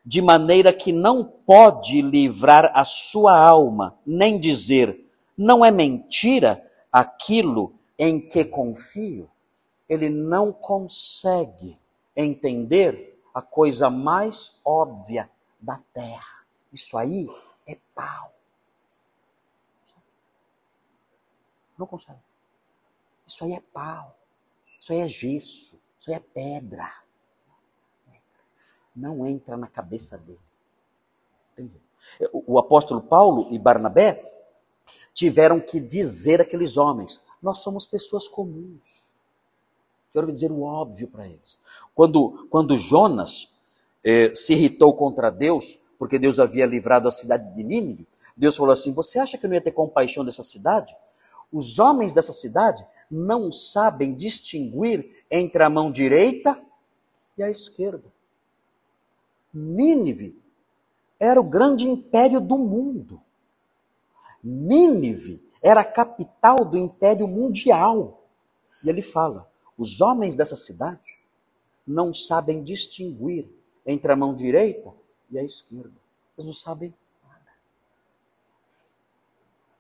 de 0.06 0.22
maneira 0.22 0.74
que 0.74 0.92
não 0.92 1.24
pode 1.24 2.02
livrar 2.02 2.70
a 2.74 2.84
sua 2.84 3.40
alma, 3.40 3.98
nem 4.06 4.38
dizer, 4.38 5.10
não 5.38 5.64
é 5.64 5.72
mentira 5.72 6.70
aquilo 6.92 7.74
em 7.98 8.20
que 8.20 8.44
confio. 8.44 9.30
Ele 9.88 10.10
não 10.10 10.52
consegue 10.52 11.80
entender 12.14 13.18
a 13.34 13.42
coisa 13.42 13.90
mais 13.90 14.60
óbvia 14.66 15.30
da 15.60 15.78
terra. 15.94 16.46
Isso 16.72 16.98
aí 16.98 17.28
é 17.66 17.76
pau. 17.94 18.34
Não 21.78 21.86
consegue. 21.86 22.20
Isso 23.26 23.44
aí 23.44 23.54
é 23.54 23.62
pau. 23.62 24.18
Isso 24.80 24.94
aí 24.94 25.00
é 25.00 25.08
gesso. 25.08 25.82
Isso 26.00 26.10
aí 26.10 26.16
é 26.16 26.20
pedra 26.20 27.08
não 28.98 29.26
entra 29.26 29.56
na 29.56 29.68
cabeça 29.68 30.18
dele. 30.18 30.40
Entende? 31.54 31.80
O 32.32 32.58
apóstolo 32.58 33.02
Paulo 33.02 33.48
e 33.54 33.60
Barnabé 33.60 34.22
tiveram 35.14 35.60
que 35.60 35.80
dizer 35.80 36.42
àqueles 36.42 36.78
homens: 36.78 37.22
nós 37.42 37.60
somos 37.60 37.86
pessoas 37.86 38.28
comuns. 38.28 39.14
Quero 40.12 40.32
dizer 40.34 40.52
o 40.52 40.64
óbvio 40.64 41.08
para 41.08 41.28
eles. 41.28 41.60
Quando, 41.94 42.48
quando 42.50 42.76
Jonas 42.76 43.56
eh, 44.10 44.34
se 44.34 44.54
irritou 44.54 44.94
contra 44.94 45.30
Deus, 45.30 45.78
porque 46.00 46.18
Deus 46.18 46.40
havia 46.40 46.66
livrado 46.66 47.10
a 47.10 47.12
cidade 47.12 47.54
de 47.54 47.62
Nínive, 47.62 48.08
Deus 48.38 48.56
falou 48.56 48.72
assim: 48.72 48.94
Você 48.94 49.20
acha 49.20 49.38
que 49.38 49.46
eu 49.46 49.50
não 49.50 49.56
ia 49.56 49.62
ter 49.62 49.74
compaixão 49.74 50.24
dessa 50.24 50.44
cidade? 50.44 50.96
Os 51.52 51.78
homens 51.78 52.14
dessa 52.14 52.32
cidade 52.32 52.86
não 53.12 53.52
sabem 53.52 54.16
distinguir 54.16 55.24
entre 55.30 55.62
a 55.62 55.70
mão 55.70 55.92
direita 55.92 56.58
e 57.38 57.44
a 57.44 57.50
esquerda. 57.50 58.10
Nínive 59.54 60.40
era 61.20 61.42
o 61.42 61.44
grande 61.44 61.86
império 61.86 62.40
do 62.40 62.58
mundo. 62.58 63.20
Nínive 64.42 65.44
era 65.62 65.82
a 65.82 65.86
capital 65.86 66.64
do 66.64 66.78
império 66.78 67.28
mundial. 67.28 68.24
E 68.82 68.90
ele 68.90 69.02
fala: 69.02 69.52
os 69.78 70.00
homens 70.00 70.34
dessa 70.34 70.56
cidade 70.56 71.18
não 71.86 72.14
sabem 72.14 72.64
distinguir 72.64 73.57
entre 73.88 74.12
a 74.12 74.16
mão 74.16 74.36
direita 74.36 74.94
e 75.32 75.40
a 75.40 75.44
esquerda. 75.44 75.96
Eles 76.38 76.46
não 76.46 76.54
sabem 76.54 76.94
nada. 77.24 77.52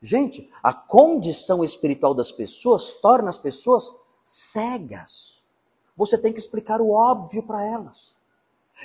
Gente, 0.01 0.49
a 0.64 0.74
condição 0.74 1.64
espiritual 1.64 2.14
das 2.14 2.32
pessoas 2.32 2.93
torna 2.93 3.30
as 3.30 3.38
pessoas 3.38 3.93
cegas. 4.24 5.41
Você 5.95 6.18
tem 6.18 6.32
que 6.32 6.39
explicar 6.39 6.80
o 6.80 6.91
óbvio 6.91 7.43
para 7.43 7.64
elas. 7.64 8.16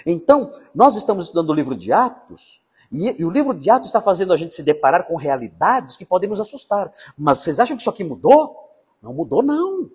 Então, 0.05 0.51
nós 0.75 0.97
estamos 0.97 1.27
estudando 1.27 1.51
o 1.51 1.55
livro 1.55 1.77
de 1.77 1.93
Atos, 1.93 2.61
e, 2.91 3.21
e, 3.21 3.25
o 3.25 3.31
livro 3.31 3.55
de 3.55 3.71
Atos 3.71 3.89
está 3.89 4.03
fazendo 4.03 4.35
a 4.35 4.37
gente 4.37 4.53
se 4.53 4.63
deparar 4.63 5.07
com 5.07 5.17
realidades 5.17 5.97
que 5.97 6.05
podem 6.05 6.29
nos 6.29 6.41
assustar. 6.41 6.93
Mas 7.17 7.39
vocês 7.39 7.59
acham 7.59 7.75
que 7.75 7.83
isso 7.83 7.89
aqui 7.89 8.05
mudou? 8.05 8.71
Não 9.01 9.15
mudou, 9.15 9.43
não. 9.43 9.91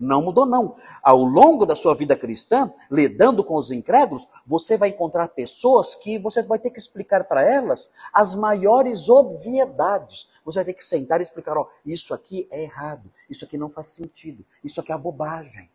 Não 0.00 0.22
mudou, 0.22 0.46
não. 0.46 0.74
Ao 1.02 1.22
longo 1.22 1.66
da 1.66 1.76
sua 1.76 1.94
vida 1.94 2.16
cristã, 2.16 2.72
lidando 2.90 3.44
com 3.44 3.54
os 3.54 3.70
incrédulos, 3.70 4.26
você 4.46 4.78
vai 4.78 4.88
encontrar 4.88 5.28
pessoas 5.28 5.94
que 5.94 6.18
você 6.18 6.42
vai 6.42 6.58
ter 6.58 6.70
que 6.70 6.78
explicar 6.78 7.24
para 7.24 7.42
elas 7.42 7.90
as 8.10 8.34
maiores 8.34 9.10
obviedades. 9.10 10.30
Você 10.42 10.60
vai 10.60 10.64
ter 10.64 10.72
que 10.72 10.84
sentar 10.84 11.20
e 11.20 11.22
explicar: 11.22 11.58
ó, 11.58 11.68
isso 11.84 12.14
aqui 12.14 12.48
é 12.50 12.62
errado, 12.62 13.10
isso 13.28 13.44
aqui 13.44 13.58
não 13.58 13.68
faz 13.68 13.88
sentido, 13.88 14.42
isso 14.64 14.80
aqui 14.80 14.90
é 14.90 14.96
bobagem. 14.96 15.68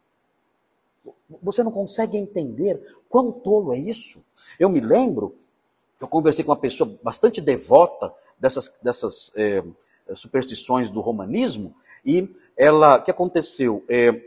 Você 1.43 1.61
não 1.61 1.71
consegue 1.71 2.17
entender 2.17 2.81
quão 3.07 3.31
tolo 3.31 3.75
é 3.75 3.77
isso. 3.77 4.25
Eu 4.59 4.69
me 4.69 4.79
lembro, 4.79 5.35
eu 6.01 6.07
conversei 6.07 6.43
com 6.43 6.49
uma 6.49 6.57
pessoa 6.57 6.97
bastante 7.03 7.39
devota 7.39 8.11
dessas, 8.39 8.73
dessas 8.81 9.31
é, 9.35 9.63
superstições 10.15 10.89
do 10.89 10.99
romanismo, 10.99 11.75
e 12.05 12.29
ela, 12.55 12.97
o 12.97 13.03
que 13.03 13.11
aconteceu? 13.11 13.83
É, 13.89 14.21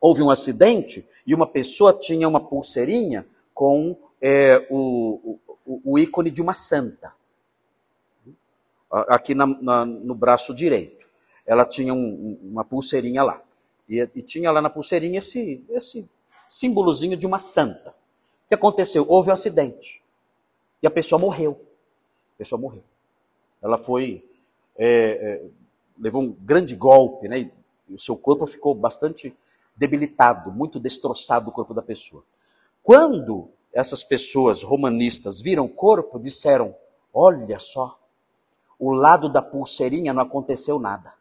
houve 0.00 0.22
um 0.22 0.30
acidente 0.30 1.06
e 1.26 1.34
uma 1.34 1.46
pessoa 1.46 1.92
tinha 1.92 2.28
uma 2.28 2.40
pulseirinha 2.40 3.26
com 3.54 3.96
é, 4.20 4.66
o, 4.70 5.38
o, 5.64 5.80
o, 5.84 5.98
ícone 5.98 6.30
de 6.30 6.42
uma 6.42 6.52
santa, 6.52 7.14
aqui 8.90 9.34
na, 9.34 9.46
na, 9.46 9.84
no 9.84 10.14
braço 10.14 10.54
direito. 10.54 11.06
Ela 11.46 11.64
tinha 11.64 11.94
um, 11.94 12.38
uma 12.42 12.64
pulseirinha 12.64 13.22
lá. 13.22 13.40
E, 13.88 14.00
e, 14.14 14.22
tinha 14.22 14.50
lá 14.50 14.60
na 14.60 14.70
pulseirinha 14.70 15.18
esse, 15.18 15.62
esse 15.70 16.08
símbolozinho 16.48 17.16
de 17.16 17.26
uma 17.26 17.38
santa. 17.38 17.90
O 17.90 18.48
que 18.48 18.54
aconteceu? 18.54 19.04
Houve 19.08 19.30
um 19.30 19.34
acidente. 19.34 20.02
E 20.82 20.86
a 20.86 20.90
pessoa 20.90 21.18
morreu. 21.18 21.60
A 22.34 22.38
pessoa 22.38 22.60
morreu. 22.60 22.82
Ela 23.62 23.78
foi 23.78 24.24
é, 24.76 24.88
é, 24.88 25.42
levou 25.98 26.22
um 26.22 26.32
grande 26.32 26.74
golpe, 26.74 27.28
né? 27.28 27.50
E 27.88 27.94
o 27.94 27.98
seu 27.98 28.16
corpo 28.16 28.46
ficou 28.46 28.74
bastante 28.74 29.36
debilitado, 29.76 30.50
muito 30.52 30.80
destroçado 30.80 31.50
o 31.50 31.52
corpo 31.52 31.74
da 31.74 31.82
pessoa. 31.82 32.24
Quando 32.82 33.50
essas 33.72 34.04
pessoas 34.04 34.62
romanistas 34.62 35.40
viram 35.40 35.64
o 35.64 35.68
corpo, 35.68 36.18
disseram: 36.18 36.74
Olha 37.12 37.58
só, 37.58 37.98
o 38.78 38.92
lado 38.92 39.28
da 39.28 39.42
pulseirinha 39.42 40.12
não 40.12 40.22
aconteceu 40.22 40.78
nada. 40.78 41.12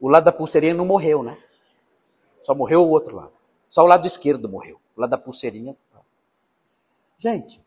O 0.00 0.08
lado 0.08 0.24
da 0.24 0.32
pulseirinha 0.32 0.74
não 0.74 0.84
morreu, 0.84 1.22
né? 1.22 1.38
Só 2.42 2.56
morreu 2.56 2.80
o 2.82 2.90
outro 2.90 3.14
lado. 3.14 3.32
Só 3.68 3.84
o 3.84 3.86
lado 3.86 4.04
esquerdo 4.04 4.48
morreu 4.48 4.81
lá 4.96 5.06
da 5.06 5.18
pulseirinha. 5.18 5.76
Gente, 7.18 7.62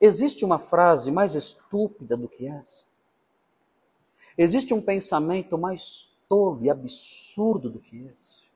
existe 0.00 0.44
uma 0.44 0.58
frase 0.58 1.10
mais 1.10 1.34
estúpida 1.34 2.16
do 2.16 2.28
que 2.28 2.46
essa? 2.46 2.86
Existe 4.36 4.72
um 4.72 4.80
pensamento 4.80 5.58
mais 5.58 6.10
tolo 6.28 6.64
e 6.64 6.70
absurdo 6.70 7.68
do 7.68 7.80
que 7.80 8.06
esse? 8.06 8.46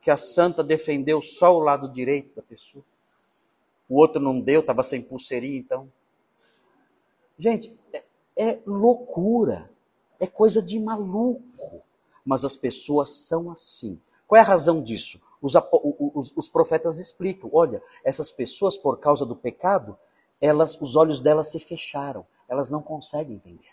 Que 0.00 0.10
a 0.10 0.16
santa 0.16 0.62
defendeu 0.62 1.20
só 1.20 1.54
o 1.54 1.60
lado 1.60 1.88
direito 1.92 2.34
da 2.36 2.42
pessoa. 2.42 2.84
O 3.88 3.96
outro 3.96 4.22
não 4.22 4.40
deu, 4.40 4.60
estava 4.60 4.82
sem 4.82 5.02
pulseirinha, 5.02 5.58
então. 5.58 5.92
Gente, 7.38 7.78
é, 7.92 8.04
é 8.36 8.62
loucura. 8.64 9.70
É 10.18 10.26
coisa 10.26 10.62
de 10.62 10.78
maluco. 10.78 11.82
Mas 12.24 12.44
as 12.44 12.56
pessoas 12.56 13.10
são 13.10 13.50
assim. 13.50 14.00
Qual 14.26 14.38
é 14.38 14.42
a 14.42 14.46
razão 14.46 14.82
disso? 14.82 15.20
Os, 15.46 15.54
os, 16.14 16.32
os, 16.36 16.48
profetas 16.48 16.98
explicam: 16.98 17.48
olha, 17.52 17.82
essas 18.04 18.30
pessoas, 18.30 18.76
por 18.76 18.98
causa 18.98 19.24
do 19.24 19.36
pecado, 19.36 19.96
elas, 20.40 20.80
os 20.80 20.96
olhos 20.96 21.20
delas 21.20 21.48
se 21.48 21.58
fecharam, 21.58 22.26
elas 22.48 22.70
não 22.70 22.82
conseguem 22.82 23.36
entender. 23.36 23.72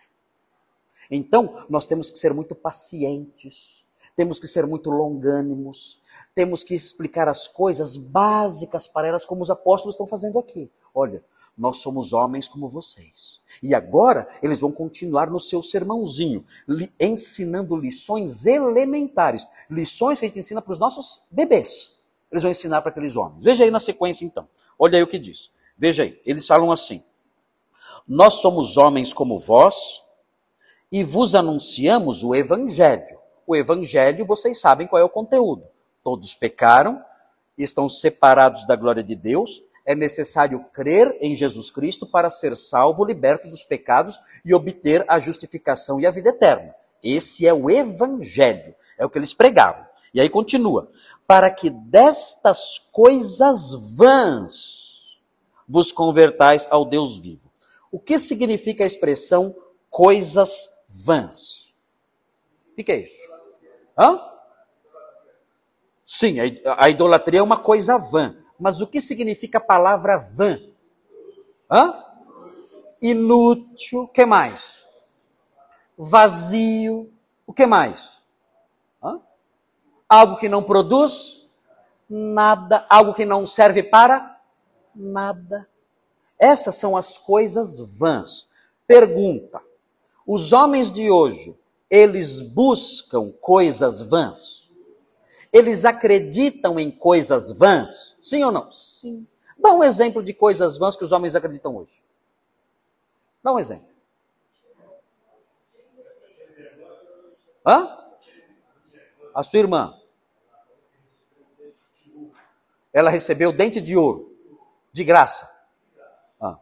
Então, 1.10 1.54
nós 1.70 1.86
temos 1.86 2.12
que 2.12 2.18
ser 2.18 2.34
muito 2.34 2.56
pacientes, 2.56 3.84
temos 4.16 4.40
que 4.40 4.48
ser 4.48 4.66
muito 4.66 4.90
longânimos, 4.90 6.02
temos 6.34 6.64
que 6.64 6.76
explicar 6.76 7.28
as 7.28 7.48
coisas 7.48 7.98
básicas 7.98 8.88
para 8.88 9.08
elas, 9.08 9.26
como 9.26 9.42
os 9.42 9.50
apóstolos 9.50 9.96
estão 9.96 10.08
fazendo 10.08 10.40
aqui. 10.40 10.70
Olha, 10.94 11.24
nós 11.58 11.78
somos 11.78 12.14
homens 12.14 12.48
como 12.48 12.68
vocês. 12.68 13.40
E 13.62 13.76
agora 13.76 14.28
eles 14.42 14.60
vão 14.60 14.72
continuar 14.72 15.30
no 15.30 15.40
seu 15.40 15.62
sermãozinho, 15.62 16.44
li, 16.68 16.92
ensinando 17.00 17.76
lições 17.76 18.46
elementares, 18.46 19.48
lições 19.70 20.20
que 20.20 20.26
a 20.26 20.28
gente 20.28 20.40
ensina 20.40 20.62
para 20.62 20.74
os 20.74 20.80
nossos 20.80 21.22
bebês. 21.30 21.96
Eles 22.32 22.42
vão 22.42 22.52
ensinar 22.52 22.82
para 22.82 22.90
aqueles 22.90 23.16
homens. 23.16 23.44
Veja 23.44 23.64
aí 23.64 23.70
na 23.70 23.80
sequência 23.80 24.26
então. 24.26 24.48
Olha 24.78 24.98
aí 24.98 25.04
o 25.04 25.08
que 25.08 25.20
diz. 25.20 25.52
Veja 25.78 26.04
aí. 26.04 26.20
Eles 26.26 26.48
falam 26.48 26.72
assim: 26.72 27.04
Nós 28.08 28.36
somos 28.36 28.76
homens 28.76 29.14
como 29.14 29.38
vós 29.38 30.04
e 30.92 31.04
vos 31.04 31.36
anunciamos 31.36 32.24
o 32.24 32.34
evangelho. 32.34 33.20
O 33.46 33.56
evangelho, 33.56 34.26
vocês 34.26 34.60
sabem 34.60 34.88
qual 34.88 35.00
é 35.00 35.06
o 35.06 35.10
conteúdo. 35.10 35.64
Todos 36.04 36.34
pecaram, 36.34 37.04
estão 37.58 37.88
separados 37.88 38.66
da 38.66 38.76
glória 38.76 39.04
de 39.04 39.16
Deus 39.16 39.62
é 39.86 39.94
necessário 39.96 40.64
crer 40.72 41.18
em 41.20 41.36
Jesus 41.36 41.70
Cristo 41.70 42.06
para 42.06 42.30
ser 42.30 42.56
salvo, 42.56 43.04
liberto 43.04 43.50
dos 43.50 43.64
pecados 43.64 44.20
e 44.46 44.54
obter 44.54 45.06
a 45.08 45.20
justificação 45.20 46.00
e 46.00 46.08
a 46.08 46.12
vida 46.12 46.30
eterna. 46.30 46.74
Esse 47.04 47.46
é 47.46 47.54
o 47.54 47.70
evangelho, 47.70 48.74
é 48.98 49.06
o 49.06 49.10
que 49.10 49.18
eles 49.18 49.34
pregavam. 49.34 49.86
E 50.14 50.22
aí 50.22 50.30
continua: 50.30 50.90
para 51.28 51.52
que 51.52 51.70
destas 51.70 52.80
coisas 52.92 53.74
vãs 53.96 54.84
vos 55.68 55.92
convertais 55.92 56.68
ao 56.70 56.86
Deus 56.86 57.20
vivo. 57.20 57.52
O 57.92 58.00
que 58.00 58.18
significa 58.18 58.84
a 58.84 58.88
expressão 58.88 59.56
coisas 59.90 60.70
vãs? 60.90 61.74
O 62.72 62.84
que 62.84 62.92
é 62.92 62.98
isso? 63.02 63.28
Hã? 63.98 64.20
Sim, 66.06 66.38
a 66.78 66.90
idolatria 66.90 67.40
é 67.40 67.44
uma 67.44 67.58
coisa 67.58 67.98
vã. 67.98 68.36
Mas 68.64 68.80
o 68.80 68.88
que 68.88 69.02
significa 69.02 69.58
a 69.58 69.62
palavra 69.62 70.16
vã? 70.16 70.58
Hã? 71.70 72.02
Inútil. 73.02 74.04
O 74.04 74.08
que 74.08 74.26
mais? 74.26 74.88
Vazio. 75.98 77.12
O 77.46 77.52
que 77.52 77.66
mais? 77.66 78.22
Hã? 79.04 79.20
Algo 80.08 80.38
que 80.38 80.48
não 80.48 80.64
produz 80.64 81.50
nada. 82.10 82.86
Algo 82.90 83.14
que 83.14 83.26
não 83.26 83.46
serve 83.46 83.84
para 83.84 84.40
nada. 84.96 85.68
Essas 86.40 86.76
são 86.76 86.96
as 86.96 87.18
coisas 87.18 87.80
vãs. 87.98 88.48
Pergunta: 88.88 89.62
os 90.26 90.54
homens 90.54 90.90
de 90.90 91.12
hoje, 91.12 91.54
eles 91.90 92.42
buscam 92.42 93.30
coisas 93.42 94.02
vãs? 94.02 94.63
Eles 95.54 95.86
acreditam 95.86 96.80
em 96.80 96.90
coisas 96.90 97.56
vãs? 97.56 98.18
Sim 98.20 98.44
ou 98.44 98.52
não? 98.52 98.72
Sim. 98.72 99.28
Dá 99.56 99.72
um 99.72 99.84
exemplo 99.84 100.24
de 100.24 100.34
coisas 100.34 100.78
vãs 100.78 100.96
que 100.96 101.04
os 101.04 101.12
homens 101.12 101.36
acreditam 101.36 101.78
hoje. 101.78 102.04
Dá 103.44 103.54
um 103.54 103.60
exemplo. 103.60 103.88
Hã? 107.64 107.98
A 109.36 109.44
sua 109.44 109.60
irmã. 109.60 110.00
Ela 112.92 113.12
recebeu 113.12 113.54
dente 113.54 113.80
de 113.80 113.96
ouro. 113.96 114.36
De 114.92 115.04
graça. 115.04 115.50
Ah. 116.42 116.60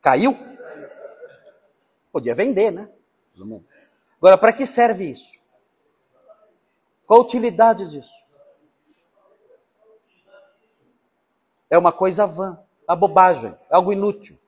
Caiu? 0.00 0.36
Podia 2.12 2.34
vender, 2.34 2.70
né? 2.70 2.92
Pelo 3.34 3.46
menos. 3.46 3.69
Agora, 4.20 4.36
para 4.36 4.52
que 4.52 4.66
serve 4.66 5.08
isso? 5.08 5.40
Qual 7.06 7.20
a 7.20 7.22
utilidade 7.22 7.88
disso? 7.88 8.12
É 11.70 11.78
uma 11.78 11.90
coisa 11.90 12.26
vã, 12.26 12.62
a 12.86 12.94
bobagem, 12.94 13.56
algo 13.70 13.94
inútil. 13.94 14.38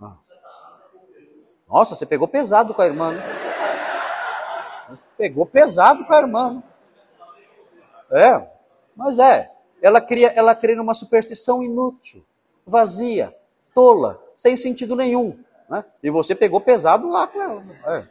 Ah. 0.00 0.16
Nossa, 1.68 1.94
você 1.94 2.06
pegou 2.06 2.26
pesado 2.26 2.72
com 2.72 2.80
a 2.80 2.86
irmã. 2.86 3.12
Né? 3.12 3.22
Pegou 5.18 5.44
pesado 5.44 6.06
com 6.06 6.14
a 6.14 6.18
irmã. 6.20 6.62
É, 8.10 8.50
mas 8.96 9.18
é. 9.18 9.52
Ela 9.82 10.00
cria, 10.00 10.28
ela 10.28 10.54
cria 10.54 10.74
numa 10.74 10.94
superstição 10.94 11.62
inútil, 11.62 12.24
vazia, 12.66 13.36
tola, 13.74 14.20
sem 14.34 14.56
sentido 14.56 14.96
nenhum. 14.96 15.38
Né? 15.68 15.84
E 16.02 16.10
você 16.10 16.34
pegou 16.34 16.60
pesado 16.60 17.08
lá 17.08 17.26
com 17.26 17.42
ela. 17.42 17.62
É. 17.86 18.04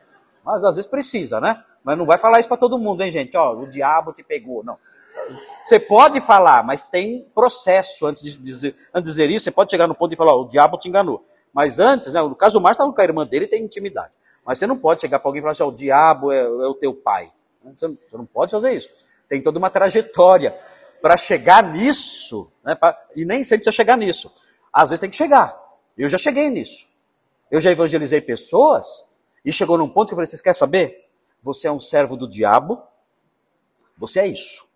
Mas 0.44 0.64
às 0.64 0.76
vezes 0.76 0.90
precisa, 0.90 1.42
né? 1.42 1.64
Mas 1.84 1.98
não 1.98 2.06
vai 2.06 2.18
falar 2.18 2.40
isso 2.40 2.50
para 2.50 2.58
todo 2.58 2.78
mundo, 2.78 3.02
hein, 3.02 3.12
gente? 3.12 3.36
Ó, 3.36 3.54
o 3.54 3.68
diabo 3.68 4.14
te 4.14 4.24
pegou. 4.24 4.64
Não. 4.64 4.78
Você 5.64 5.80
pode 5.80 6.22
falar, 6.22 6.64
mas 6.64 6.84
tem 6.84 7.28
processo 7.34 8.06
antes 8.06 8.24
de 8.24 8.38
dizer, 8.38 8.76
antes 8.94 9.10
de 9.10 9.10
dizer 9.10 9.30
isso. 9.30 9.46
Você 9.46 9.52
pode 9.52 9.72
chegar 9.72 9.88
no 9.88 9.96
ponto 9.96 10.14
e 10.14 10.18
falar: 10.18 10.36
o 10.36 10.48
diabo 10.48 10.78
te 10.78 10.88
enganou. 10.88 11.26
Mas 11.54 11.80
antes, 11.80 12.14
né, 12.14 12.22
no 12.22 12.36
caso 12.36 12.60
o 12.60 12.62
Márcio 12.62 12.82
estava 12.82 12.94
com 12.94 13.02
a 13.02 13.04
irmã 13.04 13.26
dele 13.26 13.46
e 13.46 13.48
tem 13.48 13.64
intimidade. 13.64 14.12
Mas 14.46 14.60
você 14.60 14.68
não 14.68 14.78
pode 14.78 15.02
chegar 15.02 15.20
para 15.20 15.30
alguém 15.30 15.40
e 15.40 15.42
falar 15.42 15.54
assim: 15.54 15.64
o 15.64 15.72
diabo 15.72 16.32
é, 16.32 16.42
é, 16.42 16.48
o 16.48 16.74
teu 16.74 16.94
pai. 16.94 17.32
Você 17.64 17.88
não, 17.88 17.96
você 17.96 18.18
não 18.18 18.26
pode 18.26 18.52
fazer 18.52 18.74
isso. 18.74 18.90
Tem 19.28 19.42
toda 19.42 19.58
uma 19.58 19.70
trajetória 19.70 20.56
para 21.02 21.18
chegar 21.18 21.64
nisso. 21.64 22.50
Né, 22.64 22.76
pra, 22.76 22.98
e 23.16 23.26
nem 23.26 23.44
sempre 23.44 23.64
precisa 23.64 23.76
chegar 23.76 23.98
nisso. 23.98 24.32
Às 24.72 24.90
vezes 24.90 25.02
tem 25.02 25.10
que 25.10 25.18
chegar. 25.18 25.58
Eu 25.98 26.08
já 26.08 26.18
cheguei 26.18 26.50
nisso. 26.50 26.88
Eu 27.50 27.62
já 27.62 27.72
evangelizei 27.72 28.20
pessoas 28.22 29.06
e 29.44 29.52
chegou 29.52 29.78
num 29.78 29.90
ponto 29.90 30.10
que 30.10 30.14
eu 30.14 30.18
falei: 30.18 30.28
vocês 30.28 30.42
querem 30.42 30.58
saber? 30.58 31.08
Você 31.42 31.68
é 31.68 31.72
um 31.72 31.80
servo 31.80 32.18
do 32.18 32.28
diabo. 32.28 32.82
Você 33.98 34.20
é 34.20 34.28
isso. 34.28 34.68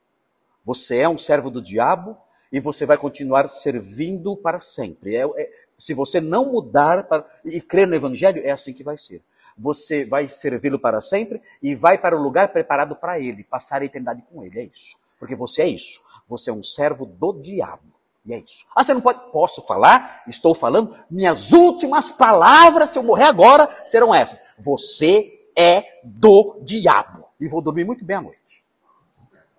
Você 0.64 0.98
é 0.98 1.10
um 1.10 1.18
servo 1.18 1.50
do 1.50 1.62
diabo 1.62 2.18
e 2.52 2.60
você 2.60 2.86
vai 2.86 2.98
continuar 2.98 3.48
servindo 3.48 4.36
para 4.38 4.60
sempre. 4.60 5.16
É, 5.16 5.24
é, 5.24 5.52
se 5.78 5.94
você 5.94 6.22
não 6.22 6.52
mudar 6.52 7.04
para, 7.08 7.26
e 7.46 7.62
crer 7.62 7.88
no 7.88 7.96
Evangelho, 7.96 8.42
é 8.46 8.52
assim 8.52 8.74
que 8.74 8.84
vai 8.84 8.98
ser. 8.98 9.24
Você 9.58 10.06
vai 10.06 10.28
servi-lo 10.28 10.80
para 10.80 11.02
sempre 11.02 11.42
e 11.62 11.76
vai 11.76 11.98
para 11.98 12.16
o 12.16 12.22
lugar 12.22 12.50
preparado 12.50 12.96
para 12.96 13.20
ele, 13.20 13.44
passar 13.44 13.82
a 13.82 13.86
eternidade 13.86 14.24
com 14.32 14.44
ele. 14.44 14.60
É 14.60 14.64
isso. 14.64 14.98
Porque 15.20 15.36
você 15.36 15.64
é 15.64 15.68
isso. 15.68 16.02
Você 16.28 16.50
é 16.50 16.54
um 16.54 16.64
servo 16.64 17.06
do 17.06 17.34
diabo. 17.34 17.84
E 18.26 18.34
é 18.34 18.40
isso. 18.40 18.66
Ah, 18.76 18.84
você 18.84 18.94
não 18.94 19.02
pode. 19.02 19.32
Posso 19.32 19.62
falar? 19.64 20.24
Estou 20.28 20.54
falando. 20.54 20.96
Minhas 21.10 21.52
últimas 21.52 22.12
palavras, 22.12 22.92
se 22.92 23.00
eu 23.00 23.04
morrer 23.04 23.26
agora, 23.26 23.70
serão 23.88 24.14
essas. 24.14 24.42
Você 24.60 25.48
é 25.58 26.00
do 26.04 26.60
diabo. 26.62 27.28
E 27.40 27.48
vou 27.48 27.62
dormir 27.62 27.84
muito 27.84 28.06
bem 28.06 28.18
à 28.18 28.22
noite. 28.22 28.64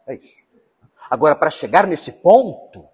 É 0.06 0.14
isso. 0.14 0.42
Agora, 1.10 1.34
para 1.34 1.50
chegar 1.50 1.86
nesse 1.86 2.22
ponto, 2.22 2.84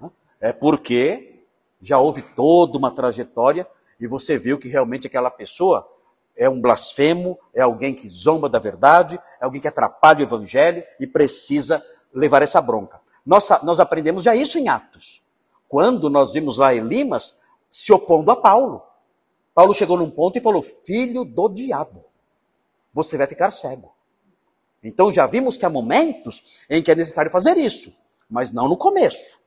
né, 0.00 0.10
é 0.40 0.52
porque 0.52 1.44
já 1.80 1.98
houve 1.98 2.22
toda 2.22 2.78
uma 2.78 2.90
trajetória 2.90 3.66
e 3.98 4.06
você 4.06 4.38
viu 4.38 4.58
que 4.58 4.68
realmente 4.68 5.06
aquela 5.06 5.30
pessoa 5.30 5.86
é 6.36 6.48
um 6.48 6.60
blasfemo, 6.60 7.38
é 7.52 7.60
alguém 7.60 7.94
que 7.94 8.08
zomba 8.08 8.48
da 8.48 8.58
verdade, 8.58 9.20
é 9.40 9.44
alguém 9.44 9.60
que 9.60 9.68
atrapalha 9.68 10.20
o 10.20 10.22
evangelho 10.22 10.82
e 10.98 11.06
precisa 11.06 11.84
levar 12.12 12.42
essa 12.42 12.60
bronca. 12.60 13.00
Nós, 13.24 13.48
nós 13.62 13.80
aprendemos 13.80 14.24
já 14.24 14.34
isso 14.34 14.58
em 14.58 14.68
Atos. 14.68 15.22
Quando 15.68 16.10
nós 16.10 16.32
vimos 16.32 16.58
lá 16.58 16.74
Elimas 16.74 17.40
se 17.70 17.92
opondo 17.92 18.30
a 18.30 18.36
Paulo. 18.36 18.82
Paulo 19.54 19.72
chegou 19.74 19.96
num 19.96 20.10
ponto 20.10 20.36
e 20.36 20.40
falou: 20.40 20.62
Filho 20.62 21.24
do 21.24 21.48
diabo, 21.48 22.04
você 22.92 23.16
vai 23.16 23.26
ficar 23.26 23.50
cego. 23.50 23.94
Então 24.82 25.12
já 25.12 25.26
vimos 25.26 25.56
que 25.56 25.66
há 25.66 25.70
momentos 25.70 26.60
em 26.68 26.82
que 26.82 26.90
é 26.90 26.94
necessário 26.94 27.30
fazer 27.30 27.56
isso, 27.56 27.94
mas 28.28 28.50
não 28.50 28.68
no 28.68 28.76
começo. 28.76 29.38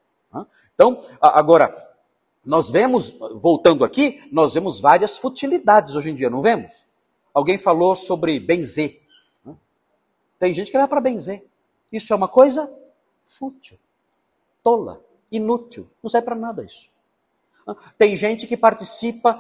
Então, 0.76 1.00
agora, 1.22 1.76
nós 2.44 2.70
vemos, 2.70 3.16
voltando 3.36 3.86
aqui, 3.86 4.28
nós 4.32 4.54
vemos 4.54 4.80
várias 4.80 5.18
futilidades 5.18 5.96
hoje 5.96 6.10
em 6.10 6.16
dia, 6.16 6.30
não 6.30 6.42
vemos? 6.42 6.84
Alguém 7.34 7.58
falou 7.58 7.96
sobre 7.96 8.40
benzer. 8.40 9.02
Tem 10.40 10.54
gente 10.54 10.72
que 10.72 10.78
vai 10.78 10.88
para 10.88 11.00
benzer. 11.02 11.46
Isso 11.94 12.12
é 12.12 12.16
uma 12.16 12.28
coisa 12.28 12.70
fútil, 13.26 13.80
tola, 14.62 15.02
inútil. 15.32 15.90
Não 16.02 16.10
serve 16.10 16.26
para 16.26 16.36
nada 16.36 16.64
isso. 16.64 16.90
Tem 17.98 18.14
gente 18.16 18.46
que 18.46 18.58
participa 18.58 19.40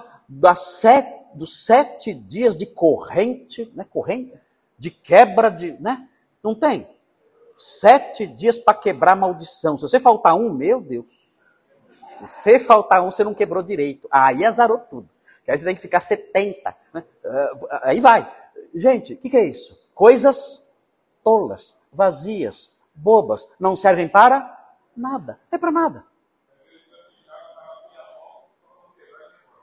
sete, 0.55 1.35
dos 1.35 1.65
sete 1.65 2.13
dias 2.13 2.55
de 2.55 2.65
corrente, 2.65 3.69
né? 3.75 3.83
Corrente? 3.83 4.39
de 4.83 4.91
quebra 4.91 5.49
de. 5.49 5.71
Né? 5.79 6.09
Não 6.43 6.53
tem. 6.53 6.87
Sete 7.55 8.27
dias 8.27 8.59
para 8.59 8.73
quebrar 8.73 9.15
maldição. 9.15 9.77
Se 9.77 9.83
você 9.83 9.99
faltar 9.99 10.35
um, 10.35 10.53
meu 10.53 10.81
Deus. 10.81 11.05
Se 12.25 12.59
faltar 12.59 13.01
um, 13.01 13.09
você 13.09 13.23
não 13.23 13.33
quebrou 13.33 13.63
direito. 13.63 14.07
Aí 14.11 14.45
azarou 14.45 14.79
tudo. 14.79 15.07
Aí 15.47 15.57
você 15.57 15.65
tem 15.65 15.75
que 15.75 15.81
ficar 15.81 15.99
70. 15.99 16.75
Né? 16.93 17.03
Ah, 17.25 17.81
aí 17.83 18.01
vai. 18.01 18.29
Gente, 18.73 19.13
o 19.13 19.17
que, 19.17 19.29
que 19.29 19.37
é 19.37 19.45
isso? 19.45 19.79
Coisas 19.93 20.67
tolas, 21.23 21.77
vazias, 21.93 22.77
bobas, 22.93 23.49
não 23.59 23.75
servem 23.75 24.07
para 24.07 24.75
nada. 24.95 25.39
É 25.51 25.57
para 25.57 25.71
nada. 25.71 26.05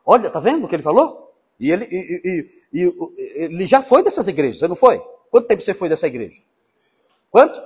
Olha, 0.05 0.31
tá 0.31 0.41
vendo 0.41 0.65
o 0.65 0.69
que 0.69 0.75
ele 0.75 0.83
falou? 0.83 1.33
E 1.59 1.71
ele, 1.71 1.85
e, 1.85 2.51
e, 2.73 2.83
e 2.83 3.45
ele 3.45 3.67
já 3.67 3.83
foi 3.83 4.03
dessas 4.03 4.27
igrejas, 4.27 4.59
você 4.59 4.69
não 4.69 4.77
foi? 4.77 4.99
Quanto 5.31 5.47
tempo 5.47 5.63
você 5.63 5.75
foi 5.75 5.89
dessa 5.89 6.07
igreja? 6.07 6.41
Quanto? 7.31 7.63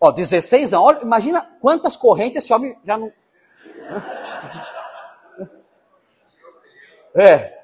Ó, 0.00 0.10
16 0.10 0.72
anos. 0.74 0.86
Olha, 0.86 1.02
imagina 1.02 1.42
quantas 1.60 1.96
correntes 1.96 2.44
esse 2.44 2.52
homem 2.52 2.76
já 2.84 2.96
não. 2.96 3.12
É. 7.12 7.58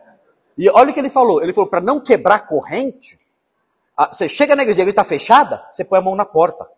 E 0.59 0.69
olha 0.69 0.91
o 0.91 0.93
que 0.93 0.99
ele 0.99 1.09
falou. 1.09 1.41
Ele 1.41 1.53
falou: 1.53 1.71
para 1.71 1.81
não 1.81 2.01
quebrar 2.01 2.41
corrente, 2.49 3.17
você 4.11 4.29
chega 4.29 4.55
na 4.55 4.63
igreja, 4.63 4.81
a 4.81 4.83
igreja 4.83 4.93
está 4.93 5.05
fechada, 5.05 5.67
você 5.71 5.85
põe 5.85 5.99
a 5.99 6.03
mão 6.03 6.15
na 6.15 6.25
porta. 6.25 6.69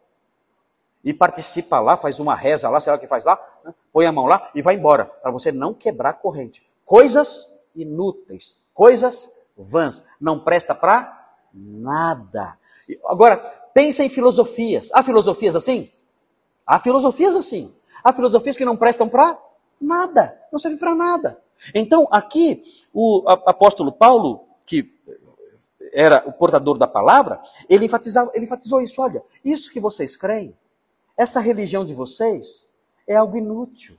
E 1.05 1.15
participa 1.15 1.81
lá, 1.81 1.97
faz 1.97 2.19
uma 2.19 2.35
reza 2.35 2.69
lá, 2.69 2.81
sei 2.81 2.91
lá 2.91 2.97
o 2.97 3.01
que 3.01 3.07
faz 3.07 3.25
lá, 3.25 3.41
né? 3.65 3.75
põe 3.93 4.07
a 4.07 4.13
mão 4.13 4.27
lá 4.27 4.51
e 4.55 4.61
vai 4.61 4.75
embora. 4.75 5.05
Para 5.05 5.31
você 5.31 5.51
não 5.51 5.73
quebrar 5.73 6.15
corrente. 6.15 6.67
Coisas 6.85 7.57
inúteis, 7.75 8.57
coisas 8.75 9.33
vãs, 9.57 10.05
não 10.21 10.41
presta 10.41 10.75
para 10.75 11.19
nada. 11.53 12.59
Agora, 13.07 13.37
pensa 13.73 14.05
em 14.05 14.09
filosofias. 14.09 14.91
Há 14.93 15.03
filosofias 15.03 15.57
assim? 15.57 15.91
Há 16.67 16.79
filosofias 16.79 17.35
assim. 17.35 17.75
Há 18.03 18.13
filosofias 18.13 18.57
que 18.57 18.65
não 18.65 18.77
prestam 18.77 19.09
para 19.09 19.39
nada, 19.81 20.41
não 20.53 20.59
servem 20.59 20.79
para 20.79 20.95
nada. 20.95 21.41
Então, 21.75 22.07
aqui, 22.11 22.63
o 22.93 23.25
apóstolo 23.27 23.91
Paulo, 23.91 24.45
que 24.65 24.83
era 25.93 26.23
o 26.27 26.33
portador 26.33 26.79
da 26.79 26.87
palavra, 26.87 27.41
ele, 27.69 27.87
enfatizava, 27.87 28.31
ele 28.35 28.45
enfatizou 28.45 28.81
isso: 28.81 29.01
olha, 29.01 29.23
isso 29.45 29.71
que 29.73 29.81
vocês 29.81 30.17
creem, 30.17 30.57
essa 31.17 31.41
religião 31.41 31.85
de 31.85 31.95
vocês, 31.95 32.67
é 33.07 33.17
algo 33.17 33.37
inútil. 33.37 33.97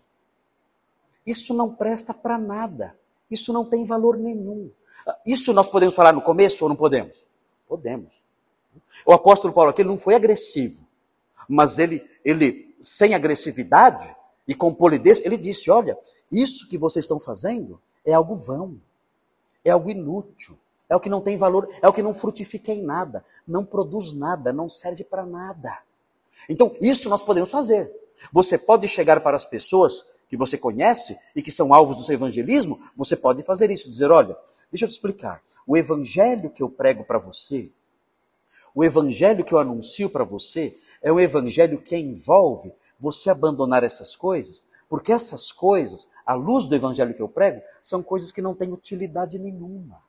Isso 1.25 1.53
não 1.53 1.73
presta 1.75 2.13
para 2.13 2.37
nada. 2.37 2.97
Isso 3.29 3.53
não 3.53 3.65
tem 3.65 3.85
valor 3.85 4.17
nenhum. 4.17 4.71
Isso 5.25 5.53
nós 5.53 5.67
podemos 5.67 5.95
falar 5.95 6.13
no 6.13 6.21
começo 6.21 6.63
ou 6.63 6.69
não 6.69 6.75
podemos? 6.75 7.25
Podemos. 7.67 8.19
O 9.05 9.13
apóstolo 9.13 9.53
Paulo 9.53 9.69
aqui 9.69 9.83
não 9.83 9.97
foi 9.97 10.15
agressivo, 10.15 10.85
mas 11.47 11.77
ele, 11.77 12.07
ele 12.23 12.75
sem 12.81 13.13
agressividade 13.13 14.15
e 14.47 14.55
com 14.55 14.73
polidez, 14.73 15.23
ele 15.23 15.37
disse: 15.37 15.69
Olha, 15.69 15.97
isso 16.31 16.67
que 16.67 16.77
vocês 16.77 17.05
estão 17.05 17.19
fazendo 17.19 17.79
é 18.03 18.13
algo 18.13 18.35
vão, 18.35 18.79
é 19.63 19.69
algo 19.69 19.89
inútil, 19.89 20.57
é 20.89 20.95
o 20.95 20.99
que 20.99 21.09
não 21.09 21.21
tem 21.21 21.37
valor, 21.37 21.69
é 21.81 21.87
o 21.87 21.93
que 21.93 22.01
não 22.01 22.13
frutifica 22.13 22.71
em 22.71 22.81
nada, 22.81 23.23
não 23.47 23.63
produz 23.63 24.13
nada, 24.13 24.51
não 24.51 24.67
serve 24.67 25.03
para 25.03 25.25
nada. 25.25 25.77
Então, 26.49 26.75
isso 26.81 27.09
nós 27.09 27.21
podemos 27.21 27.51
fazer. 27.51 27.91
Você 28.33 28.57
pode 28.57 28.87
chegar 28.87 29.21
para 29.21 29.37
as 29.37 29.45
pessoas 29.45 30.05
que 30.27 30.37
você 30.37 30.57
conhece 30.57 31.17
e 31.35 31.41
que 31.41 31.51
são 31.51 31.73
alvos 31.73 31.97
do 31.97 32.03
seu 32.03 32.13
evangelismo, 32.13 32.79
você 32.95 33.15
pode 33.15 33.41
fazer 33.43 33.71
isso, 33.71 33.89
dizer, 33.89 34.11
olha, 34.11 34.37
deixa 34.71 34.85
eu 34.85 34.89
te 34.89 34.93
explicar, 34.93 35.41
o 35.65 35.75
evangelho 35.75 36.51
que 36.51 36.61
eu 36.61 36.69
prego 36.69 37.03
para 37.03 37.17
você, 37.17 37.71
o 38.75 38.83
evangelho 38.83 39.43
que 39.43 39.53
eu 39.53 39.59
anuncio 39.59 40.09
para 40.09 40.23
você, 40.23 40.75
é 41.01 41.11
um 41.11 41.19
evangelho 41.19 41.81
que 41.81 41.97
envolve 41.97 42.71
você 42.99 43.31
abandonar 43.31 43.83
essas 43.83 44.15
coisas, 44.15 44.65
porque 44.87 45.11
essas 45.11 45.51
coisas, 45.51 46.09
à 46.25 46.35
luz 46.35 46.67
do 46.67 46.75
evangelho 46.75 47.15
que 47.15 47.21
eu 47.21 47.29
prego, 47.29 47.61
são 47.81 48.03
coisas 48.03 48.31
que 48.31 48.41
não 48.41 48.53
têm 48.53 48.71
utilidade 48.71 49.39
nenhuma. 49.39 50.08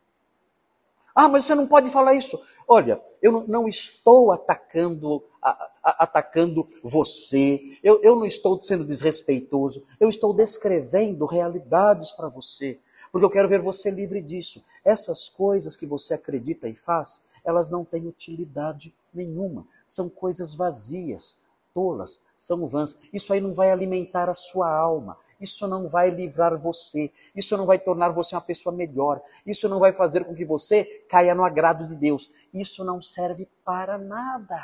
Ah, 1.14 1.28
mas 1.28 1.44
você 1.44 1.54
não 1.54 1.66
pode 1.66 1.90
falar 1.90 2.14
isso. 2.14 2.40
Olha, 2.66 3.00
eu 3.20 3.44
não 3.46 3.68
estou 3.68 4.32
atacando, 4.32 5.22
a, 5.42 5.50
a, 5.82 6.04
atacando 6.04 6.66
você, 6.82 7.60
eu, 7.82 8.00
eu 8.02 8.16
não 8.16 8.26
estou 8.26 8.60
sendo 8.60 8.84
desrespeitoso, 8.84 9.82
eu 9.98 10.08
estou 10.08 10.32
descrevendo 10.32 11.26
realidades 11.26 12.12
para 12.12 12.28
você, 12.28 12.78
porque 13.10 13.24
eu 13.24 13.30
quero 13.30 13.48
ver 13.48 13.60
você 13.60 13.90
livre 13.90 14.22
disso. 14.22 14.62
Essas 14.84 15.28
coisas 15.28 15.76
que 15.76 15.86
você 15.86 16.14
acredita 16.14 16.68
e 16.68 16.74
faz, 16.74 17.22
elas 17.44 17.68
não 17.68 17.84
têm 17.84 18.06
utilidade 18.06 18.94
nenhuma, 19.12 19.66
são 19.84 20.08
coisas 20.08 20.54
vazias, 20.54 21.38
tolas, 21.74 22.22
são 22.36 22.66
vãs. 22.66 22.96
Isso 23.12 23.32
aí 23.32 23.40
não 23.40 23.52
vai 23.52 23.70
alimentar 23.70 24.28
a 24.28 24.34
sua 24.34 24.70
alma, 24.70 25.16
isso 25.40 25.66
não 25.66 25.88
vai 25.88 26.10
livrar 26.10 26.58
você, 26.58 27.10
isso 27.34 27.56
não 27.56 27.64
vai 27.64 27.78
tornar 27.78 28.10
você 28.10 28.34
uma 28.34 28.40
pessoa 28.40 28.74
melhor, 28.74 29.22
isso 29.46 29.68
não 29.68 29.78
vai 29.78 29.92
fazer 29.92 30.24
com 30.24 30.34
que 30.34 30.44
você 30.44 30.84
caia 31.08 31.34
no 31.34 31.44
agrado 31.44 31.86
de 31.86 31.96
Deus. 31.96 32.30
Isso 32.52 32.84
não 32.84 33.00
serve 33.00 33.48
para 33.64 33.96
nada. 33.96 34.60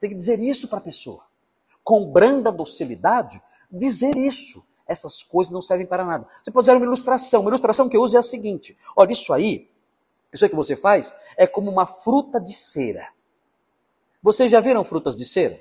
Tem 0.00 0.10
que 0.10 0.16
dizer 0.16 0.40
isso 0.40 0.68
para 0.68 0.78
a 0.78 0.82
pessoa. 0.82 1.24
Com 1.84 2.10
branda 2.10 2.50
docilidade, 2.50 3.40
dizer 3.70 4.16
isso. 4.16 4.64
Essas 4.86 5.22
coisas 5.22 5.52
não 5.52 5.62
servem 5.62 5.86
para 5.86 6.04
nada. 6.04 6.26
Você 6.42 6.50
pode 6.50 6.64
usar 6.64 6.76
uma 6.76 6.84
ilustração. 6.84 7.40
Uma 7.40 7.50
ilustração 7.50 7.88
que 7.88 7.96
eu 7.96 8.02
uso 8.02 8.16
é 8.16 8.20
a 8.20 8.22
seguinte: 8.22 8.76
olha, 8.96 9.12
isso 9.12 9.32
aí, 9.32 9.68
isso 10.32 10.44
aí 10.44 10.48
que 10.48 10.56
você 10.56 10.76
faz, 10.76 11.14
é 11.36 11.46
como 11.46 11.70
uma 11.70 11.86
fruta 11.86 12.40
de 12.40 12.52
cera. 12.52 13.08
Vocês 14.22 14.50
já 14.50 14.60
viram 14.60 14.84
frutas 14.84 15.16
de 15.16 15.24
cera? 15.24 15.60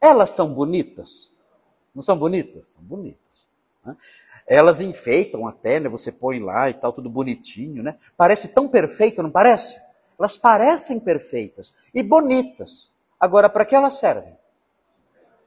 Elas 0.00 0.30
são 0.30 0.54
bonitas? 0.54 1.32
Não 1.94 2.02
são 2.02 2.18
bonitas? 2.18 2.68
São 2.68 2.82
bonitas. 2.82 3.48
Né? 3.84 3.96
Elas 4.46 4.80
enfeitam 4.80 5.46
até, 5.46 5.78
né? 5.78 5.88
Você 5.88 6.10
põe 6.10 6.40
lá 6.40 6.70
e 6.70 6.74
tal, 6.74 6.92
tudo 6.92 7.10
bonitinho, 7.10 7.82
né? 7.82 7.98
Parece 8.16 8.48
tão 8.48 8.68
perfeito, 8.68 9.22
não 9.22 9.30
parece? 9.30 9.80
Elas 10.18 10.36
parecem 10.36 10.98
perfeitas 10.98 11.74
e 11.94 12.02
bonitas. 12.02 12.90
Agora, 13.20 13.48
para 13.48 13.64
que 13.64 13.74
elas 13.74 13.94
servem? 13.94 14.36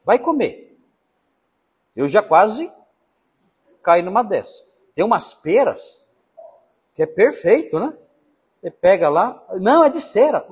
Vai 0.06 0.20
comer. 0.20 0.78
Eu 1.96 2.08
já 2.08 2.22
quase 2.22 2.72
caí 3.84 4.02
numa 4.02 4.24
dessa. 4.24 4.64
Tem 4.94 5.04
umas 5.04 5.34
peras 5.34 6.02
que 6.94 7.04
é 7.04 7.06
perfeito, 7.06 7.80
né? 7.80 7.98
Você 8.56 8.70
pega 8.70 9.10
lá, 9.10 9.44
não, 9.56 9.84
é 9.84 9.90
de 9.90 10.00
cera. 10.00 10.46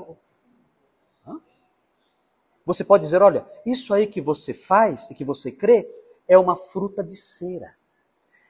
Você 2.70 2.84
pode 2.84 3.03
dizer, 3.03 3.24
olha, 3.24 3.47
isso 3.65 3.95
aí 3.95 4.05
que 4.05 4.22
você 4.22 4.53
faz 4.53 5.09
e 5.09 5.15
que 5.15 5.26
você 5.26 5.51
crê 5.51 5.89
é 6.28 6.38
uma 6.38 6.55
fruta 6.55 7.03
de 7.03 7.15
cera. 7.15 7.74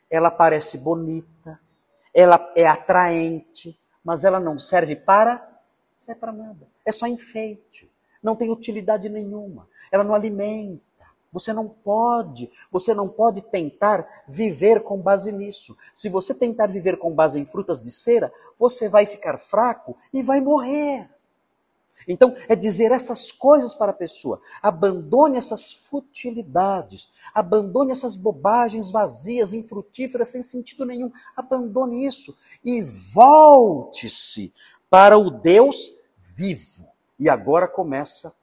Ela 0.09 0.29
parece 0.29 0.77
bonita, 0.77 1.57
ela 2.13 2.51
é 2.53 2.67
atraente, 2.67 3.79
mas 4.03 4.25
ela 4.25 4.37
não 4.37 4.59
serve 4.59 4.97
para 4.97 5.49
serve 5.97 6.19
para 6.19 6.33
nada. 6.33 6.67
É 6.85 6.91
só 6.91 7.07
enfeite. 7.07 7.89
Não 8.21 8.35
tem 8.35 8.51
utilidade 8.51 9.07
nenhuma. 9.07 9.69
Ela 9.89 10.03
não 10.03 10.13
alimenta. 10.13 10.83
Você 11.31 11.53
não 11.53 11.69
pode, 11.69 12.51
você 12.69 12.93
não 12.93 13.07
pode 13.07 13.41
tentar 13.41 14.25
viver 14.27 14.83
com 14.83 15.01
base 15.01 15.31
nisso. 15.31 15.77
Se 15.93 16.09
você 16.09 16.33
tentar 16.33 16.67
viver 16.67 16.97
com 16.97 17.15
base 17.15 17.39
em 17.39 17.45
frutas 17.45 17.79
de 17.79 17.89
cera, 17.89 18.33
você 18.57 18.89
vai 18.89 19.05
ficar 19.05 19.37
fraco 19.37 19.95
e 20.11 20.21
vai 20.21 20.41
morrer. 20.41 21.09
Então, 22.07 22.35
é 22.47 22.55
dizer 22.55 22.91
essas 22.91 23.31
coisas 23.31 23.75
para 23.75 23.91
a 23.91 23.95
pessoa. 23.95 24.41
Abandone 24.61 25.37
essas 25.37 25.71
futilidades. 25.71 27.11
Abandone 27.33 27.91
essas 27.91 28.15
bobagens 28.15 28.89
vazias, 28.89 29.53
infrutíferas, 29.53 30.29
sem 30.29 30.41
sentido 30.41 30.85
nenhum. 30.85 31.11
Abandone 31.35 32.05
isso. 32.05 32.35
E 32.63 32.81
volte-se 32.81 34.53
para 34.89 35.17
o 35.17 35.29
Deus 35.29 35.93
vivo. 36.17 36.87
E 37.19 37.29
agora 37.29 37.67
começa 37.67 38.33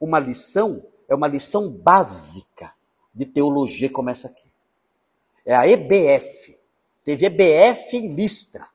uma 0.00 0.18
lição, 0.18 0.84
é 1.08 1.14
uma 1.14 1.26
lição 1.26 1.72
básica 1.72 2.72
de 3.14 3.26
teologia, 3.26 3.90
começa 3.90 4.28
aqui. 4.28 4.48
É 5.44 5.56
a 5.56 5.66
EBF. 5.66 6.58
Teve 7.04 7.26
EBF 7.26 7.96
em 7.96 8.14
Listra. 8.14 8.68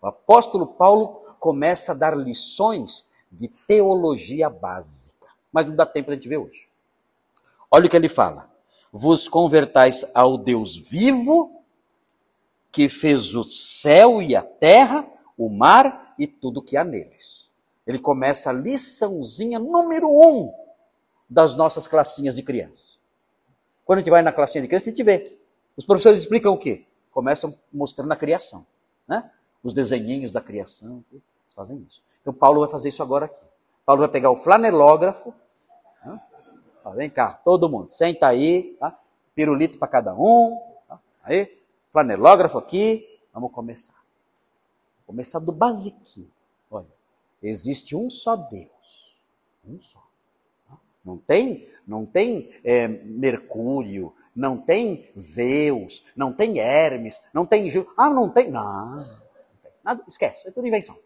O 0.00 0.06
apóstolo 0.06 0.66
Paulo 0.66 1.27
começa 1.38 1.92
a 1.92 1.94
dar 1.94 2.16
lições 2.16 3.08
de 3.30 3.48
teologia 3.48 4.48
básica. 4.48 5.28
Mas 5.52 5.66
não 5.66 5.74
dá 5.74 5.86
tempo 5.86 6.10
a 6.10 6.14
gente 6.14 6.28
ver 6.28 6.38
hoje. 6.38 6.68
Olha 7.70 7.86
o 7.86 7.90
que 7.90 7.96
ele 7.96 8.08
fala. 8.08 8.50
Vos 8.92 9.28
convertais 9.28 10.10
ao 10.14 10.38
Deus 10.38 10.76
vivo, 10.76 11.62
que 12.70 12.88
fez 12.88 13.34
o 13.34 13.44
céu 13.44 14.22
e 14.22 14.34
a 14.34 14.42
terra, 14.42 15.06
o 15.36 15.48
mar 15.48 16.14
e 16.18 16.26
tudo 16.26 16.62
que 16.62 16.76
há 16.76 16.84
neles. 16.84 17.50
Ele 17.86 17.98
começa 17.98 18.50
a 18.50 18.52
liçãozinha 18.52 19.58
número 19.58 20.08
um 20.08 20.52
das 21.28 21.54
nossas 21.54 21.86
classinhas 21.86 22.36
de 22.36 22.42
crianças. 22.42 22.98
Quando 23.84 23.98
a 23.98 24.00
gente 24.00 24.10
vai 24.10 24.22
na 24.22 24.32
classinha 24.32 24.62
de 24.62 24.68
criança, 24.68 24.88
a 24.88 24.92
gente 24.92 25.02
vê. 25.02 25.38
Os 25.76 25.86
professores 25.86 26.18
explicam 26.18 26.52
o 26.52 26.58
quê? 26.58 26.86
Começam 27.10 27.58
mostrando 27.72 28.12
a 28.12 28.16
criação, 28.16 28.66
né? 29.06 29.30
Os 29.62 29.72
desenhinhos 29.72 30.32
da 30.32 30.40
criação, 30.40 31.04
fazem 31.54 31.84
isso. 31.88 32.02
Então 32.20 32.32
Paulo 32.32 32.60
vai 32.60 32.68
fazer 32.68 32.88
isso 32.88 33.02
agora 33.02 33.26
aqui. 33.26 33.42
Paulo 33.84 34.00
vai 34.00 34.08
pegar 34.08 34.30
o 34.30 34.36
flanelógrafo, 34.36 35.34
né? 36.04 36.20
vem 36.94 37.10
cá, 37.10 37.32
todo 37.32 37.68
mundo, 37.68 37.88
senta 37.88 38.28
aí, 38.28 38.76
tá? 38.78 38.98
pirulito 39.34 39.78
para 39.78 39.88
cada 39.88 40.14
um, 40.14 40.60
tá? 40.86 41.00
aí, 41.22 41.58
flanelógrafo 41.90 42.58
aqui, 42.58 43.08
vamos 43.32 43.52
começar. 43.52 43.98
Começar 45.06 45.38
do 45.38 45.52
basiquinho. 45.52 46.30
Olha, 46.70 46.86
existe 47.42 47.96
um 47.96 48.10
só 48.10 48.36
Deus. 48.36 49.16
Um 49.66 49.80
só. 49.80 50.02
Não 51.04 51.16
tem, 51.16 51.66
não 51.86 52.04
tem 52.04 52.50
é, 52.62 52.86
Mercúrio, 52.86 54.12
não 54.36 54.58
tem 54.58 55.08
Zeus, 55.18 56.04
não 56.14 56.32
tem 56.32 56.58
Hermes, 56.58 57.22
não 57.32 57.46
tem 57.46 57.70
Gil. 57.70 57.90
Ah, 57.96 58.10
não 58.10 58.28
tem. 58.28 58.50
Não. 58.50 59.18
Nada, 59.82 60.02
esquece, 60.06 60.46
é 60.46 60.50
tudo 60.50 60.66
invenção. 60.66 60.98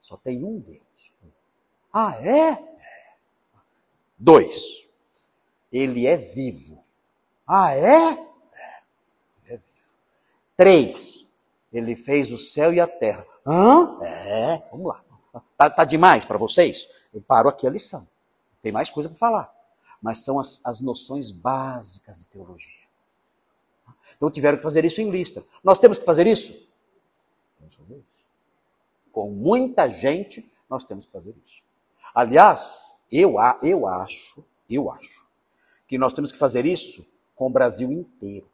Só 0.00 0.16
tem 0.16 0.44
um 0.44 0.58
Deus. 0.58 1.12
Ah, 1.92 2.14
é? 2.20 2.50
é? 2.50 3.14
Dois. 4.18 4.88
Ele 5.70 6.06
é 6.06 6.16
vivo. 6.16 6.82
Ah, 7.46 7.74
é? 7.74 8.12
É. 8.12 8.82
Ele 9.44 9.54
é 9.54 9.56
vivo. 9.56 9.72
Três. 10.56 11.26
Ele 11.72 11.96
fez 11.96 12.30
o 12.30 12.38
céu 12.38 12.72
e 12.72 12.80
a 12.80 12.86
terra. 12.86 13.26
Hã? 13.46 13.98
É, 14.02 14.62
vamos 14.70 14.86
lá. 14.86 15.02
Tá, 15.56 15.70
tá 15.70 15.84
demais 15.84 16.24
para 16.24 16.38
vocês? 16.38 16.88
Eu 17.12 17.22
paro 17.22 17.48
aqui 17.48 17.66
a 17.66 17.70
lição. 17.70 18.06
Tem 18.60 18.70
mais 18.70 18.90
coisa 18.90 19.08
para 19.08 19.18
falar. 19.18 19.54
Mas 20.00 20.18
são 20.18 20.38
as, 20.38 20.60
as 20.64 20.80
noções 20.80 21.30
básicas 21.30 22.18
de 22.18 22.26
teologia. 22.28 22.82
Então 24.16 24.30
tiveram 24.30 24.56
que 24.56 24.62
fazer 24.62 24.84
isso 24.84 25.00
em 25.00 25.10
lista. 25.10 25.44
Nós 25.62 25.78
temos 25.78 25.98
que 25.98 26.04
fazer 26.04 26.26
isso? 26.26 26.52
Temos 27.58 27.74
que 27.74 27.82
fazer 27.82 27.94
isso. 27.96 28.06
Com 29.12 29.30
muita 29.30 29.88
gente, 29.88 30.50
nós 30.68 30.82
temos 30.82 31.04
que 31.04 31.12
fazer 31.12 31.34
isso. 31.44 31.62
Aliás, 32.14 32.82
eu, 33.10 33.34
eu 33.62 33.86
acho, 33.86 34.44
eu 34.68 34.90
acho, 34.90 35.26
que 35.86 35.98
nós 35.98 36.12
temos 36.12 36.32
que 36.32 36.38
fazer 36.38 36.66
isso 36.66 37.06
com 37.36 37.46
o 37.46 37.50
Brasil 37.50 37.92
inteiro. 37.92 38.50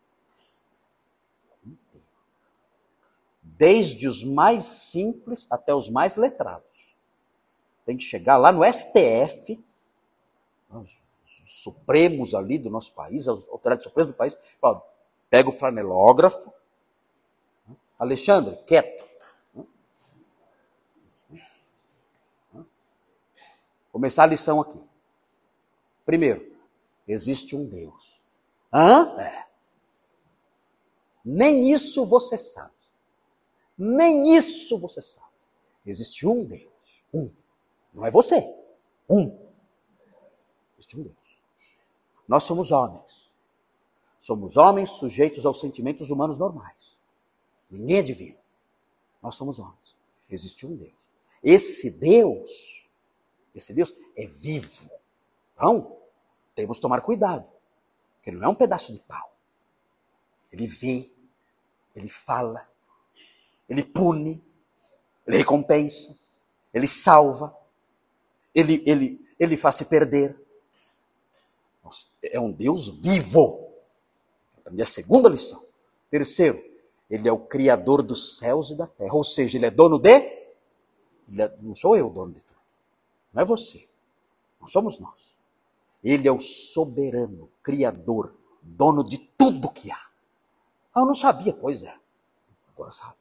desde 3.59 4.07
os 4.07 4.23
mais 4.23 4.65
simples 4.65 5.49
até 5.51 5.75
os 5.75 5.91
mais 5.91 6.17
letrados. 6.17 6.65
Tem 7.85 7.97
que 7.97 8.05
chegar 8.05 8.37
lá 8.37 8.53
no 8.53 8.65
STF, 8.65 9.63
os, 10.71 11.01
supremos 11.45 12.35
ali 12.35 12.57
do 12.57 12.71
nosso 12.71 12.95
país, 12.95 13.27
as 13.27 13.49
autoridades 13.49 13.85
supremas 13.85 14.13
do 14.13 14.17
país, 14.17 14.39
pega 15.29 15.49
o 15.49 15.53
flanelógrafo, 15.53 16.53
Alexandre, 17.99 18.57
quieto. 18.65 19.08
Começar 23.99 24.23
a 24.23 24.27
lição 24.27 24.61
aqui. 24.61 24.81
Primeiro, 26.07 26.57
existe 27.09 27.57
um 27.57 27.67
Deus. 27.67 28.17
Hã? 28.73 29.17
É. 29.19 29.49
Nem 31.25 31.73
isso 31.73 32.07
você 32.07 32.39
sabe. 32.39 32.77
Nem 33.77 34.37
isso 34.37 34.79
você 34.79 35.03
sabe. 35.03 35.27
Existe 35.85 36.25
um 36.29 36.45
Deus. 36.45 37.03
Um. 37.13 37.29
Não 37.93 38.07
é 38.07 38.11
você. 38.13 38.49
Um. 39.11 39.37
Existe 40.75 40.97
um 40.97 41.03
Deus. 41.03 41.43
Nós 42.29 42.45
somos 42.45 42.71
homens. 42.71 43.33
Somos 44.17 44.57
homens 44.57 44.91
sujeitos 44.91 45.45
aos 45.45 45.59
sentimentos 45.59 46.13
humanos 46.13 46.39
normais. 46.39 46.97
Ninguém 47.69 47.97
é 47.97 48.03
divino. 48.03 48.39
Nós 49.21 49.35
somos 49.35 49.59
homens. 49.59 49.97
Existe 50.31 50.65
um 50.67 50.77
Deus. 50.77 51.09
Esse 51.43 51.91
Deus, 51.91 52.88
esse 53.59 53.75
Deus 53.75 53.95
é 54.17 54.27
vivo. 54.27 54.91
Então, 55.55 55.97
temos 56.55 56.79
que 56.79 56.83
tomar 56.83 57.01
cuidado. 57.01 57.47
Porque 58.17 58.33
não 58.33 58.45
é 58.45 58.49
um 58.49 58.55
pedaço 58.55 58.93
de 58.93 59.01
pau. 59.01 59.33
Ele 60.53 60.67
vê, 60.67 61.13
ele 61.95 62.09
fala, 62.09 62.69
ele 63.69 63.85
pune, 63.85 64.43
ele 65.27 65.37
recompensa, 65.37 66.17
ele 66.73 66.87
salva, 66.87 67.55
ele, 68.55 68.83
ele, 68.87 69.29
ele 69.39 69.57
faz 69.57 69.77
se 69.77 69.85
perder. 69.85 70.37
É 72.23 72.41
um 72.41 72.51
Deus 72.51 72.89
vivo. 72.99 73.69
Aprendi 74.59 74.83
a 74.83 74.87
segunda 74.87 75.29
lição. 75.29 75.65
Terceiro, 76.11 76.63
ele 77.11 77.29
é 77.29 77.33
o 77.33 77.39
criador 77.39 78.03
dos 78.03 78.39
céus 78.39 78.71
e 78.71 78.77
da 78.77 78.87
terra. 78.87 79.15
Ou 79.15 79.25
seja, 79.25 79.57
ele 79.57 79.67
é 79.67 79.71
dono 79.71 79.99
de. 79.99 80.11
É, 80.11 81.57
não 81.61 81.75
sou 81.75 81.97
eu 81.97 82.11
dono 82.11 82.35
de. 82.35 82.48
Não 83.39 83.43
é 83.43 83.47
você. 83.47 83.89
Não 84.61 84.67
somos 84.67 84.99
nós. 84.99 85.37
Ele 86.03 86.27
é 86.27 86.33
o 86.33 86.41
soberano, 86.41 87.49
criador, 87.63 88.35
dono 88.61 89.05
de 89.05 89.19
tudo 89.39 89.71
que 89.71 89.93
há. 89.93 90.09
Ah, 90.93 91.03
eu 91.03 91.07
não 91.07 91.15
sabia, 91.15 91.53
pois 91.53 91.85
é. 91.85 91.95
Agora 92.75 92.91
sabe 92.91 93.15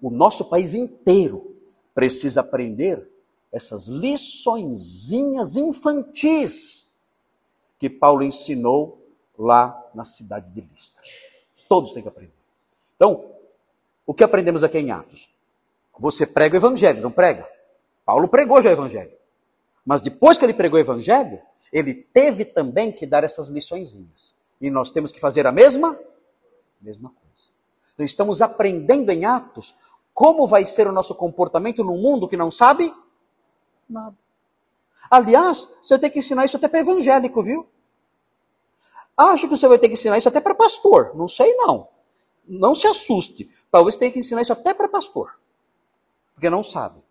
o 0.00 0.10
nosso 0.10 0.46
país 0.46 0.74
inteiro 0.74 1.56
precisa 1.94 2.40
aprender 2.40 3.10
essas 3.52 3.86
liçõezinhas 3.86 5.56
infantis 5.56 6.90
que 7.78 7.88
Paulo 7.88 8.22
ensinou 8.22 9.00
lá 9.38 9.90
na 9.94 10.04
cidade 10.04 10.50
de 10.50 10.60
Listra. 10.60 11.02
Todos 11.68 11.92
têm 11.92 12.02
que 12.02 12.08
aprender. 12.08 12.32
Então, 12.96 13.30
o 14.06 14.14
que 14.14 14.24
aprendemos 14.24 14.64
aqui 14.64 14.78
em 14.78 14.90
Atos? 14.90 15.32
Você 15.98 16.26
prega 16.26 16.54
o 16.54 16.58
evangelho, 16.58 17.00
não 17.00 17.10
prega? 17.10 17.48
Paulo 18.04 18.28
pregou 18.28 18.60
já 18.60 18.70
o 18.70 18.72
evangelho. 18.72 19.16
Mas 19.84 20.00
depois 20.00 20.38
que 20.38 20.44
ele 20.44 20.54
pregou 20.54 20.78
o 20.78 20.82
evangelho, 20.82 21.40
ele 21.72 21.94
teve 21.94 22.44
também 22.44 22.92
que 22.92 23.06
dar 23.06 23.24
essas 23.24 23.48
liçõezinhas. 23.48 24.34
E 24.60 24.70
nós 24.70 24.90
temos 24.90 25.12
que 25.12 25.20
fazer 25.20 25.46
a 25.46 25.52
mesma 25.52 25.98
mesma 26.84 27.08
coisa. 27.08 27.48
Então 27.94 28.04
estamos 28.04 28.42
aprendendo 28.42 29.10
em 29.10 29.24
Atos 29.24 29.74
como 30.12 30.46
vai 30.46 30.64
ser 30.66 30.86
o 30.86 30.92
nosso 30.92 31.14
comportamento 31.14 31.82
num 31.82 32.00
mundo 32.00 32.28
que 32.28 32.36
não 32.36 32.50
sabe 32.50 32.94
nada. 33.88 34.16
Aliás, 35.10 35.68
você 35.82 35.98
ter 35.98 36.10
que 36.10 36.18
ensinar 36.18 36.44
isso 36.44 36.56
até 36.56 36.68
para 36.68 36.80
evangélico, 36.80 37.42
viu? 37.42 37.66
Acho 39.16 39.48
que 39.48 39.56
você 39.56 39.68
vai 39.68 39.78
ter 39.78 39.88
que 39.88 39.94
ensinar 39.94 40.18
isso 40.18 40.28
até 40.28 40.40
para 40.40 40.54
pastor. 40.54 41.12
Não 41.14 41.28
sei 41.28 41.54
não. 41.54 41.88
Não 42.46 42.74
se 42.74 42.86
assuste. 42.86 43.48
Talvez 43.70 43.96
tenha 43.96 44.10
que 44.10 44.18
ensinar 44.18 44.42
isso 44.42 44.52
até 44.52 44.74
para 44.74 44.88
pastor. 44.88 45.38
Porque 46.34 46.50
não 46.50 46.64
sabe. 46.64 47.03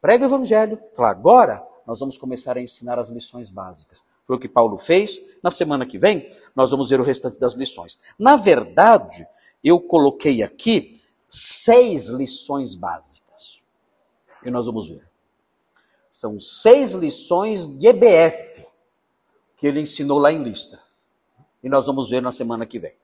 Prega 0.00 0.24
o 0.24 0.28
evangelho. 0.28 0.78
Fala, 0.94 1.10
agora 1.10 1.66
nós 1.86 2.00
vamos 2.00 2.16
começar 2.16 2.56
a 2.56 2.60
ensinar 2.60 2.98
as 2.98 3.10
lições 3.10 3.50
básicas. 3.50 4.04
Foi 4.24 4.36
o 4.36 4.38
que 4.38 4.48
Paulo 4.48 4.78
fez. 4.78 5.20
Na 5.42 5.50
semana 5.50 5.86
que 5.86 5.98
vem, 5.98 6.28
nós 6.54 6.70
vamos 6.70 6.90
ver 6.90 7.00
o 7.00 7.04
restante 7.04 7.38
das 7.38 7.54
lições. 7.54 7.98
Na 8.18 8.36
verdade, 8.36 9.26
eu 9.62 9.80
coloquei 9.80 10.42
aqui 10.42 11.00
seis 11.28 12.08
lições 12.08 12.74
básicas. 12.74 13.60
E 14.44 14.50
nós 14.50 14.66
vamos 14.66 14.88
ver. 14.88 15.08
São 16.10 16.38
seis 16.38 16.92
lições 16.92 17.68
de 17.68 17.88
EBF 17.88 18.66
que 19.56 19.66
ele 19.66 19.80
ensinou 19.80 20.18
lá 20.18 20.32
em 20.32 20.42
Lista. 20.42 20.80
E 21.62 21.68
nós 21.68 21.86
vamos 21.86 22.10
ver 22.10 22.20
na 22.20 22.32
semana 22.32 22.66
que 22.66 22.78
vem. 22.78 22.94